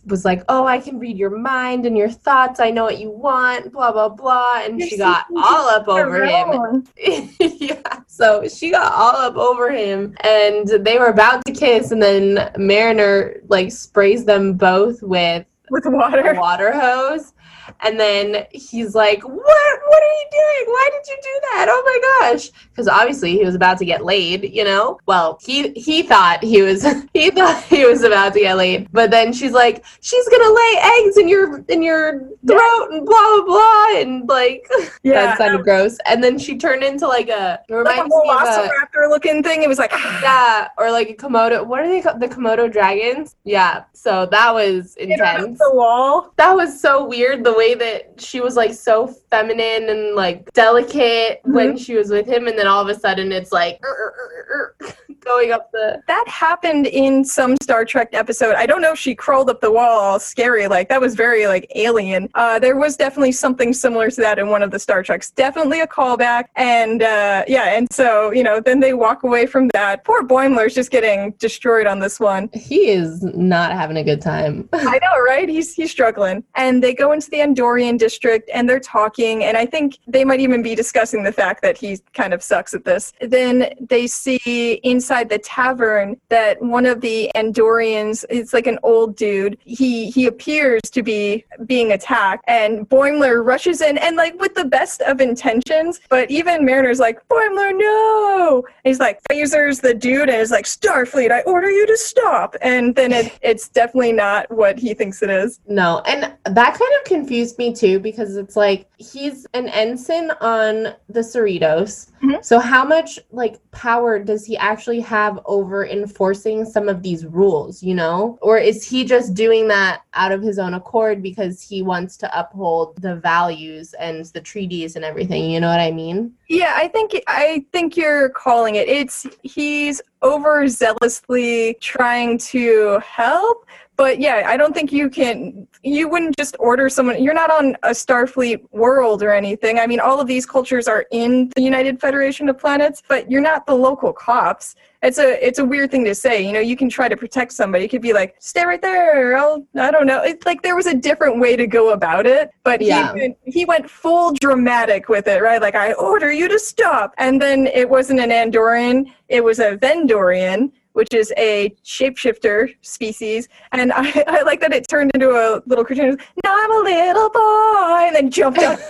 was 0.06 0.24
like 0.24 0.42
oh 0.48 0.66
i 0.66 0.78
can 0.78 0.98
read 0.98 1.16
your 1.16 1.30
mind 1.30 1.86
and 1.86 1.96
your 1.96 2.10
thoughts 2.10 2.58
i 2.60 2.70
know 2.70 2.84
what 2.84 2.98
you 2.98 3.10
want 3.10 3.72
blah 3.72 3.92
blah 3.92 4.08
blah 4.08 4.60
and 4.64 4.78
You're 4.78 4.88
she 4.88 4.96
got 4.98 5.26
all 5.36 5.68
up 5.68 5.86
over 5.88 6.24
him 6.24 6.84
yes 7.40 7.82
So 8.06 8.48
she 8.48 8.72
got 8.72 8.92
all 8.92 9.14
up 9.16 9.36
over 9.36 9.70
him 9.70 10.16
and 10.24 10.66
they 10.84 10.98
were 10.98 11.06
about 11.06 11.44
to 11.46 11.52
kiss 11.52 11.92
and 11.92 12.02
then 12.02 12.50
Mariner 12.58 13.40
like 13.48 13.70
sprays 13.70 14.24
them 14.24 14.54
both 14.54 15.02
with 15.02 15.46
with 15.70 15.84
water. 15.86 16.32
a 16.32 16.38
water 16.40 16.72
hose. 16.72 17.32
And 17.80 18.00
then 18.00 18.46
he's 18.50 18.94
like, 18.94 19.22
"What? 19.22 19.67
What 19.88 20.02
are 20.02 20.14
you 20.20 20.26
doing? 20.30 20.74
Why 20.74 20.90
did 20.92 21.08
you 21.08 21.18
do 21.22 21.40
that? 21.52 21.66
Oh 21.68 21.82
my 21.84 22.30
gosh!" 22.30 22.50
Because 22.70 22.88
obviously 22.88 23.32
he 23.32 23.44
was 23.44 23.54
about 23.54 23.78
to 23.78 23.84
get 23.84 24.04
laid. 24.04 24.52
You 24.54 24.64
know. 24.64 24.98
Well, 25.06 25.38
he 25.42 25.70
he 25.72 26.02
thought 26.02 26.42
he 26.42 26.62
was 26.62 26.82
he 27.14 27.30
thought 27.30 27.62
he 27.64 27.84
was 27.84 28.02
about 28.02 28.32
to 28.34 28.40
get 28.40 28.56
laid, 28.56 28.88
but 28.92 29.10
then 29.10 29.32
she's 29.32 29.52
like, 29.52 29.84
"She's 30.00 30.28
gonna 30.28 30.52
lay 30.52 30.74
eggs 30.98 31.16
in 31.16 31.28
your 31.28 31.64
in 31.68 31.82
your 31.82 32.20
throat 32.46 32.88
and 32.90 33.06
blah 33.06 33.36
blah 33.36 33.44
blah," 33.44 34.00
and 34.00 34.28
like 34.28 34.68
Yeah, 35.02 35.14
that 35.14 35.38
sounded 35.38 35.64
gross. 35.64 35.98
And 36.06 36.22
then 36.22 36.38
she 36.38 36.56
turned 36.56 36.82
into 36.82 37.06
like 37.06 37.28
a 37.28 37.60
like 37.68 37.70
a 37.70 37.76
reminds 37.78 38.14
me 38.14 38.30
of 38.30 38.42
a, 38.42 38.44
velociraptor 38.44 39.08
looking 39.08 39.42
thing. 39.42 39.62
It 39.62 39.68
was 39.68 39.78
like, 39.78 39.92
yeah, 40.22 40.68
or 40.78 40.90
like 40.90 41.10
a 41.10 41.14
Komodo. 41.14 41.66
What 41.66 41.80
are 41.80 41.88
they 41.88 42.00
called? 42.00 42.20
The 42.20 42.28
Komodo 42.28 42.70
dragons. 42.70 43.36
Yeah. 43.44 43.84
So 43.92 44.26
that 44.26 44.52
was 44.52 44.96
intense 44.96 45.58
the 45.58 45.70
wall. 45.74 46.32
that 46.36 46.54
was 46.54 46.80
so 46.80 47.04
weird 47.06 47.44
the 47.44 47.52
way 47.52 47.74
that 47.74 48.20
she 48.20 48.40
was 48.40 48.56
like 48.56 48.74
so 48.74 49.06
feminine 49.30 49.88
and 49.88 50.14
like 50.14 50.50
delicate 50.52 51.40
when 51.44 51.76
she 51.76 51.94
was 51.94 52.10
with 52.10 52.26
him 52.26 52.46
and 52.46 52.58
then 52.58 52.66
all 52.66 52.82
of 52.82 52.88
a 52.88 52.98
sudden 52.98 53.32
it's 53.32 53.52
like 53.52 53.78
"Er, 53.84 53.88
er, 53.88 54.14
er, 54.50 54.76
er," 54.80 54.94
going 55.24 55.52
up 55.52 55.70
the 55.72 56.00
That 56.06 56.26
happened 56.28 56.86
in 56.86 57.24
some 57.24 57.56
Star 57.62 57.84
Trek 57.84 58.08
episode. 58.12 58.54
I 58.54 58.66
don't 58.66 58.80
know 58.80 58.92
if 58.92 58.98
she 58.98 59.14
crawled 59.14 59.50
up 59.50 59.60
the 59.60 59.70
wall 59.70 60.00
all 60.00 60.18
scary 60.18 60.68
like 60.68 60.88
that 60.88 61.00
was 61.00 61.14
very 61.14 61.46
like 61.46 61.70
alien. 61.74 62.28
Uh, 62.34 62.58
there 62.58 62.76
was 62.76 62.96
definitely 62.96 63.32
something 63.32 63.72
similar 63.72 64.10
to 64.10 64.20
that 64.20 64.38
in 64.38 64.48
one 64.48 64.62
of 64.62 64.70
the 64.70 64.78
Star 64.78 65.02
Treks. 65.02 65.30
Definitely 65.30 65.80
a 65.80 65.86
callback. 65.86 66.44
And 66.56 67.02
uh, 67.02 67.44
yeah, 67.46 67.76
and 67.76 67.92
so 67.92 68.30
you 68.30 68.42
know, 68.42 68.60
then 68.60 68.80
they 68.80 68.94
walk 68.94 69.22
away 69.22 69.46
from 69.46 69.68
that. 69.74 70.04
Poor 70.04 70.22
Boimler's 70.22 70.74
just 70.74 70.90
getting 70.90 71.32
destroyed 71.32 71.86
on 71.86 71.98
this 71.98 72.18
one. 72.20 72.48
he 72.54 72.88
is 72.88 73.22
not 73.22 73.72
having 73.72 73.96
a 73.96 74.04
good 74.04 74.20
time 74.20 74.68
I 74.72 74.98
know, 75.02 75.20
right? 75.20 75.48
He's 75.48 75.74
he's 75.74 75.90
struggling. 75.90 76.44
And 76.54 76.82
they 76.82 76.94
go 76.94 77.12
into 77.12 77.30
the 77.30 77.38
Andorian 77.38 77.98
district 77.98 78.50
and 78.52 78.68
they're 78.68 78.80
talking, 78.80 79.17
and 79.18 79.56
I 79.56 79.66
think 79.66 79.98
they 80.06 80.24
might 80.24 80.40
even 80.40 80.62
be 80.62 80.74
discussing 80.74 81.22
the 81.22 81.32
fact 81.32 81.62
that 81.62 81.76
he 81.76 81.98
kind 82.14 82.32
of 82.32 82.42
sucks 82.42 82.74
at 82.74 82.84
this. 82.84 83.12
Then 83.20 83.70
they 83.80 84.06
see 84.06 84.80
inside 84.84 85.28
the 85.28 85.38
tavern 85.38 86.20
that 86.28 86.60
one 86.62 86.86
of 86.86 87.00
the 87.00 87.30
Andorians, 87.34 88.24
it's 88.30 88.52
like 88.52 88.66
an 88.66 88.78
old 88.82 89.16
dude. 89.16 89.58
He 89.64 90.10
he 90.10 90.26
appears 90.26 90.82
to 90.92 91.02
be 91.02 91.44
being 91.66 91.92
attacked, 91.92 92.44
and 92.46 92.88
Boimler 92.88 93.44
rushes 93.44 93.80
in 93.80 93.98
and 93.98 94.16
like 94.16 94.38
with 94.40 94.54
the 94.54 94.64
best 94.64 95.00
of 95.02 95.20
intentions, 95.20 96.00
but 96.08 96.30
even 96.30 96.64
Mariner's 96.64 97.00
like, 97.00 97.26
Boimler, 97.28 97.76
no! 97.76 98.64
And 98.84 98.90
he's 98.90 99.00
like, 99.00 99.20
phasers 99.30 99.80
the 99.80 99.94
dude 99.94 100.28
and 100.28 100.40
is 100.40 100.50
like, 100.50 100.64
Starfleet, 100.64 101.30
I 101.30 101.40
order 101.42 101.70
you 101.70 101.86
to 101.86 101.96
stop. 101.96 102.56
And 102.62 102.94
then 102.94 103.12
it, 103.12 103.38
it's 103.42 103.68
definitely 103.68 104.12
not 104.12 104.50
what 104.50 104.78
he 104.78 104.94
thinks 104.94 105.22
it 105.22 105.30
is. 105.30 105.60
no 105.66 106.02
and 106.06 106.32
that 106.44 106.78
kind 106.78 106.92
of 106.98 107.04
confused 107.04 107.58
me 107.58 107.74
too 107.74 107.98
because 107.98 108.36
it's 108.36 108.56
like 108.56 108.87
he's 108.98 109.46
an 109.54 109.68
ensign 109.68 110.30
on 110.40 110.92
the 111.08 111.20
Cerritos 111.20 112.10
Mhm. 112.20 112.44
so 112.44 112.58
how 112.58 112.84
much 112.84 113.20
like 113.30 113.58
power 113.70 114.18
does 114.18 114.44
he 114.44 114.56
actually 114.56 114.98
have 114.98 115.38
over 115.46 115.86
enforcing 115.86 116.64
some 116.64 116.88
of 116.88 117.00
these 117.00 117.24
rules 117.24 117.80
you 117.80 117.94
know 117.94 118.38
or 118.42 118.58
is 118.58 118.84
he 118.84 119.04
just 119.04 119.34
doing 119.34 119.68
that 119.68 120.00
out 120.14 120.32
of 120.32 120.42
his 120.42 120.58
own 120.58 120.74
accord 120.74 121.22
because 121.22 121.62
he 121.62 121.80
wants 121.82 122.16
to 122.16 122.38
uphold 122.38 123.00
the 123.00 123.14
values 123.16 123.94
and 124.00 124.24
the 124.26 124.40
treaties 124.40 124.96
and 124.96 125.04
everything 125.04 125.48
you 125.48 125.60
know 125.60 125.68
what 125.68 125.78
i 125.80 125.92
mean 125.92 126.32
Yeah, 126.48 126.72
I 126.76 126.88
think 126.88 127.12
I 127.28 127.64
think 127.72 127.94
you're 127.96 128.30
calling 128.30 128.76
it. 128.76 128.88
It's 128.88 129.26
he's 129.42 130.00
overzealously 130.22 131.78
trying 131.80 132.38
to 132.38 132.98
help, 133.04 133.66
but 133.98 134.20
yeah, 134.20 134.44
I 134.46 134.56
don't 134.56 134.72
think 134.72 134.92
you 134.92 135.10
can. 135.10 135.66
You 135.82 136.08
wouldn't 136.08 136.36
just 136.36 136.54
order 136.60 136.88
someone. 136.88 137.20
You're 137.20 137.34
not 137.34 137.50
on 137.50 137.76
a 137.82 137.90
Starfleet 137.90 138.60
world 138.70 139.24
or 139.24 139.32
anything. 139.32 139.80
I 139.80 139.88
mean, 139.88 139.98
all 139.98 140.20
of 140.20 140.28
these 140.28 140.46
cultures 140.46 140.86
are 140.86 141.04
in 141.10 141.50
the 141.56 141.62
United 141.62 142.00
Federation 142.00 142.48
of 142.48 142.56
Planets, 142.58 143.02
but 143.08 143.28
you're 143.28 143.40
not 143.42 143.66
the 143.66 143.74
local 143.74 144.12
cops. 144.12 144.76
It's 145.02 145.18
a 145.18 145.44
it's 145.44 145.58
a 145.58 145.64
weird 145.64 145.90
thing 145.90 146.04
to 146.04 146.14
say. 146.14 146.40
You 146.46 146.52
know, 146.52 146.60
you 146.60 146.76
can 146.76 146.88
try 146.88 147.08
to 147.08 147.16
protect 147.16 147.52
somebody. 147.52 147.82
You 147.84 147.90
could 147.90 148.00
be 148.02 148.12
like, 148.12 148.36
stay 148.38 148.64
right 148.64 148.80
there. 148.80 149.36
I'll 149.36 149.66
I 149.76 149.90
don't 149.90 150.06
know. 150.06 150.22
It's 150.22 150.46
like 150.46 150.62
there 150.62 150.76
was 150.76 150.86
a 150.86 150.94
different 150.94 151.40
way 151.40 151.56
to 151.56 151.66
go 151.66 151.90
about 151.92 152.24
it, 152.24 152.50
but 152.62 152.80
Yeah. 152.80 153.12
he 153.14 153.20
went, 153.20 153.36
he 153.46 153.64
went 153.64 153.90
full 153.90 154.32
dramatic 154.32 155.08
with 155.08 155.26
it, 155.26 155.42
right? 155.42 155.60
Like 155.60 155.74
I 155.74 155.92
order 155.94 156.30
you 156.30 156.46
to 156.48 156.58
stop, 156.60 157.14
and 157.18 157.42
then 157.42 157.66
it 157.66 157.90
wasn't 157.90 158.20
an 158.20 158.30
Andorian. 158.30 159.12
It 159.28 159.42
was 159.42 159.58
a 159.58 159.76
Vendorian. 159.76 160.70
Which 160.92 161.14
is 161.14 161.32
a 161.36 161.74
shapeshifter 161.84 162.74
species, 162.80 163.48
and 163.72 163.92
I, 163.92 164.24
I 164.26 164.42
like 164.42 164.60
that 164.60 164.72
it 164.72 164.88
turned 164.88 165.12
into 165.14 165.30
a 165.30 165.62
little 165.66 165.84
cartoon. 165.84 166.18
Now 166.44 166.56
I'm 166.56 166.72
a 166.72 166.82
little 166.82 167.30
boy, 167.30 168.06
and 168.06 168.16
then 168.16 168.30
jumped 168.30 168.60
up. 168.60 168.80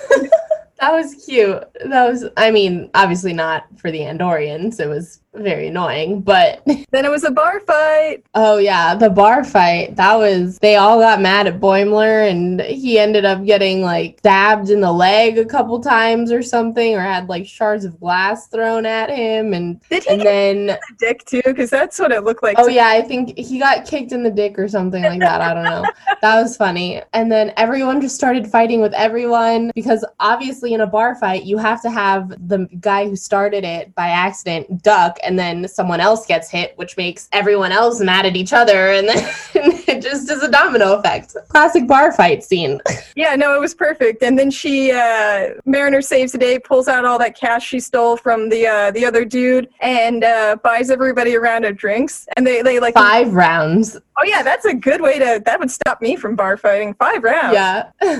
that 0.81 0.93
was 0.93 1.27
cute 1.27 1.65
that 1.87 2.09
was 2.09 2.27
i 2.37 2.51
mean 2.51 2.89
obviously 2.95 3.33
not 3.33 3.67
for 3.77 3.91
the 3.91 3.99
andorians 3.99 4.79
it 4.79 4.87
was 4.87 5.23
very 5.41 5.69
annoying 5.69 6.21
but 6.21 6.63
then 6.67 7.05
it 7.05 7.11
was 7.11 7.25
a 7.25 7.31
bar 7.31 7.61
fight. 7.61 8.25
Oh 8.35 8.59
yeah, 8.59 8.95
the 8.95 9.11
bar 9.11 9.45
fight. 9.45 9.97
That 9.97 10.17
was 10.17 10.59
they 10.59 10.77
all 10.77 10.99
got 10.99 11.21
mad 11.21 11.47
at 11.47 11.61
Boimler 11.61 12.29
and 12.31 12.61
he 12.61 12.99
ended 12.99 13.25
up 13.25 13.45
getting 13.45 13.83
like 13.83 14.19
stabbed 14.19 14.71
in 14.71 14.81
the 14.81 14.93
leg 14.93 15.39
a 15.39 15.45
couple 15.45 15.81
times 15.81 16.33
or 16.33 16.43
something 16.43 16.95
or 16.95 17.01
had 17.01 17.29
like 17.29 17.47
shards 17.47 17.85
of 17.85 17.99
glass 18.01 18.49
thrown 18.49 18.87
at 18.87 19.11
him 19.11 19.55
and 19.55 19.81
Did 19.89 20.05
he 20.05 20.11
and 20.11 20.21
then 20.21 20.67
the 20.67 20.81
dick 20.99 21.25
too? 21.25 21.43
Because 21.45 21.71
that's 21.71 21.99
what 21.99 22.13
it 22.13 22.25
looked 22.25 22.43
like. 22.43 22.57
oh 22.59 22.69
yeah, 22.69 22.89
I 22.89 23.03
think 23.03 23.37
he 23.39 23.59
got 23.59 23.87
kicked 23.87 24.13
in 24.13 24.23
the 24.23 24.31
dick 24.31 24.59
or 24.59 24.69
something 24.69 25.03
like 25.03 25.21
that. 25.21 25.41
I 25.41 25.55
don't 25.55 25.65
know. 25.65 25.85
That 26.21 26.43
was 26.43 26.57
funny. 26.57 27.01
And 27.13 27.31
then 27.31 27.53
everyone 27.57 28.01
just 28.01 28.17
started 28.17 28.49
fighting 28.49 28.81
with 28.81 28.93
everyone 28.93 29.71
because 29.73 30.05
obviously 30.19 30.75
in 30.75 30.81
a 30.81 30.87
bar 30.87 31.15
fight 31.15 31.45
you 31.45 31.59
have 31.59 31.81
to 31.83 31.91
have 31.91 32.31
the 32.49 32.69
guy 32.81 33.09
who 33.09 33.15
started 33.15 33.63
it 33.63 33.95
by 33.95 34.09
accident 34.09 34.83
duck 34.83 35.19
and 35.29 35.39
then 35.39 35.69
someone 35.69 36.01
else 36.01 36.27
gets 36.27 36.51
hit 36.51 36.73
which 36.77 36.97
makes 36.97 37.29
everyone 37.33 37.71
else 37.71 38.01
mad 38.01 38.25
at 38.27 38.35
each 38.35 38.53
other 38.53 38.93
and 38.93 39.07
then 39.09 39.19
it 39.87 40.03
just 40.03 40.31
is 40.31 40.43
a 40.43 40.51
domino 40.51 40.95
effect. 40.95 41.37
Classic 41.49 41.87
bar 41.87 42.13
fight 42.13 42.43
scene. 42.43 42.81
Yeah, 43.17 43.35
no, 43.35 43.53
it 43.57 43.61
was 43.61 43.75
perfect. 43.75 44.23
And 44.23 44.39
then 44.39 44.49
she, 44.49 44.93
uh, 44.93 45.55
Mariner 45.65 46.01
saves 46.01 46.31
the 46.31 46.39
day, 46.39 46.57
pulls 46.61 46.87
out 46.87 47.05
all 47.05 47.19
that 47.19 47.37
cash 47.37 47.67
she 47.67 47.81
stole 47.81 48.17
from 48.17 48.49
the 48.49 48.65
uh, 48.65 48.91
the 48.93 49.05
other 49.05 49.25
dude, 49.25 49.69
and 49.81 50.23
uh, 50.23 50.55
buys 50.63 50.89
everybody 50.89 51.35
a 51.35 51.41
round 51.41 51.65
of 51.65 51.77
drinks. 51.77 52.29
And 52.37 52.47
they, 52.47 52.63
they 52.63 52.79
like, 52.79 52.95
Five 52.95 53.35
rounds. 53.35 53.97
oh 53.97 54.25
yeah, 54.25 54.45
that's 54.45 54.67
a 54.67 54.75
good 54.75 55.01
way 55.01 55.19
to. 55.19 55.43
That 55.45 55.59
would 55.59 55.71
stop 55.71 56.01
me 56.01 56.15
from 56.15 56.37
bar 56.37 56.57
fighting. 56.57 56.95
Five 56.95 57.25
rounds. 57.25 57.55
Yeah. 57.55 57.91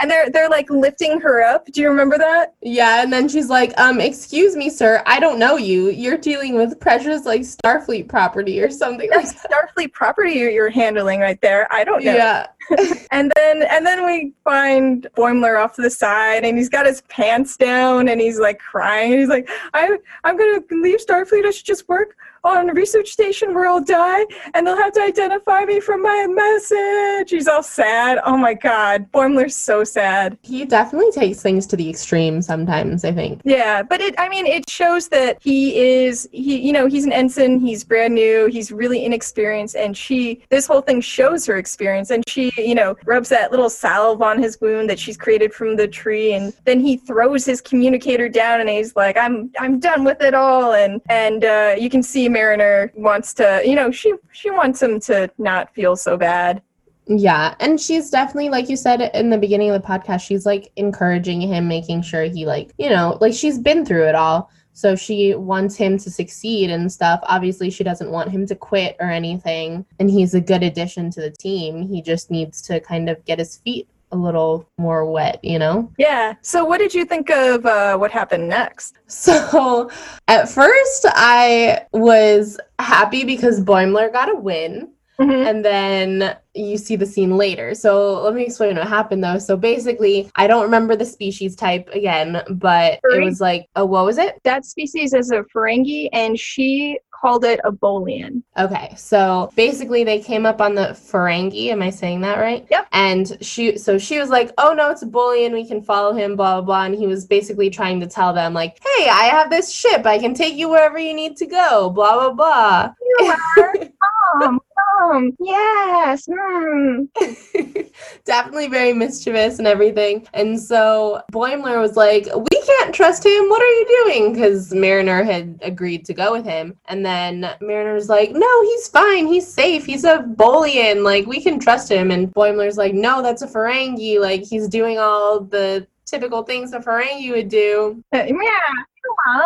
And 0.00 0.10
they're 0.10 0.30
they're 0.30 0.48
like 0.48 0.68
lifting 0.70 1.20
her 1.20 1.42
up. 1.42 1.66
Do 1.66 1.80
you 1.80 1.88
remember 1.88 2.18
that? 2.18 2.54
Yeah, 2.60 3.02
and 3.02 3.12
then 3.12 3.28
she's 3.28 3.48
like, 3.48 3.78
um, 3.78 4.00
excuse 4.00 4.56
me, 4.56 4.68
sir, 4.68 5.02
I 5.06 5.20
don't 5.20 5.38
know 5.38 5.56
you. 5.56 5.90
You're 5.90 6.18
dealing 6.18 6.54
with 6.54 6.78
precious 6.80 7.24
like 7.24 7.42
Starfleet 7.42 8.08
property 8.08 8.60
or 8.60 8.70
something 8.70 9.10
like 9.10 9.26
Starfleet 9.26 9.92
property 9.92 10.32
you're 10.32 10.50
you're 10.50 10.70
handling 10.70 11.20
right 11.20 11.40
there. 11.40 11.66
I 11.72 11.84
don't 11.84 12.04
know. 12.04 12.14
Yeah. 12.14 12.46
And 13.12 13.32
then 13.36 13.62
and 13.62 13.86
then 13.86 14.04
we 14.04 14.32
find 14.42 15.06
Boimler 15.16 15.62
off 15.62 15.76
to 15.76 15.82
the 15.82 15.90
side 15.90 16.44
and 16.44 16.58
he's 16.58 16.68
got 16.68 16.84
his 16.84 17.00
pants 17.02 17.56
down 17.56 18.08
and 18.08 18.20
he's 18.20 18.40
like 18.40 18.58
crying. 18.58 19.12
He's 19.12 19.28
like, 19.28 19.48
I 19.72 19.96
I'm 20.24 20.36
gonna 20.36 20.60
leave 20.70 20.98
Starfleet, 20.98 21.46
I 21.46 21.52
should 21.52 21.64
just 21.64 21.88
work 21.88 22.16
on 22.54 22.70
a 22.70 22.74
research 22.74 23.08
station 23.08 23.54
where 23.54 23.66
I'll 23.66 23.82
die 23.82 24.24
and 24.54 24.66
they'll 24.66 24.76
have 24.76 24.92
to 24.92 25.02
identify 25.02 25.64
me 25.64 25.80
from 25.80 26.02
my 26.02 26.26
message. 26.28 27.30
He's 27.30 27.48
all 27.48 27.62
sad. 27.62 28.18
Oh 28.24 28.36
my 28.36 28.54
god. 28.54 29.10
Boimler's 29.12 29.56
so 29.56 29.84
sad. 29.84 30.38
He 30.42 30.64
definitely 30.64 31.10
takes 31.10 31.42
things 31.42 31.66
to 31.66 31.76
the 31.76 31.88
extreme 31.88 32.42
sometimes, 32.42 33.04
I 33.04 33.12
think. 33.12 33.40
Yeah, 33.44 33.82
but 33.82 34.00
it 34.00 34.14
I 34.18 34.28
mean 34.28 34.46
it 34.46 34.68
shows 34.68 35.08
that 35.08 35.38
he 35.40 35.78
is 35.78 36.28
he 36.32 36.58
you 36.58 36.72
know, 36.72 36.86
he's 36.86 37.04
an 37.04 37.12
ensign, 37.12 37.60
he's 37.60 37.84
brand 37.84 38.14
new, 38.14 38.46
he's 38.46 38.72
really 38.72 39.04
inexperienced 39.04 39.76
and 39.76 39.96
she 39.96 40.42
this 40.50 40.66
whole 40.66 40.80
thing 40.80 41.00
shows 41.00 41.46
her 41.46 41.56
experience 41.56 42.10
and 42.10 42.28
she, 42.28 42.52
you 42.56 42.74
know, 42.74 42.96
rubs 43.04 43.28
that 43.28 43.50
little 43.50 43.70
salve 43.70 44.22
on 44.22 44.40
his 44.40 44.60
wound 44.60 44.88
that 44.90 44.98
she's 44.98 45.16
created 45.16 45.52
from 45.52 45.76
the 45.76 45.88
tree 45.88 46.34
and 46.34 46.52
then 46.64 46.80
he 46.80 46.96
throws 46.96 47.44
his 47.44 47.60
communicator 47.60 48.28
down 48.28 48.60
and 48.60 48.68
he's 48.68 48.94
like 48.96 49.16
I'm 49.16 49.50
I'm 49.58 49.78
done 49.80 50.04
with 50.04 50.20
it 50.20 50.34
all 50.34 50.74
and 50.74 51.00
and 51.08 51.44
uh 51.44 51.74
you 51.78 51.90
can 51.90 52.02
see 52.02 52.28
Mariner 52.36 52.92
wants 52.94 53.32
to, 53.34 53.62
you 53.64 53.74
know, 53.74 53.90
she 53.90 54.12
she 54.30 54.50
wants 54.50 54.82
him 54.82 55.00
to 55.00 55.30
not 55.38 55.72
feel 55.74 55.96
so 55.96 56.18
bad. 56.18 56.60
Yeah, 57.06 57.54
and 57.60 57.80
she's 57.80 58.10
definitely 58.10 58.50
like 58.50 58.68
you 58.68 58.76
said 58.76 59.00
in 59.14 59.30
the 59.30 59.38
beginning 59.38 59.70
of 59.70 59.80
the 59.80 59.88
podcast, 59.88 60.20
she's 60.20 60.44
like 60.44 60.70
encouraging 60.76 61.40
him, 61.40 61.66
making 61.66 62.02
sure 62.02 62.24
he 62.24 62.44
like, 62.44 62.74
you 62.76 62.90
know, 62.90 63.16
like 63.22 63.32
she's 63.32 63.58
been 63.58 63.86
through 63.86 64.06
it 64.06 64.14
all. 64.14 64.50
So 64.74 64.94
she 64.94 65.34
wants 65.34 65.76
him 65.76 65.96
to 65.96 66.10
succeed 66.10 66.68
and 66.68 66.92
stuff. 66.92 67.20
Obviously, 67.22 67.70
she 67.70 67.82
doesn't 67.82 68.10
want 68.10 68.30
him 68.30 68.46
to 68.48 68.54
quit 68.54 68.96
or 69.00 69.08
anything. 69.08 69.86
And 69.98 70.10
he's 70.10 70.34
a 70.34 70.40
good 70.40 70.62
addition 70.62 71.10
to 71.12 71.22
the 71.22 71.30
team. 71.30 71.88
He 71.88 72.02
just 72.02 72.30
needs 72.30 72.60
to 72.62 72.80
kind 72.80 73.08
of 73.08 73.24
get 73.24 73.38
his 73.38 73.56
feet 73.56 73.88
a 74.12 74.16
little 74.16 74.68
more 74.78 75.10
wet, 75.10 75.40
you 75.42 75.58
know? 75.58 75.92
Yeah. 75.98 76.34
So, 76.42 76.64
what 76.64 76.78
did 76.78 76.94
you 76.94 77.04
think 77.04 77.30
of 77.30 77.66
uh, 77.66 77.96
what 77.96 78.10
happened 78.10 78.48
next? 78.48 78.94
So, 79.08 79.90
at 80.28 80.48
first, 80.48 81.06
I 81.08 81.86
was 81.92 82.58
happy 82.78 83.24
because 83.24 83.60
Boimler 83.60 84.12
got 84.12 84.30
a 84.30 84.36
win. 84.36 84.92
Mhm. 85.18 85.46
And 85.48 85.64
then 85.64 86.36
you 86.54 86.76
see 86.76 86.94
the 86.94 87.06
scene 87.06 87.36
later. 87.38 87.74
So 87.74 88.22
let 88.22 88.34
me 88.34 88.44
explain 88.44 88.76
what 88.76 88.86
happened 88.86 89.24
though. 89.24 89.38
So 89.38 89.56
basically, 89.56 90.30
I 90.36 90.46
don't 90.46 90.62
remember 90.62 90.94
the 90.94 91.06
species 91.06 91.56
type 91.56 91.88
again, 91.94 92.42
but 92.50 93.00
it 93.04 93.24
was 93.24 93.40
like, 93.40 93.66
oh, 93.76 93.86
what 93.86 94.04
was 94.04 94.18
it? 94.18 94.38
That 94.44 94.66
species 94.66 95.14
is 95.14 95.30
a 95.30 95.42
Ferengi, 95.54 96.10
and 96.12 96.38
she 96.38 96.98
called 97.20 97.44
it 97.44 97.60
a 97.64 97.72
Bolian. 97.72 98.42
Okay, 98.58 98.94
so 98.96 99.50
basically 99.56 100.04
they 100.04 100.20
came 100.20 100.46
up 100.46 100.60
on 100.60 100.74
the 100.74 100.88
Ferengi. 100.88 101.68
Am 101.68 101.82
I 101.82 101.90
saying 101.90 102.20
that 102.22 102.38
right? 102.38 102.66
Yep. 102.70 102.88
And 102.92 103.36
she, 103.40 103.78
so 103.78 103.98
she 103.98 104.18
was 104.18 104.28
like, 104.30 104.52
"Oh 104.58 104.74
no, 104.74 104.90
it's 104.90 105.02
a 105.02 105.06
bully, 105.06 105.48
we 105.52 105.66
can 105.66 105.82
follow 105.82 106.12
him." 106.12 106.36
Blah 106.36 106.60
blah 106.60 106.66
blah. 106.66 106.84
And 106.84 106.94
he 106.94 107.06
was 107.06 107.26
basically 107.26 107.70
trying 107.70 108.00
to 108.00 108.06
tell 108.06 108.32
them, 108.32 108.52
like, 108.54 108.78
"Hey, 108.82 109.08
I 109.08 109.24
have 109.24 109.50
this 109.50 109.72
ship. 109.72 110.06
I 110.06 110.18
can 110.18 110.34
take 110.34 110.54
you 110.56 110.68
wherever 110.68 110.98
you 110.98 111.14
need 111.14 111.36
to 111.38 111.46
go." 111.46 111.90
Blah 111.90 112.30
blah 112.30 112.32
blah. 112.32 112.92
You 113.00 113.34
are. 113.58 114.58
Tom. 114.98 115.36
Yes. 115.40 116.26
mm. 116.26 117.08
Definitely 118.24 118.68
very 118.68 118.92
mischievous 118.92 119.58
and 119.58 119.66
everything. 119.66 120.26
And 120.34 120.60
so 120.60 121.22
Boimler 121.32 121.80
was 121.80 121.96
like, 121.96 122.26
We 122.26 122.62
can't 122.62 122.94
trust 122.94 123.24
him. 123.24 123.48
What 123.48 123.62
are 123.62 123.66
you 123.66 124.04
doing? 124.04 124.32
Because 124.32 124.72
Mariner 124.74 125.22
had 125.22 125.58
agreed 125.62 126.04
to 126.06 126.14
go 126.14 126.32
with 126.32 126.44
him. 126.44 126.76
And 126.86 127.04
then 127.04 127.50
Mariner's 127.60 128.08
like, 128.08 128.32
No, 128.32 128.62
he's 128.62 128.88
fine. 128.88 129.26
He's 129.26 129.46
safe. 129.52 129.86
He's 129.86 130.04
a 130.04 130.18
Bolian. 130.18 131.02
Like, 131.02 131.26
we 131.26 131.40
can 131.42 131.58
trust 131.58 131.90
him. 131.90 132.10
And 132.10 132.32
Boimler's 132.34 132.76
like, 132.76 132.94
No, 132.94 133.22
that's 133.22 133.42
a 133.42 133.46
Ferengi. 133.46 134.20
Like, 134.20 134.42
he's 134.44 134.68
doing 134.68 134.98
all 134.98 135.40
the 135.40 135.86
typical 136.06 136.42
things 136.44 136.72
a 136.72 136.78
Ferengi 136.78 137.32
would 137.32 137.48
do 137.48 138.02
Uh, 138.12 138.24
yeah. 138.26 138.60
Come 139.02 139.42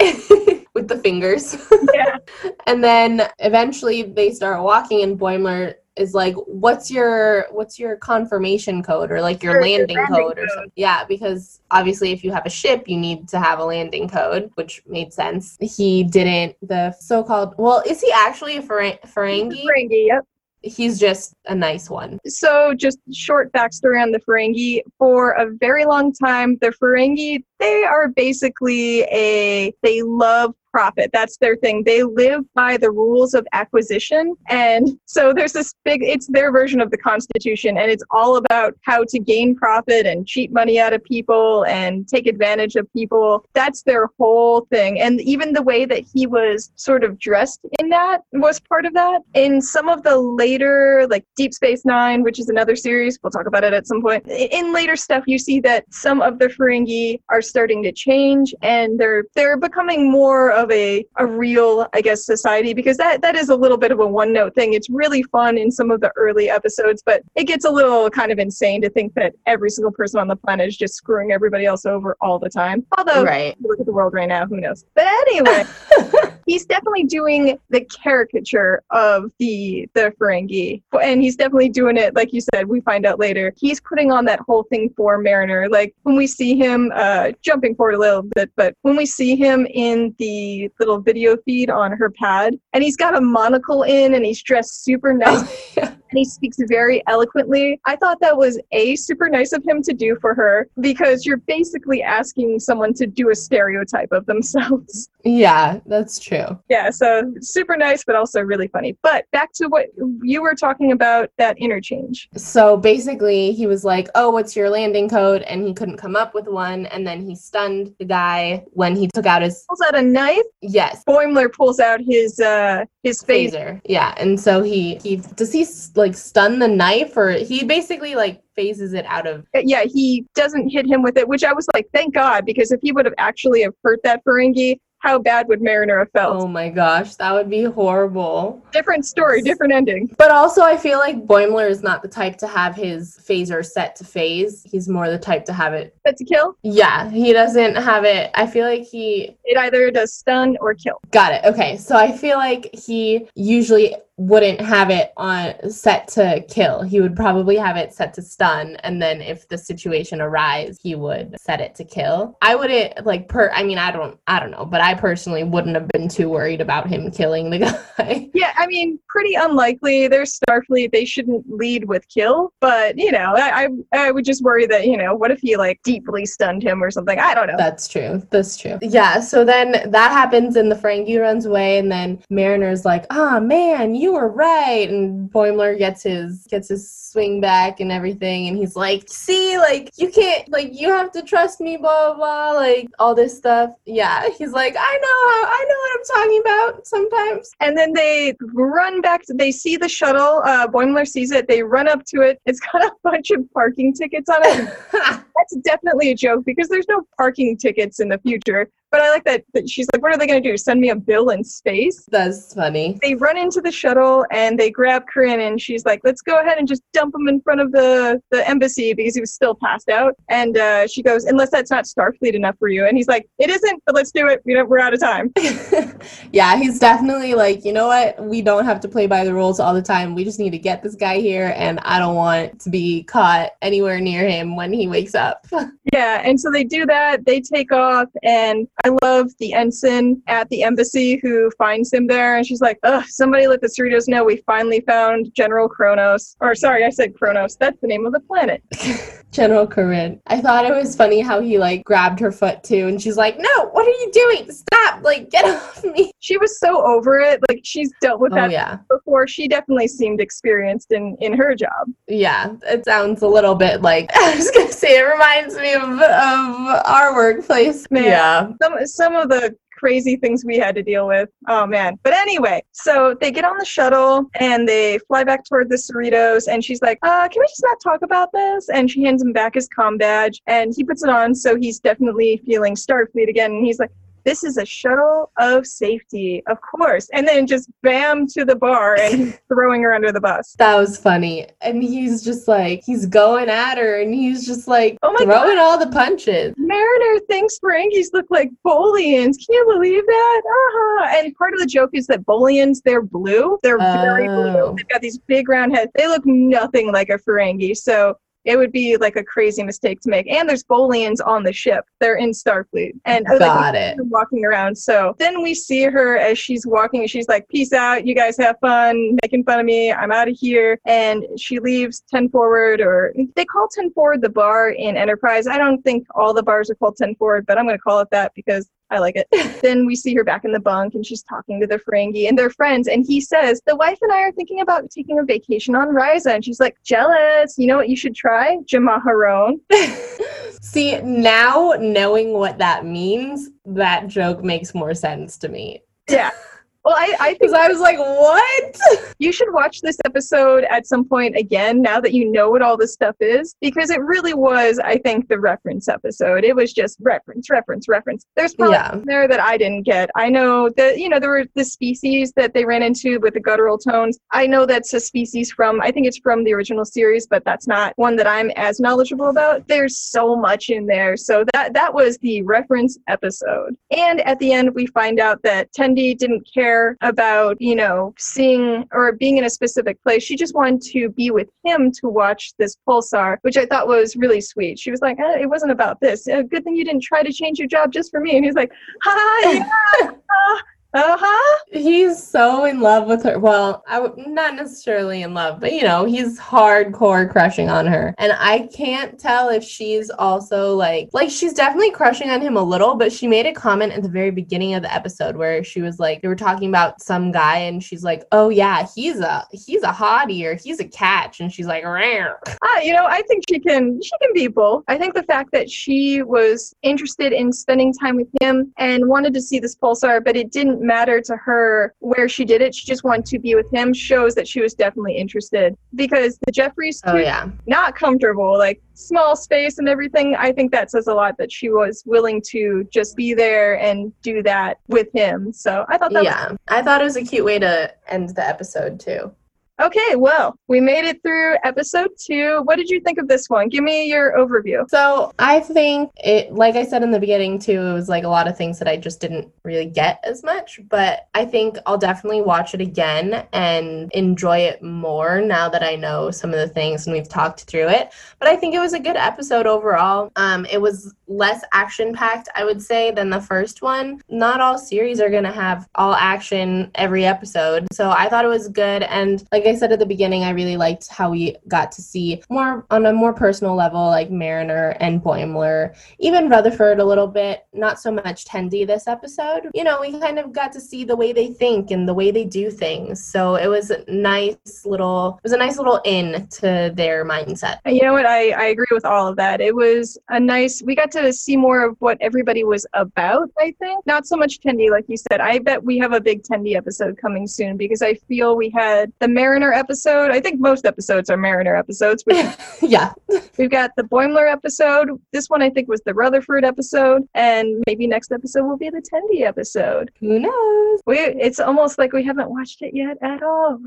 on. 0.00 0.60
with 0.74 0.88
the 0.88 0.98
fingers. 0.98 1.56
Yeah. 1.94 2.16
and 2.66 2.82
then 2.82 3.28
eventually 3.38 4.02
they 4.02 4.32
start 4.32 4.62
walking 4.62 5.02
and 5.02 5.18
Boimler 5.18 5.74
is 5.96 6.12
like 6.12 6.34
what's 6.48 6.90
your 6.90 7.46
what's 7.52 7.78
your 7.78 7.94
confirmation 7.96 8.82
code 8.82 9.12
or 9.12 9.20
like 9.20 9.44
your 9.44 9.52
Your- 9.54 9.64
your 9.66 9.78
landing, 9.78 9.96
landing 9.96 10.24
code 10.24 10.38
or 10.40 10.48
something 10.48 10.72
yeah 10.74 11.04
because 11.04 11.60
obviously 11.70 12.10
if 12.10 12.24
you 12.24 12.32
have 12.32 12.44
a 12.46 12.50
ship 12.50 12.88
you 12.88 12.96
need 12.96 13.28
to 13.28 13.38
have 13.38 13.60
a 13.60 13.64
landing 13.64 14.08
code 14.08 14.50
which 14.56 14.82
made 14.88 15.12
sense 15.12 15.56
he 15.60 16.02
didn't 16.02 16.56
the 16.62 16.90
so-called 16.98 17.54
well 17.58 17.80
is 17.86 18.00
he 18.00 18.10
actually 18.10 18.56
a 18.56 18.62
Fer- 18.62 18.98
ferengi 19.06 19.62
Ferengi. 19.64 20.06
Yep. 20.08 20.24
he's 20.62 20.98
just 20.98 21.34
a 21.46 21.54
nice 21.54 21.88
one 21.88 22.18
So, 22.26 22.74
just 22.74 22.98
short 23.12 23.52
backstory 23.52 24.02
on 24.02 24.10
the 24.10 24.18
Ferengi. 24.26 24.80
For 24.98 25.32
a 25.32 25.46
very 25.60 25.84
long 25.84 26.12
time, 26.12 26.56
the 26.60 26.70
Ferengi 26.70 27.44
they 27.60 27.84
are 27.84 28.08
basically 28.08 29.02
a 29.02 29.72
they 29.84 30.02
love 30.02 30.56
profit. 30.74 31.08
That's 31.12 31.36
their 31.36 31.54
thing. 31.54 31.84
They 31.84 32.02
live 32.02 32.42
by 32.52 32.76
the 32.76 32.90
rules 32.90 33.32
of 33.32 33.46
acquisition, 33.52 34.34
and 34.48 34.98
so 35.06 35.32
there's 35.32 35.52
this 35.52 35.72
big. 35.84 36.02
It's 36.02 36.26
their 36.26 36.50
version 36.50 36.80
of 36.80 36.90
the 36.90 36.98
Constitution, 36.98 37.78
and 37.78 37.92
it's 37.92 38.02
all 38.10 38.38
about 38.38 38.74
how 38.82 39.04
to 39.04 39.18
gain 39.20 39.54
profit 39.54 40.04
and 40.04 40.26
cheat 40.26 40.52
money 40.52 40.80
out 40.80 40.92
of 40.92 41.04
people 41.04 41.64
and 41.66 42.08
take 42.08 42.26
advantage 42.26 42.74
of 42.74 42.92
people. 42.92 43.44
That's 43.52 43.84
their 43.84 44.08
whole 44.18 44.66
thing. 44.72 45.00
And 45.00 45.20
even 45.20 45.52
the 45.52 45.62
way 45.62 45.84
that 45.84 46.02
he 46.12 46.26
was 46.26 46.72
sort 46.74 47.04
of 47.04 47.20
dressed 47.20 47.60
in 47.78 47.88
that 47.90 48.22
was 48.32 48.58
part 48.58 48.84
of 48.84 48.94
that. 48.94 49.20
In 49.34 49.62
some 49.62 49.88
of 49.88 50.02
the 50.02 50.18
later, 50.18 51.06
like 51.08 51.24
Deep 51.36 51.54
Space 51.54 51.84
Nine, 51.84 52.24
which 52.24 52.40
is 52.40 52.48
another 52.48 52.74
series, 52.74 53.16
we'll 53.22 53.30
talk 53.30 53.46
about 53.46 53.62
it 53.62 53.72
at 53.72 53.86
some 53.86 54.02
point. 54.02 54.26
In 54.26 54.72
later 54.72 54.96
stuff, 54.96 55.22
you 55.28 55.38
see 55.38 55.60
that 55.60 55.84
some 55.92 56.20
of 56.20 56.40
the 56.40 56.48
Ferengi 56.48 57.20
are 57.28 57.42
starting 57.42 57.80
to 57.84 57.92
change, 57.92 58.52
and 58.62 58.98
they're 58.98 59.22
they're 59.36 59.56
becoming 59.56 60.10
more 60.10 60.50
of 60.50 60.63
a 60.70 61.04
a 61.16 61.26
real, 61.26 61.86
I 61.92 62.00
guess, 62.00 62.24
society 62.24 62.74
because 62.74 62.96
that 62.98 63.22
that 63.22 63.36
is 63.36 63.48
a 63.48 63.56
little 63.56 63.76
bit 63.76 63.92
of 63.92 64.00
a 64.00 64.06
one 64.06 64.32
note 64.32 64.54
thing. 64.54 64.74
It's 64.74 64.90
really 64.90 65.22
fun 65.24 65.58
in 65.58 65.70
some 65.70 65.90
of 65.90 66.00
the 66.00 66.12
early 66.16 66.50
episodes, 66.50 67.02
but 67.04 67.22
it 67.34 67.44
gets 67.44 67.64
a 67.64 67.70
little 67.70 68.10
kind 68.10 68.32
of 68.32 68.38
insane 68.38 68.82
to 68.82 68.90
think 68.90 69.14
that 69.14 69.34
every 69.46 69.70
single 69.70 69.92
person 69.92 70.20
on 70.20 70.28
the 70.28 70.36
planet 70.36 70.68
is 70.68 70.76
just 70.76 70.94
screwing 70.94 71.32
everybody 71.32 71.66
else 71.66 71.86
over 71.86 72.16
all 72.20 72.38
the 72.38 72.50
time. 72.50 72.86
Although 72.96 73.24
right 73.24 73.56
look 73.60 73.80
at 73.80 73.86
the 73.86 73.92
world 73.92 74.14
right 74.14 74.28
now, 74.28 74.46
who 74.46 74.60
knows? 74.60 74.84
But 74.94 75.06
anyway, 75.06 75.64
he's 76.46 76.66
definitely 76.66 77.04
doing 77.04 77.58
the 77.70 77.84
caricature 77.84 78.82
of 78.90 79.30
the 79.38 79.88
the 79.94 80.12
Ferengi, 80.20 80.82
and 81.02 81.22
he's 81.22 81.36
definitely 81.36 81.68
doing 81.68 81.96
it 81.96 82.14
like 82.14 82.32
you 82.32 82.40
said. 82.40 82.66
We 82.66 82.80
find 82.80 83.06
out 83.06 83.18
later 83.18 83.52
he's 83.56 83.80
putting 83.80 84.10
on 84.10 84.24
that 84.26 84.40
whole 84.40 84.64
thing 84.64 84.92
for 84.96 85.18
Mariner. 85.18 85.68
Like 85.68 85.94
when 86.02 86.16
we 86.16 86.26
see 86.26 86.56
him, 86.56 86.92
uh, 86.94 87.32
jumping 87.42 87.74
forward 87.74 87.94
a 87.94 87.98
little 87.98 88.22
bit, 88.22 88.50
but 88.56 88.74
when 88.82 88.96
we 88.96 89.06
see 89.06 89.36
him 89.36 89.66
in 89.66 90.14
the 90.18 90.70
little 90.78 91.00
video 91.00 91.36
feed 91.44 91.70
on 91.70 91.92
her 91.92 92.10
pad, 92.10 92.54
and 92.72 92.82
he's 92.82 92.96
got 92.96 93.16
a 93.16 93.20
monocle 93.20 93.82
in, 93.82 94.14
and 94.14 94.24
he's 94.24 94.42
dressed 94.42 94.84
super 94.84 95.12
nice 95.24 95.76
yeah. 95.76 95.88
and 95.88 96.18
he 96.18 96.24
speaks 96.24 96.58
very 96.68 97.02
eloquently. 97.06 97.80
I 97.86 97.96
thought 97.96 98.18
that 98.20 98.36
was 98.36 98.58
a 98.72 98.96
super 98.96 99.28
nice 99.28 99.52
of 99.52 99.64
him 99.64 99.82
to 99.82 99.92
do 99.92 100.16
for 100.20 100.34
her 100.34 100.68
because 100.80 101.26
you're 101.26 101.38
basically 101.38 102.02
asking 102.02 102.60
someone 102.60 102.94
to 102.94 103.06
do 103.06 103.30
a 103.30 103.34
stereotype 103.34 104.12
of 104.12 104.26
themselves. 104.26 105.10
yeah 105.24 105.80
that's 105.86 106.18
true 106.18 106.33
yeah, 106.68 106.90
so 106.90 107.32
super 107.40 107.76
nice, 107.76 108.04
but 108.04 108.16
also 108.16 108.40
really 108.40 108.68
funny. 108.68 108.96
But 109.02 109.24
back 109.32 109.52
to 109.54 109.66
what 109.68 109.86
you 110.22 110.42
were 110.42 110.54
talking 110.54 110.92
about 110.92 111.30
that 111.38 111.58
interchange. 111.58 112.28
So 112.36 112.76
basically, 112.76 113.52
he 113.52 113.66
was 113.66 113.84
like, 113.84 114.08
"Oh, 114.14 114.30
what's 114.30 114.56
your 114.56 114.70
landing 114.70 115.08
code?" 115.08 115.42
And 115.42 115.66
he 115.66 115.72
couldn't 115.74 115.96
come 115.96 116.16
up 116.16 116.34
with 116.34 116.46
one. 116.46 116.86
And 116.86 117.06
then 117.06 117.20
he 117.28 117.34
stunned 117.34 117.94
the 117.98 118.04
guy 118.04 118.64
when 118.72 118.96
he 118.96 119.08
took 119.14 119.26
out 119.26 119.42
his 119.42 119.64
Pulls 119.68 119.80
out 119.86 119.96
a 119.96 120.02
knife. 120.02 120.42
yes 120.62 121.02
Boimler 121.08 121.52
pulls 121.52 121.80
out 121.80 122.00
his 122.00 122.38
uh 122.40 122.84
his 123.02 123.22
phaser. 123.22 123.52
phaser. 123.52 123.80
Yeah, 123.84 124.14
and 124.16 124.38
so 124.38 124.62
he 124.62 124.96
he 124.96 125.16
does 125.16 125.52
he 125.52 125.66
like 125.94 126.14
stun 126.16 126.58
the 126.58 126.68
knife 126.68 127.16
or 127.16 127.30
he 127.30 127.64
basically 127.64 128.14
like 128.14 128.42
phases 128.54 128.92
it 128.94 129.04
out 129.06 129.26
of. 129.26 129.40
Uh, 129.54 129.60
Yeah, 129.64 129.84
he 129.84 130.26
doesn't 130.34 130.68
hit 130.68 130.86
him 130.86 131.02
with 131.02 131.16
it, 131.16 131.26
which 131.26 131.44
I 131.44 131.52
was 131.52 131.66
like, 131.74 131.88
thank 131.92 132.14
God, 132.14 132.44
because 132.46 132.70
if 132.70 132.80
he 132.82 132.92
would 132.92 133.04
have 133.04 133.14
actually 133.18 133.62
have 133.62 133.74
hurt 133.82 134.00
that 134.04 134.24
Ferengi, 134.24 134.78
how 135.04 135.18
bad 135.18 135.46
would 135.48 135.60
Mariner 135.60 135.98
have 135.98 136.10
felt? 136.12 136.42
Oh 136.42 136.48
my 136.48 136.70
gosh, 136.70 137.16
that 137.16 137.30
would 137.30 137.50
be 137.50 137.64
horrible. 137.64 138.64
Different 138.72 139.04
story, 139.04 139.42
different 139.42 139.74
ending. 139.74 140.08
But 140.16 140.30
also, 140.30 140.62
I 140.62 140.78
feel 140.78 140.98
like 140.98 141.26
Boimler 141.26 141.68
is 141.68 141.82
not 141.82 142.00
the 142.00 142.08
type 142.08 142.38
to 142.38 142.48
have 142.48 142.74
his 142.74 143.18
phaser 143.18 143.62
set 143.62 143.96
to 143.96 144.04
phase. 144.04 144.62
He's 144.64 144.88
more 144.88 145.10
the 145.10 145.18
type 145.18 145.44
to 145.44 145.52
have 145.52 145.74
it. 145.74 145.94
But 146.04 146.16
to 146.16 146.24
kill, 146.24 146.56
Yeah, 146.62 147.10
he 147.10 147.34
doesn't 147.34 147.74
have 147.76 148.04
it. 148.04 148.30
I 148.34 148.46
feel 148.46 148.66
like 148.66 148.84
he 148.84 149.36
it 149.44 149.58
either 149.58 149.90
does 149.90 150.14
stun 150.14 150.56
or 150.62 150.72
kill. 150.72 151.00
Got 151.10 151.34
it. 151.34 151.44
Okay. 151.44 151.76
So 151.76 151.96
I 151.96 152.10
feel 152.10 152.38
like 152.38 152.74
he 152.74 153.28
usually 153.34 153.94
wouldn't 154.16 154.60
have 154.60 154.90
it 154.90 155.12
on 155.16 155.70
set 155.70 156.08
to 156.08 156.44
kill. 156.48 156.82
He 156.82 157.00
would 157.00 157.16
probably 157.16 157.56
have 157.56 157.76
it 157.76 157.92
set 157.92 158.14
to 158.14 158.22
stun 158.22 158.76
and 158.76 159.00
then 159.00 159.20
if 159.20 159.48
the 159.48 159.58
situation 159.58 160.20
arise, 160.20 160.78
he 160.82 160.94
would 160.94 161.36
set 161.40 161.60
it 161.60 161.74
to 161.76 161.84
kill. 161.84 162.36
I 162.40 162.54
wouldn't 162.54 163.04
like 163.04 163.28
per 163.28 163.50
I 163.52 163.62
mean 163.64 163.78
I 163.78 163.90
don't 163.90 164.18
I 164.26 164.38
don't 164.38 164.50
know, 164.50 164.64
but 164.64 164.80
I 164.80 164.94
personally 164.94 165.42
wouldn't 165.42 165.74
have 165.74 165.88
been 165.88 166.08
too 166.08 166.28
worried 166.28 166.60
about 166.60 166.88
him 166.88 167.10
killing 167.10 167.50
the 167.50 167.58
guy. 167.98 168.30
Yeah, 168.34 168.52
I 168.56 168.66
mean, 168.66 168.98
pretty 169.08 169.34
unlikely. 169.34 170.08
They're 170.08 170.24
Starfleet; 170.24 170.92
they 170.92 171.04
shouldn't 171.04 171.48
lead 171.48 171.86
with 171.88 172.08
kill. 172.08 172.52
But 172.60 172.98
you 172.98 173.12
know, 173.12 173.34
I, 173.36 173.64
I 173.64 173.68
I 174.06 174.10
would 174.10 174.24
just 174.24 174.42
worry 174.42 174.66
that 174.66 174.86
you 174.86 174.96
know, 174.96 175.14
what 175.14 175.30
if 175.30 175.40
he 175.40 175.56
like 175.56 175.80
deeply 175.82 176.26
stunned 176.26 176.62
him 176.62 176.82
or 176.82 176.90
something? 176.90 177.18
I 177.18 177.34
don't 177.34 177.46
know. 177.46 177.56
That's 177.56 177.88
true. 177.88 178.22
That's 178.30 178.56
true. 178.56 178.78
Yeah, 178.82 179.20
so 179.20 179.44
then 179.44 179.90
that 179.90 180.10
happens 180.12 180.56
and 180.56 180.70
the 180.70 180.76
Ferengi 180.76 181.20
runs 181.20 181.46
away 181.46 181.78
and 181.78 181.90
then 181.90 182.22
Mariner's 182.30 182.84
like, 182.84 183.06
"Ah, 183.10 183.40
man, 183.40 183.94
you 183.94 184.03
were 184.12 184.28
right." 184.28 184.88
And 184.88 185.30
Boimler 185.30 185.76
gets 185.76 186.02
his 186.02 186.46
gets 186.48 186.68
his 186.68 186.90
swing 186.90 187.40
back 187.40 187.80
and 187.80 187.92
everything 187.92 188.48
and 188.48 188.56
he's 188.56 188.76
like, 188.76 189.04
"See, 189.08 189.58
like 189.58 189.90
you 189.96 190.10
can't 190.10 190.48
like 190.50 190.70
you 190.72 190.88
have 190.88 191.12
to 191.12 191.22
trust 191.22 191.60
me, 191.60 191.76
blah 191.76 192.14
blah, 192.14 192.16
blah 192.16 192.52
like 192.52 192.88
all 192.98 193.14
this 193.14 193.36
stuff." 193.36 193.70
Yeah, 193.86 194.28
he's 194.36 194.52
like, 194.52 194.74
"I 194.78 194.98
know 195.04 195.18
how 195.30 195.44
I 195.48 195.64
know 195.68 195.76
what 195.80 195.98
I'm 195.98 196.04
talking 196.16 196.40
about 196.40 196.86
sometimes." 196.86 197.50
And 197.60 197.76
then 197.76 197.92
they 197.92 198.34
run 198.52 199.00
back. 199.00 199.22
To, 199.26 199.34
they 199.34 199.52
see 199.52 199.76
the 199.76 199.88
shuttle. 199.88 200.42
Uh, 200.44 200.66
Boimler 200.66 201.06
sees 201.06 201.30
it. 201.30 201.48
They 201.48 201.62
run 201.62 201.88
up 201.88 202.04
to 202.06 202.22
it. 202.22 202.40
It's 202.46 202.60
got 202.60 202.82
a 202.84 202.92
bunch 203.04 203.30
of 203.30 203.50
parking 203.52 203.94
tickets 203.94 204.28
on 204.28 204.40
it. 204.42 204.76
That's 204.92 205.56
definitely 205.64 206.10
a 206.10 206.14
joke 206.14 206.44
because 206.44 206.68
there's 206.68 206.88
no 206.88 207.02
parking 207.16 207.56
tickets 207.56 208.00
in 208.00 208.08
the 208.08 208.18
future. 208.18 208.68
But 208.94 209.02
I 209.02 209.10
like 209.10 209.24
that, 209.24 209.42
that 209.54 209.68
she's 209.68 209.88
like, 209.92 210.02
what 210.02 210.12
are 210.12 210.16
they 210.16 210.28
going 210.28 210.40
to 210.40 210.48
do? 210.48 210.56
Send 210.56 210.80
me 210.80 210.90
a 210.90 210.94
bill 210.94 211.30
in 211.30 211.42
space? 211.42 212.06
That's 212.12 212.54
funny. 212.54 212.96
They 213.02 213.16
run 213.16 213.36
into 213.36 213.60
the 213.60 213.72
shuttle 213.72 214.24
and 214.30 214.56
they 214.56 214.70
grab 214.70 215.02
K'orin 215.12 215.44
and 215.44 215.60
she's 215.60 215.84
like, 215.84 216.00
let's 216.04 216.22
go 216.22 216.38
ahead 216.40 216.58
and 216.58 216.68
just 216.68 216.80
dump 216.92 217.12
him 217.12 217.26
in 217.26 217.40
front 217.40 217.60
of 217.60 217.72
the, 217.72 218.22
the 218.30 218.48
embassy 218.48 218.94
because 218.94 219.16
he 219.16 219.20
was 219.20 219.34
still 219.34 219.56
passed 219.56 219.88
out. 219.88 220.14
And 220.28 220.56
uh, 220.56 220.86
she 220.86 221.02
goes, 221.02 221.24
unless 221.24 221.50
that's 221.50 221.72
not 221.72 221.86
Starfleet 221.86 222.34
enough 222.34 222.54
for 222.56 222.68
you. 222.68 222.86
And 222.86 222.96
he's 222.96 223.08
like, 223.08 223.28
it 223.40 223.50
isn't, 223.50 223.82
but 223.84 223.96
let's 223.96 224.12
do 224.12 224.28
it. 224.28 224.42
You 224.44 224.58
know, 224.58 224.64
we're 224.64 224.78
out 224.78 224.94
of 224.94 225.00
time. 225.00 225.32
yeah, 226.32 226.56
he's 226.56 226.78
definitely 226.78 227.34
like, 227.34 227.64
you 227.64 227.72
know 227.72 227.88
what? 227.88 228.22
We 228.22 228.42
don't 228.42 228.64
have 228.64 228.78
to 228.78 228.88
play 228.88 229.08
by 229.08 229.24
the 229.24 229.34
rules 229.34 229.58
all 229.58 229.74
the 229.74 229.82
time. 229.82 230.14
We 230.14 230.22
just 230.22 230.38
need 230.38 230.50
to 230.50 230.58
get 230.58 230.84
this 230.84 230.94
guy 230.94 231.18
here 231.18 231.52
and 231.56 231.80
I 231.80 231.98
don't 231.98 232.14
want 232.14 232.60
to 232.60 232.70
be 232.70 233.02
caught 233.02 233.50
anywhere 233.60 233.98
near 233.98 234.28
him 234.28 234.54
when 234.54 234.72
he 234.72 234.86
wakes 234.86 235.16
up. 235.16 235.48
yeah, 235.92 236.22
and 236.24 236.38
so 236.38 236.52
they 236.52 236.62
do 236.62 236.86
that. 236.86 237.26
They 237.26 237.40
take 237.40 237.72
off 237.72 238.08
and 238.22 238.68
I 238.84 238.90
love 239.02 239.30
the 239.38 239.54
ensign 239.54 240.22
at 240.26 240.46
the 240.50 240.62
embassy 240.62 241.18
who 241.22 241.50
finds 241.56 241.90
him 241.90 242.06
there 242.06 242.36
and 242.36 242.46
she's 242.46 242.60
like, 242.60 242.78
Ugh, 242.82 243.02
somebody 243.08 243.46
let 243.46 243.62
the 243.62 243.66
Cerritos 243.66 244.08
know 244.08 244.24
we 244.24 244.42
finally 244.44 244.80
found 244.86 245.32
General 245.34 245.68
Kronos. 245.68 246.36
Or 246.40 246.54
sorry, 246.54 246.84
I 246.84 246.90
said 246.90 247.14
Kronos. 247.14 247.56
That's 247.56 247.80
the 247.80 247.86
name 247.86 248.04
of 248.04 248.12
the 248.12 248.20
planet. 248.20 248.62
General 249.30 249.66
K'orin. 249.66 250.20
I 250.28 250.40
thought 250.40 250.64
it 250.64 250.74
was 250.74 250.94
funny 250.94 251.20
how 251.20 251.40
he 251.40 251.58
like 251.58 251.82
grabbed 251.84 252.20
her 252.20 252.30
foot 252.30 252.62
too 252.62 252.86
and 252.86 253.00
she's 253.00 253.16
like, 253.16 253.38
No, 253.38 253.68
what 253.72 253.86
are 253.86 253.90
you 253.90 254.10
doing? 254.12 254.52
Stop, 254.52 255.02
like 255.02 255.30
get 255.30 255.44
off 255.46 255.82
me. 255.82 256.12
She 256.20 256.36
was 256.36 256.58
so 256.60 256.86
over 256.86 257.20
it. 257.20 257.40
Like 257.48 257.60
she's 257.64 257.90
dealt 258.02 258.20
with 258.20 258.32
that 258.32 258.44
Oh 258.44 258.48
that 258.48 258.52
yeah. 258.52 258.78
before. 258.90 259.26
She 259.26 259.48
definitely 259.48 259.88
seemed 259.88 260.20
experienced 260.20 260.92
in 260.92 261.16
in 261.20 261.32
her 261.32 261.54
job. 261.54 261.88
Yeah. 262.06 262.54
It 262.64 262.84
sounds 262.84 263.22
a 263.22 263.28
little 263.28 263.54
bit 263.54 263.80
like 263.80 264.10
I 264.14 264.36
was 264.36 264.50
gonna 264.50 264.70
say 264.70 264.98
it 264.98 265.02
reminds 265.02 265.54
me 265.56 265.72
of 265.72 265.82
of 265.82 266.82
our 266.84 267.14
workplace. 267.14 267.90
Man. 267.90 268.04
Yeah. 268.04 268.52
Some 268.62 268.73
some 268.84 269.16
of 269.16 269.28
the 269.28 269.56
crazy 269.76 270.16
things 270.16 270.44
we 270.44 270.56
had 270.56 270.74
to 270.74 270.82
deal 270.82 271.06
with. 271.06 271.28
Oh 271.48 271.66
man. 271.66 271.98
But 272.02 272.14
anyway, 272.14 272.62
so 272.72 273.16
they 273.20 273.30
get 273.30 273.44
on 273.44 273.58
the 273.58 273.64
shuttle 273.64 274.30
and 274.36 274.68
they 274.68 274.98
fly 275.08 275.24
back 275.24 275.44
toward 275.44 275.68
the 275.68 275.76
Cerritos 275.76 276.46
and 276.50 276.64
she's 276.64 276.80
like, 276.80 276.98
uh, 277.02 277.28
can 277.28 277.40
we 277.40 277.46
just 277.46 277.62
not 277.64 277.78
talk 277.82 278.02
about 278.02 278.30
this? 278.32 278.68
And 278.68 278.90
she 278.90 279.02
hands 279.02 279.22
him 279.22 279.32
back 279.32 279.54
his 279.54 279.68
com 279.68 279.98
badge 279.98 280.40
and 280.46 280.72
he 280.74 280.84
puts 280.84 281.02
it 281.02 281.10
on 281.10 281.34
so 281.34 281.56
he's 281.56 281.80
definitely 281.80 282.40
feeling 282.46 282.74
Starfleet 282.74 283.28
again. 283.28 283.52
And 283.52 283.66
he's 283.66 283.78
like, 283.78 283.90
this 284.24 284.42
is 284.44 284.56
a 284.56 284.64
shuttle 284.64 285.30
of 285.38 285.66
safety, 285.66 286.42
of 286.48 286.58
course. 286.60 287.08
And 287.12 287.26
then 287.26 287.46
just 287.46 287.70
bam 287.82 288.26
to 288.28 288.44
the 288.44 288.56
bar 288.56 288.96
and 288.98 289.38
throwing 289.48 289.82
her 289.82 289.92
under 289.94 290.12
the 290.12 290.20
bus. 290.20 290.54
That 290.58 290.76
was 290.76 290.96
funny. 290.98 291.46
And 291.60 291.82
he's 291.82 292.22
just 292.22 292.48
like 292.48 292.82
he's 292.84 293.06
going 293.06 293.48
at 293.48 293.78
her 293.78 294.00
and 294.00 294.14
he's 294.14 294.46
just 294.46 294.66
like 294.68 294.98
Oh 295.02 295.12
my 295.12 295.24
throwing 295.24 295.58
all 295.58 295.78
the 295.78 295.88
punches. 295.90 296.54
Mariner 296.56 297.20
thinks 297.28 297.58
Ferengis 297.58 298.12
look 298.12 298.26
like 298.30 298.50
Bolians. 298.66 299.36
Can 299.44 299.54
you 299.54 299.64
believe 299.74 300.04
that? 300.06 300.42
Uh-huh. 300.44 301.18
And 301.18 301.34
part 301.36 301.52
of 301.54 301.60
the 301.60 301.66
joke 301.66 301.90
is 301.92 302.06
that 302.08 302.24
Bolians, 302.24 302.80
they're 302.84 303.02
blue. 303.02 303.58
They're 303.62 303.78
very 303.78 304.28
Oh. 304.28 304.34
blue. 304.34 304.76
They've 304.76 304.88
got 304.88 305.00
these 305.02 305.18
big 305.18 305.48
round 305.48 305.74
heads. 305.74 305.90
They 305.94 306.06
look 306.08 306.24
nothing 306.24 306.92
like 306.92 307.10
a 307.10 307.18
Ferengi. 307.18 307.76
So 307.76 308.16
it 308.44 308.56
would 308.56 308.72
be 308.72 308.96
like 308.96 309.16
a 309.16 309.24
crazy 309.24 309.62
mistake 309.62 310.00
to 310.00 310.10
make. 310.10 310.30
And 310.30 310.48
there's 310.48 310.64
Bolians 310.64 311.20
on 311.24 311.42
the 311.42 311.52
ship. 311.52 311.84
They're 312.00 312.16
in 312.16 312.30
Starfleet. 312.30 312.92
And 313.04 313.26
uh, 313.26 313.34
other 313.34 313.38
Got 313.40 313.74
people 313.74 314.06
it. 314.06 314.10
walking 314.10 314.44
around. 314.44 314.76
So 314.76 315.14
then 315.18 315.42
we 315.42 315.54
see 315.54 315.84
her 315.84 316.16
as 316.16 316.38
she's 316.38 316.66
walking 316.66 317.00
and 317.00 317.10
she's 317.10 317.28
like, 317.28 317.48
Peace 317.48 317.72
out. 317.72 318.06
You 318.06 318.14
guys 318.14 318.36
have 318.38 318.56
fun 318.60 319.16
making 319.22 319.44
fun 319.44 319.60
of 319.60 319.66
me. 319.66 319.92
I'm 319.92 320.12
out 320.12 320.28
of 320.28 320.36
here. 320.38 320.78
And 320.86 321.24
she 321.36 321.58
leaves 321.58 322.02
10 322.10 322.28
forward 322.28 322.80
or 322.80 323.14
they 323.34 323.44
call 323.44 323.68
10 323.68 323.92
forward 323.92 324.20
the 324.20 324.28
bar 324.28 324.70
in 324.70 324.96
Enterprise. 324.96 325.46
I 325.46 325.58
don't 325.58 325.82
think 325.82 326.06
all 326.14 326.34
the 326.34 326.42
bars 326.42 326.70
are 326.70 326.74
called 326.74 326.96
10 326.96 327.14
forward, 327.16 327.46
but 327.46 327.58
I'm 327.58 327.64
going 327.66 327.76
to 327.76 327.82
call 327.82 328.00
it 328.00 328.08
that 328.10 328.32
because 328.34 328.68
I 328.94 328.98
like 328.98 329.16
it. 329.16 329.28
then 329.62 329.86
we 329.86 329.96
see 329.96 330.14
her 330.14 330.24
back 330.24 330.44
in 330.44 330.52
the 330.52 330.60
bunk 330.60 330.94
and 330.94 331.04
she's 331.04 331.22
talking 331.22 331.60
to 331.60 331.66
the 331.66 331.78
Ferengi 331.78 332.28
and 332.28 332.38
they're 332.38 332.50
friends. 332.50 332.88
And 332.88 333.04
he 333.06 333.20
says, 333.20 333.60
The 333.66 333.76
wife 333.76 333.98
and 334.00 334.12
I 334.12 334.20
are 334.22 334.32
thinking 334.32 334.60
about 334.60 334.90
taking 334.90 335.18
a 335.18 335.24
vacation 335.24 335.74
on 335.74 335.88
Risa. 335.88 336.34
And 336.34 336.44
she's 336.44 336.60
like, 336.60 336.76
Jealous. 336.84 337.58
You 337.58 337.66
know 337.66 337.76
what 337.76 337.88
you 337.88 337.96
should 337.96 338.14
try? 338.14 338.58
Jamaharon. 338.64 339.60
See, 340.62 341.00
now 341.02 341.74
knowing 341.78 342.32
what 342.32 342.58
that 342.58 342.84
means, 342.84 343.50
that 343.66 344.06
joke 344.06 344.42
makes 344.44 344.74
more 344.74 344.94
sense 344.94 345.36
to 345.38 345.48
me. 345.48 345.82
Yeah. 346.08 346.30
Well, 346.84 346.96
I, 346.96 347.14
I 347.18 347.28
think 347.28 347.40
Because 347.40 347.54
I 347.54 347.68
was 347.68 347.80
like, 347.80 347.98
what? 347.98 348.80
you 349.18 349.32
should 349.32 349.52
watch 349.52 349.80
this 349.80 349.96
episode 350.04 350.64
at 350.64 350.86
some 350.86 351.08
point 351.08 351.36
again 351.36 351.80
now 351.80 352.00
that 352.00 352.12
you 352.12 352.30
know 352.30 352.50
what 352.50 352.62
all 352.62 352.76
this 352.76 352.92
stuff 352.92 353.16
is 353.20 353.54
because 353.60 353.90
it 353.90 354.00
really 354.00 354.34
was 354.34 354.78
i 354.78 354.98
think 354.98 355.28
the 355.28 355.38
reference 355.38 355.88
episode. 355.88 356.44
It 356.44 356.54
was 356.54 356.72
just 356.72 356.98
reference 357.00 357.48
reference 357.50 357.88
reference. 357.88 358.26
There's 358.36 358.54
probably 358.54 358.74
Yeah. 358.74 359.00
there 359.04 359.28
that 359.28 359.40
i 359.40 359.56
didn't 359.56 359.82
get. 359.82 360.10
I 360.16 360.28
know 360.28 360.68
that 360.76 360.98
you 360.98 361.08
know 361.08 361.18
there 361.18 361.30
were 361.30 361.46
the 361.54 361.64
species 361.64 362.32
that 362.36 362.54
they 362.54 362.64
ran 362.64 362.82
into 362.82 363.18
with 363.20 363.34
the 363.34 363.40
guttural 363.40 363.78
tones. 363.78 364.18
I 364.32 364.46
know 364.46 364.66
that's 364.66 364.92
a 364.92 365.00
species 365.00 365.50
from 365.52 365.80
i 365.80 365.90
think 365.90 366.06
it's 366.06 366.18
from 366.18 366.44
the 366.44 366.52
original 366.52 366.84
series 366.84 367.26
but 367.26 367.44
that's 367.44 367.66
not 367.66 367.92
one 367.96 368.16
that 368.16 368.26
i'm 368.26 368.50
as 368.56 368.80
knowledgeable 368.80 369.28
about. 369.28 369.66
There's 369.68 369.98
so 369.98 370.36
much 370.36 370.68
in 370.68 370.86
there. 370.86 371.16
So 371.16 371.44
that 371.54 371.72
that 371.72 371.92
was 371.94 372.18
the 372.18 372.42
reference 372.42 372.98
episode. 373.08 373.76
And 373.96 374.20
at 374.22 374.38
the 374.38 374.52
end 374.52 374.74
we 374.74 374.86
find 374.86 375.18
out 375.20 375.42
that 375.42 375.72
Tendi 375.72 376.16
didn't 376.16 376.46
care 376.52 376.73
about 377.00 377.60
you 377.60 377.74
know 377.74 378.14
seeing 378.18 378.86
or 378.92 379.12
being 379.12 379.36
in 379.38 379.44
a 379.44 379.50
specific 379.50 380.02
place. 380.02 380.22
She 380.22 380.36
just 380.36 380.54
wanted 380.54 380.80
to 380.92 381.08
be 381.10 381.30
with 381.30 381.48
him 381.64 381.90
to 382.00 382.08
watch 382.08 382.52
this 382.58 382.76
pulsar 382.86 383.36
which 383.42 383.56
i 383.56 383.66
thought 383.66 383.86
was 383.88 384.16
really 384.16 384.40
sweet. 384.40 384.78
She 384.78 384.90
was 384.90 385.00
like 385.00 385.18
eh, 385.20 385.38
it 385.40 385.48
wasn't 385.48 385.72
about 385.72 386.00
this. 386.00 386.26
Eh, 386.28 386.42
good 386.42 386.64
thing 386.64 386.76
you 386.76 386.84
didn't 386.84 387.02
try 387.02 387.22
to 387.22 387.32
change 387.32 387.58
your 387.58 387.68
job 387.68 387.92
just 387.92 388.10
for 388.10 388.20
me. 388.20 388.36
And 388.36 388.44
he's 388.44 388.54
like 388.54 388.72
hi 389.02 389.52
yeah, 390.00 390.10
uh, 390.10 390.58
uh-huh 390.94 391.54
He's 391.74 392.22
so 392.22 392.66
in 392.66 392.80
love 392.80 393.08
with 393.08 393.24
her. 393.24 393.38
Well, 393.38 393.82
I 393.88 393.98
w- 393.98 394.28
not 394.28 394.54
necessarily 394.54 395.22
in 395.22 395.34
love, 395.34 395.58
but 395.58 395.72
you 395.72 395.82
know, 395.82 396.04
he's 396.04 396.38
hardcore 396.38 397.28
crushing 397.30 397.68
on 397.68 397.86
her. 397.86 398.14
And 398.18 398.32
I 398.32 398.68
can't 398.72 399.18
tell 399.18 399.48
if 399.48 399.64
she's 399.64 400.08
also 400.08 400.74
like 400.74 401.08
like 401.12 401.30
she's 401.30 401.52
definitely 401.52 401.90
crushing 401.90 402.30
on 402.30 402.40
him 402.40 402.56
a 402.56 402.62
little, 402.62 402.94
but 402.94 403.12
she 403.12 403.26
made 403.26 403.46
a 403.46 403.52
comment 403.52 403.92
at 403.92 404.04
the 404.04 404.08
very 404.08 404.30
beginning 404.30 404.74
of 404.74 404.82
the 404.82 404.94
episode 404.94 405.36
where 405.36 405.64
she 405.64 405.82
was 405.82 405.98
like 405.98 406.22
they 406.22 406.28
were 406.28 406.36
talking 406.36 406.68
about 406.68 407.02
some 407.02 407.32
guy 407.32 407.58
and 407.58 407.82
she's 407.82 408.04
like, 408.04 408.24
"Oh 408.30 408.50
yeah, 408.50 408.86
he's 408.94 409.18
a 409.18 409.44
he's 409.50 409.82
a 409.82 409.92
hottie 409.92 410.44
or 410.44 410.54
he's 410.54 410.78
a 410.78 410.88
catch." 410.88 411.40
And 411.40 411.52
she's 411.52 411.66
like, 411.66 411.84
"Rare." 411.84 412.38
Ah, 412.62 412.80
you 412.80 412.92
know, 412.92 413.06
I 413.06 413.22
think 413.22 413.44
she 413.48 413.58
can 413.58 414.00
she 414.00 414.12
can 414.22 414.32
be 414.32 414.46
both. 414.46 414.84
I 414.86 414.96
think 414.96 415.14
the 415.14 415.24
fact 415.24 415.50
that 415.52 415.68
she 415.68 416.22
was 416.22 416.72
interested 416.82 417.32
in 417.32 417.52
spending 417.52 417.92
time 417.92 418.16
with 418.16 418.28
him 418.40 418.72
and 418.78 419.08
wanted 419.08 419.34
to 419.34 419.42
see 419.42 419.58
this 419.58 419.74
pulsar, 419.74 420.22
but 420.24 420.36
it 420.36 420.52
didn't 420.52 420.80
matter 420.84 421.20
to 421.22 421.36
her 421.36 421.94
where 421.98 422.28
she 422.28 422.44
did 422.44 422.60
it. 422.60 422.74
She 422.74 422.86
just 422.86 423.04
wanted 423.04 423.26
to 423.26 423.38
be 423.38 423.54
with 423.54 423.72
him 423.72 423.92
shows 423.92 424.34
that 424.34 424.46
she 424.46 424.60
was 424.60 424.74
definitely 424.74 425.16
interested. 425.16 425.76
Because 425.94 426.38
the 426.46 426.52
Jefferies 426.52 427.00
Oh 427.04 427.16
yeah. 427.16 427.48
not 427.66 427.96
comfortable, 427.96 428.56
like 428.58 428.80
small 428.94 429.36
space 429.36 429.78
and 429.78 429.88
everything. 429.88 430.36
I 430.36 430.52
think 430.52 430.70
that 430.72 430.90
says 430.90 431.06
a 431.06 431.14
lot 431.14 431.36
that 431.38 431.52
she 431.52 431.70
was 431.70 432.02
willing 432.06 432.42
to 432.50 432.86
just 432.92 433.16
be 433.16 433.34
there 433.34 433.78
and 433.78 434.12
do 434.22 434.42
that 434.42 434.78
with 434.88 435.08
him. 435.12 435.52
So 435.52 435.84
I 435.88 435.98
thought 435.98 436.12
that 436.12 436.24
was 436.24 436.32
Yeah. 436.32 436.52
I 436.68 436.82
thought 436.82 437.00
it 437.00 437.04
was 437.04 437.16
a 437.16 437.24
cute 437.24 437.44
way 437.44 437.58
to 437.58 437.92
end 438.08 438.30
the 438.30 438.46
episode 438.46 439.00
too. 439.00 439.32
Okay, 439.80 440.14
well, 440.14 440.56
we 440.68 440.78
made 440.78 441.04
it 441.04 441.20
through 441.22 441.56
episode 441.64 442.10
two. 442.16 442.62
What 442.62 442.76
did 442.76 442.88
you 442.88 443.00
think 443.00 443.18
of 443.18 443.26
this 443.26 443.50
one? 443.50 443.68
Give 443.68 443.82
me 443.82 444.08
your 444.08 444.36
overview. 444.38 444.88
So 444.88 445.32
I 445.40 445.58
think 445.58 446.12
it, 446.16 446.54
like 446.54 446.76
I 446.76 446.84
said 446.84 447.02
in 447.02 447.10
the 447.10 447.18
beginning 447.18 447.58
too, 447.58 447.80
it 447.80 447.92
was 447.92 448.08
like 448.08 448.22
a 448.22 448.28
lot 448.28 448.46
of 448.46 448.56
things 448.56 448.78
that 448.78 448.86
I 448.86 448.96
just 448.96 449.20
didn't 449.20 449.52
really 449.64 449.86
get 449.86 450.20
as 450.22 450.44
much. 450.44 450.78
But 450.88 451.26
I 451.34 451.44
think 451.44 451.76
I'll 451.86 451.98
definitely 451.98 452.42
watch 452.42 452.74
it 452.74 452.80
again 452.80 453.48
and 453.52 454.12
enjoy 454.12 454.58
it 454.58 454.80
more 454.80 455.40
now 455.40 455.68
that 455.68 455.82
I 455.82 455.96
know 455.96 456.30
some 456.30 456.50
of 456.50 456.60
the 456.60 456.68
things 456.68 457.08
and 457.08 457.14
we've 457.14 457.28
talked 457.28 457.62
through 457.62 457.88
it. 457.88 458.12
But 458.38 458.46
I 458.46 458.54
think 458.54 458.76
it 458.76 458.80
was 458.80 458.92
a 458.92 459.00
good 459.00 459.16
episode 459.16 459.66
overall. 459.66 460.30
Um, 460.36 460.66
it 460.66 460.80
was 460.80 461.12
less 461.26 461.64
action 461.72 462.12
packed, 462.14 462.48
I 462.54 462.64
would 462.64 462.80
say, 462.80 463.10
than 463.10 463.28
the 463.30 463.40
first 463.40 463.82
one. 463.82 464.20
Not 464.28 464.60
all 464.60 464.78
series 464.78 465.20
are 465.20 465.30
gonna 465.30 465.50
have 465.50 465.88
all 465.96 466.14
action 466.14 466.92
every 466.94 467.24
episode, 467.24 467.88
so 467.92 468.10
I 468.10 468.28
thought 468.28 468.44
it 468.44 468.48
was 468.48 468.68
good. 468.68 469.02
And 469.04 469.44
like 469.50 469.63
I 469.66 469.74
said 469.74 469.92
at 469.92 469.98
the 469.98 470.06
beginning, 470.06 470.44
I 470.44 470.50
really 470.50 470.76
liked 470.76 471.08
how 471.08 471.30
we 471.30 471.56
got 471.68 471.92
to 471.92 472.02
see 472.02 472.42
more 472.48 472.86
on 472.90 473.06
a 473.06 473.12
more 473.12 473.32
personal 473.32 473.74
level, 473.74 474.06
like 474.06 474.30
Mariner 474.30 474.96
and 475.00 475.22
Boimler, 475.22 475.96
even 476.18 476.48
Rutherford 476.48 477.00
a 477.00 477.04
little 477.04 477.26
bit. 477.26 477.66
Not 477.72 478.00
so 478.00 478.10
much 478.10 478.44
Tendi 478.44 478.86
this 478.86 479.08
episode. 479.08 479.70
You 479.74 479.84
know, 479.84 480.00
we 480.00 480.18
kind 480.20 480.38
of 480.38 480.52
got 480.52 480.72
to 480.72 480.80
see 480.80 481.04
the 481.04 481.16
way 481.16 481.32
they 481.32 481.48
think 481.48 481.90
and 481.90 482.08
the 482.08 482.14
way 482.14 482.30
they 482.30 482.44
do 482.44 482.70
things. 482.70 483.24
So 483.24 483.56
it 483.56 483.66
was 483.66 483.90
a 483.90 484.04
nice 484.08 484.84
little. 484.84 485.38
It 485.38 485.44
was 485.44 485.52
a 485.52 485.58
nice 485.58 485.78
little 485.78 486.00
in 486.04 486.46
to 486.48 486.92
their 486.94 487.24
mindset. 487.24 487.78
You 487.86 488.02
know 488.02 488.12
what? 488.12 488.26
I, 488.26 488.50
I 488.50 488.64
agree 488.66 488.86
with 488.90 489.04
all 489.04 489.26
of 489.26 489.36
that. 489.36 489.60
It 489.60 489.74
was 489.74 490.18
a 490.28 490.38
nice, 490.38 490.82
we 490.82 490.94
got 490.94 491.10
to 491.12 491.32
see 491.32 491.56
more 491.56 491.84
of 491.84 491.96
what 492.00 492.18
everybody 492.20 492.64
was 492.64 492.86
about, 492.92 493.50
I 493.58 493.74
think. 493.78 494.04
Not 494.06 494.26
so 494.26 494.36
much 494.36 494.60
Tendi, 494.60 494.90
like 494.90 495.04
you 495.08 495.16
said. 495.16 495.40
I 495.40 495.58
bet 495.58 495.82
we 495.82 495.98
have 495.98 496.12
a 496.12 496.20
big 496.20 496.42
Tendy 496.42 496.76
episode 496.76 497.18
coming 497.18 497.46
soon 497.46 497.76
because 497.76 498.02
I 498.02 498.14
feel 498.14 498.56
we 498.56 498.70
had 498.70 499.12
the 499.18 499.28
Mariner 499.28 499.53
Mariner 499.54 499.72
episode. 499.72 500.32
I 500.32 500.40
think 500.40 500.60
most 500.60 500.84
episodes 500.84 501.30
are 501.30 501.36
Mariner 501.36 501.76
episodes. 501.76 502.24
We, 502.26 502.42
yeah. 502.82 503.12
we've 503.56 503.70
got 503.70 503.92
the 503.96 504.02
Boimler 504.02 504.50
episode. 504.50 505.10
This 505.32 505.48
one 505.48 505.62
I 505.62 505.70
think 505.70 505.88
was 505.88 506.00
the 506.04 506.12
Rutherford 506.12 506.64
episode, 506.64 507.22
and 507.34 507.80
maybe 507.86 508.08
next 508.08 508.32
episode 508.32 508.64
will 508.64 508.76
be 508.76 508.90
the 508.90 509.00
Tendi 509.00 509.42
episode. 509.42 510.10
Who 510.18 510.40
knows? 510.40 511.00
We 511.06 511.18
it's 511.18 511.60
almost 511.60 511.98
like 511.98 512.12
we 512.12 512.24
haven't 512.24 512.50
watched 512.50 512.82
it 512.82 512.96
yet 512.96 513.16
at 513.22 513.44
all. 513.44 513.78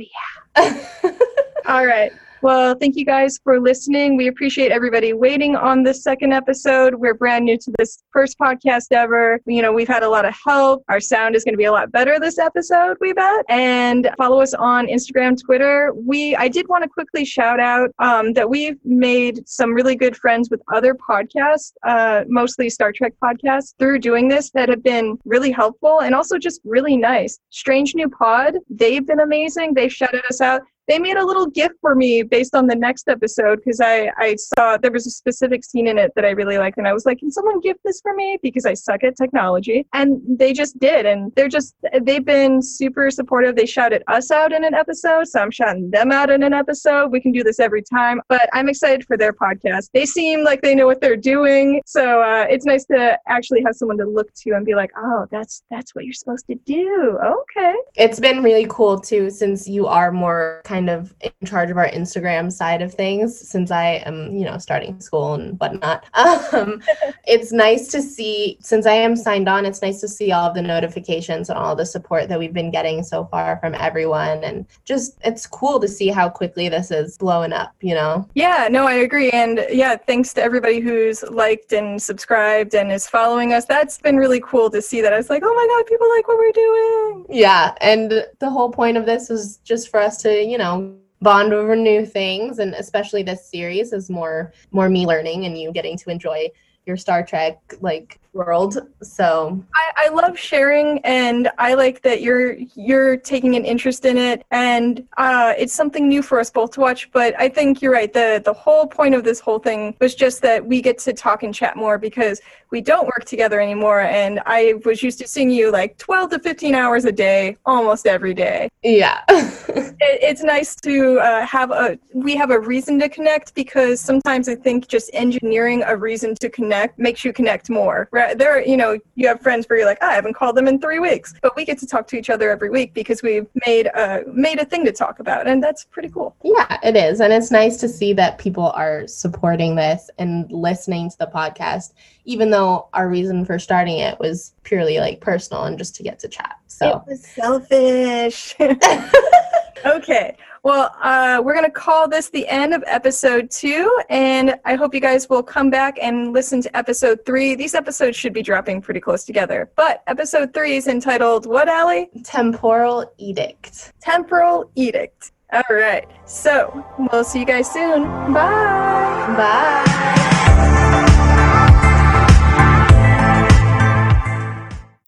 Yeah. 0.56 1.12
all 1.66 1.86
right. 1.86 2.14
Well, 2.44 2.76
thank 2.76 2.96
you 2.96 3.04
guys 3.04 3.40
for 3.44 3.60
listening. 3.60 4.16
We 4.16 4.28
appreciate 4.28 4.72
everybody 4.72 5.14
waiting 5.14 5.56
on 5.56 5.82
this 5.82 6.04
second 6.04 6.34
episode. 6.34 6.94
We're 6.94 7.16
brand 7.16 7.46
new 7.46 7.58
to 7.58 7.74
this 7.80 8.04
first 8.14 8.38
podcast 8.38 8.92
ever. 8.92 9.40
You 9.48 9.64
know, 9.64 9.74
we've 9.74 9.88
had 9.88 10.04
a 10.04 10.10
lot 10.10 10.24
of 10.24 10.36
help. 10.46 10.84
Our 10.88 11.00
sound 11.00 11.36
is 11.36 11.44
going 11.44 11.54
to 11.54 11.58
be 11.58 11.64
a 11.66 11.72
lot 11.72 11.92
better 11.92 12.20
this 12.20 12.38
episode, 12.38 12.98
we 13.02 13.14
bet. 13.14 13.44
And 13.50 14.12
follow 14.18 14.40
us 14.40 14.54
on 14.54 14.86
Instagram, 14.86 15.36
Twitter. 15.44 15.92
We, 15.96 16.36
I 16.36 16.48
did 16.48 16.68
want 16.68 16.84
to 16.84 16.90
quickly 16.90 17.26
shout 17.26 17.60
out 17.60 17.90
um, 17.98 18.34
that 18.34 18.48
we've 18.48 18.78
made 18.86 19.48
some 19.48 19.74
really 19.74 19.96
good 19.96 20.16
friends 20.16 20.50
with 20.52 20.62
other 20.72 20.94
podcasts, 20.94 21.74
uh, 21.88 22.24
mostly 22.28 22.70
Star 22.70 22.92
Trek 22.92 23.14
podcasts, 23.24 23.74
through 23.80 23.98
doing 23.98 24.28
this 24.28 24.52
that 24.52 24.70
have 24.70 24.84
been 24.84 25.18
really 25.26 25.52
helpful 25.52 26.02
and 26.02 26.14
also 26.14 26.38
just 26.38 26.62
really 26.64 26.98
nice. 26.98 27.40
Strange 27.50 27.96
New 27.96 28.10
Pod, 28.10 28.58
they've 28.70 29.08
been 29.08 29.22
amazing. 29.22 29.74
They've 29.74 29.92
shouted 29.92 30.24
us 30.30 30.40
out 30.40 30.62
they 30.88 31.00
made 31.00 31.18
a 31.18 31.26
little 31.26 31.48
gift 31.48 31.76
for 31.82 31.96
me 31.96 32.24
based 32.24 32.56
on 32.56 32.68
the 32.68 32.76
next 32.76 33.10
episode 33.10 33.58
because 33.58 33.82
I, 33.82 34.10
I 34.18 34.36
saw 34.36 34.78
there 34.78 34.92
was 34.92 35.06
a 35.06 35.12
specific 35.12 35.66
scene 35.66 35.88
in 35.88 35.98
it 35.98 36.12
that 36.16 36.26
I 36.26 36.32
really 36.32 36.58
liked. 36.58 36.78
And 36.78 36.88
I 36.88 36.94
was 36.94 37.06
like, 37.06 37.20
can 37.20 37.32
someone 37.32 37.60
gift 37.60 37.82
this 37.84 38.00
for 38.02 38.14
me? 38.14 38.38
Because 38.42 38.66
I 38.66 38.74
suck 38.74 39.04
at 39.04 39.18
technology. 39.18 39.86
And 39.94 40.22
they 40.28 40.54
just 40.54 40.80
did. 40.80 41.06
And 41.06 41.34
they're 41.36 41.50
just, 41.50 41.76
they've 42.02 42.24
been 42.24 42.62
super 42.62 43.12
supportive. 43.12 43.56
They 43.56 43.66
shouted 43.66 44.04
us 44.08 44.32
out 44.32 44.54
in 44.54 44.64
an 44.64 44.74
episode. 44.74 45.28
So 45.28 45.42
I'm 45.42 45.52
shouting 45.52 45.92
them 45.92 46.12
out 46.12 46.30
in 46.30 46.44
an 46.44 46.54
episode. 46.54 47.12
We 47.12 47.20
can 47.20 47.32
do 47.32 47.44
this 47.44 47.60
every 47.60 47.84
time. 47.84 48.22
But 48.30 48.50
I'm 48.54 48.70
excited 48.70 49.06
for 49.06 49.18
their 49.18 49.34
podcast. 49.34 49.90
They 49.94 50.06
seem 50.06 50.44
like 50.44 50.62
they 50.62 50.76
know 50.76 50.86
what 50.86 51.02
they're 51.02 51.18
doing. 51.18 51.82
So 51.86 52.22
uh, 52.22 52.46
it's 52.50 52.66
nice 52.66 52.86
to 52.86 53.20
actually 53.28 53.62
have 53.64 53.76
someone 53.76 53.98
to 53.98 54.06
look 54.06 54.34
to 54.36 54.52
and 54.52 54.66
be 54.66 54.76
like, 54.76 54.92
oh, 54.98 55.28
that's, 55.32 55.64
that's 55.70 55.94
what 55.96 56.06
you're 56.06 56.14
supposed 56.14 56.48
to 56.48 56.56
do. 56.66 57.20
Okay. 57.24 57.76
It's 57.96 58.20
been 58.20 58.42
really 58.42 58.68
cool 58.70 59.00
too, 59.00 59.30
since 59.30 59.68
you 59.68 59.88
are 59.88 60.12
more 60.12 60.62
kind 60.64 60.77
kind 60.78 60.92
of 60.92 61.12
in 61.22 61.48
charge 61.48 61.72
of 61.72 61.78
our 61.78 61.90
Instagram 61.90 62.52
side 62.52 62.84
of 62.84 62.94
things 62.94 63.36
since 63.36 63.72
I 63.72 64.04
am, 64.06 64.36
you 64.36 64.46
know, 64.46 64.60
starting 64.60 65.00
school 65.00 65.34
and 65.34 65.60
whatnot. 65.60 66.06
Um, 66.54 66.82
it's 67.26 67.52
nice 67.52 67.88
to 67.90 68.02
see, 68.02 68.58
since 68.62 68.86
I 68.86 68.94
am 68.94 69.16
signed 69.16 69.50
on, 69.50 69.66
it's 69.66 69.82
nice 69.82 70.00
to 70.02 70.08
see 70.08 70.32
all 70.32 70.48
of 70.50 70.56
the 70.56 70.62
notifications 70.62 71.50
and 71.50 71.58
all 71.58 71.76
the 71.76 71.86
support 71.86 72.30
that 72.30 72.40
we've 72.40 72.54
been 72.54 72.72
getting 72.72 73.04
so 73.04 73.26
far 73.26 73.58
from 73.60 73.74
everyone. 73.76 74.44
And 74.44 74.66
just, 74.86 75.18
it's 75.24 75.46
cool 75.46 75.80
to 75.80 75.88
see 75.88 76.08
how 76.08 76.30
quickly 76.30 76.70
this 76.70 76.90
is 76.92 77.18
blowing 77.18 77.54
up, 77.54 77.76
you 77.82 77.96
know? 77.96 78.28
Yeah, 78.34 78.68
no, 78.70 78.88
I 78.88 78.94
agree. 78.94 79.30
And 79.32 79.66
yeah, 79.70 79.96
thanks 79.96 80.34
to 80.36 80.44
everybody 80.44 80.80
who's 80.80 81.24
liked 81.24 81.74
and 81.74 82.02
subscribed 82.02 82.76
and 82.76 82.92
is 82.92 83.08
following 83.08 83.54
us. 83.54 83.66
That's 83.66 83.98
been 83.98 84.18
really 84.18 84.42
cool 84.42 84.70
to 84.72 84.82
see 84.82 85.02
that. 85.02 85.14
I 85.14 85.18
was 85.18 85.30
like, 85.30 85.44
oh 85.46 85.54
my 85.54 85.68
God, 85.68 85.86
people 85.86 86.10
like 86.16 86.28
what 86.28 86.38
we're 86.38 86.52
doing. 86.52 87.26
Yeah. 87.30 87.74
And 87.82 88.26
the 88.40 88.50
whole 88.50 88.72
point 88.72 88.98
of 88.98 89.06
this 89.06 89.30
is 89.30 89.58
just 89.64 89.90
for 89.90 90.00
us 90.00 90.22
to, 90.24 90.44
you 90.44 90.58
know, 90.58 90.67
know 90.68 90.98
bond 91.22 91.52
over 91.52 91.76
new 91.76 92.06
things 92.06 92.60
and 92.60 92.76
especially 92.76 93.24
this 93.24 93.50
series 93.50 93.92
is 93.92 94.10
more 94.10 94.54
more 94.72 94.90
me 94.90 95.06
learning 95.06 95.46
and 95.46 95.58
you 95.58 95.72
getting 95.72 95.98
to 95.98 96.12
enjoy 96.12 96.48
your 96.86 96.96
Star 96.96 97.26
Trek 97.26 97.60
like 97.82 98.20
world. 98.38 98.78
So 99.02 99.64
I, 99.74 100.06
I 100.06 100.10
love 100.10 100.38
sharing 100.38 101.00
and 101.00 101.50
I 101.58 101.74
like 101.74 102.02
that 102.04 102.22
you're 102.22 102.54
you're 102.76 103.18
taking 103.18 103.56
an 103.56 103.66
interest 103.66 104.06
in 104.06 104.18
it 104.18 104.46
and 104.52 105.06
uh, 105.18 105.54
it's 105.58 105.74
something 105.74 106.08
new 106.08 106.22
for 106.22 106.40
us 106.40 106.50
both 106.50 106.72
to 106.72 106.82
watch. 106.82 107.12
But 107.12 107.34
I 107.40 107.50
think 107.50 107.82
you're 107.82 107.94
right. 107.94 108.12
The 108.12 108.42
the 108.44 108.54
whole 108.54 108.88
point 108.88 109.16
of 109.16 109.24
this 109.24 109.40
whole 109.40 109.60
thing 109.60 109.96
was 110.00 110.16
just 110.16 110.42
that 110.44 110.66
we 110.66 110.82
get 110.82 110.98
to 111.00 111.14
talk 111.14 111.44
and 111.44 111.54
chat 111.54 111.76
more 111.76 111.98
because 111.98 112.40
we 112.70 112.82
don't 112.82 113.06
work 113.06 113.26
together 113.26 113.62
anymore 113.62 114.02
and 114.02 114.42
I 114.46 114.76
was 114.86 115.02
used 115.02 115.20
to 115.20 115.28
seeing 115.28 115.50
you 115.50 115.72
like 115.72 115.98
12 115.98 116.32
to 116.32 116.40
15 116.40 116.76
hours 116.76 117.06
a 117.06 117.12
day 117.12 117.58
almost 117.66 118.06
every 118.06 118.34
day. 118.34 118.70
Yeah. 118.84 119.22
it, 119.30 119.96
it's 120.02 120.44
nice 120.44 120.76
to 120.78 121.20
uh, 121.20 121.46
have 121.46 121.72
a 121.72 121.98
we 122.14 122.36
have 122.36 122.52
a 122.52 122.60
reason 122.60 123.00
to 123.00 123.10
connect 123.10 123.56
because 123.56 124.02
sometimes 124.02 124.50
I 124.50 124.56
think 124.56 124.88
just 124.88 125.10
engineering 125.14 125.84
a 125.86 125.96
reason 125.96 126.36
to 126.36 126.50
connect 126.50 127.00
makes 127.00 127.24
you 127.24 127.32
connect 127.32 127.70
more. 127.70 128.10
Right? 128.12 128.27
There, 128.36 128.66
you 128.66 128.78
know, 128.78 129.00
you 129.16 129.28
have 129.28 129.42
friends 129.42 129.68
where 129.68 129.80
you're 129.80 129.88
like, 129.88 130.00
ah, 130.02 130.10
I 130.10 130.14
haven't 130.14 130.34
called 130.34 130.56
them 130.56 130.68
in 130.68 130.80
three 130.80 131.00
weeks, 131.00 131.34
but 131.42 131.56
we 131.56 131.66
get 131.66 131.78
to 131.80 131.88
talk 131.88 132.08
to 132.08 132.18
each 132.18 132.30
other 132.30 132.50
every 132.50 132.70
week 132.70 132.94
because 132.94 133.22
we've 133.22 133.48
made 133.66 133.88
a 133.88 134.24
made 134.28 134.60
a 134.60 134.66
thing 134.66 134.86
to 134.86 134.92
talk 134.92 135.20
about, 135.20 135.48
and 135.48 135.62
that's 135.64 135.86
pretty 135.86 136.10
cool. 136.10 136.36
Yeah, 136.44 136.80
it 136.84 136.96
is, 136.96 137.20
and 137.20 137.32
it's 137.32 137.52
nice 137.52 137.78
to 137.78 137.90
see 137.90 138.14
that 138.14 138.38
people 138.38 138.72
are 138.72 139.08
supporting 139.08 139.76
this 139.76 140.10
and 140.18 140.52
listening 140.52 141.10
to 141.10 141.18
the 141.18 141.28
podcast, 141.28 141.94
even 142.26 142.50
though 142.50 142.88
our 142.94 143.10
reason 143.10 143.46
for 143.46 143.60
starting 143.60 144.00
it 144.00 144.20
was 144.20 144.54
purely 144.64 145.00
like 145.00 145.22
personal 145.22 145.64
and 145.64 145.78
just 145.78 145.96
to 145.96 146.04
get 146.04 146.20
to 146.20 146.28
chat. 146.28 146.58
So 146.68 147.04
it 147.06 147.12
was 147.12 147.26
selfish. 147.26 148.56
okay. 149.86 150.38
Well, 150.64 150.94
uh, 151.02 151.42
we're 151.44 151.54
going 151.54 151.66
to 151.66 151.72
call 151.72 152.08
this 152.08 152.30
the 152.30 152.48
end 152.48 152.74
of 152.74 152.84
episode 152.88 153.50
two, 153.52 153.96
and 154.10 154.56
I 154.66 154.76
hope 154.76 154.94
you 154.94 155.00
guys 155.00 155.30
will 155.30 155.44
come 155.44 155.70
back 155.70 155.98
and 156.02 156.34
listen 156.34 156.62
to 156.62 156.78
episode 156.78 157.26
three. 157.26 157.56
These 157.56 157.76
episodes 157.76 158.18
should 158.18 158.34
be 158.34 158.42
dropping 158.42 158.82
pretty 158.82 159.00
close 159.00 159.24
together, 159.24 159.72
but 159.76 160.04
episode 160.08 160.54
three 160.54 160.78
is 160.78 160.88
entitled 160.88 161.46
What, 161.46 161.70
Allie? 161.70 162.10
Temporal 162.24 163.12
Edict. 163.18 163.94
Temporal 164.02 164.72
Edict. 164.76 165.32
All 165.54 165.64
right. 165.70 166.08
So 166.26 166.86
we'll 167.12 167.24
see 167.24 167.40
you 167.40 167.46
guys 167.46 167.72
soon. 167.72 168.04
Bye. 168.34 169.36
Bye. 169.38 170.17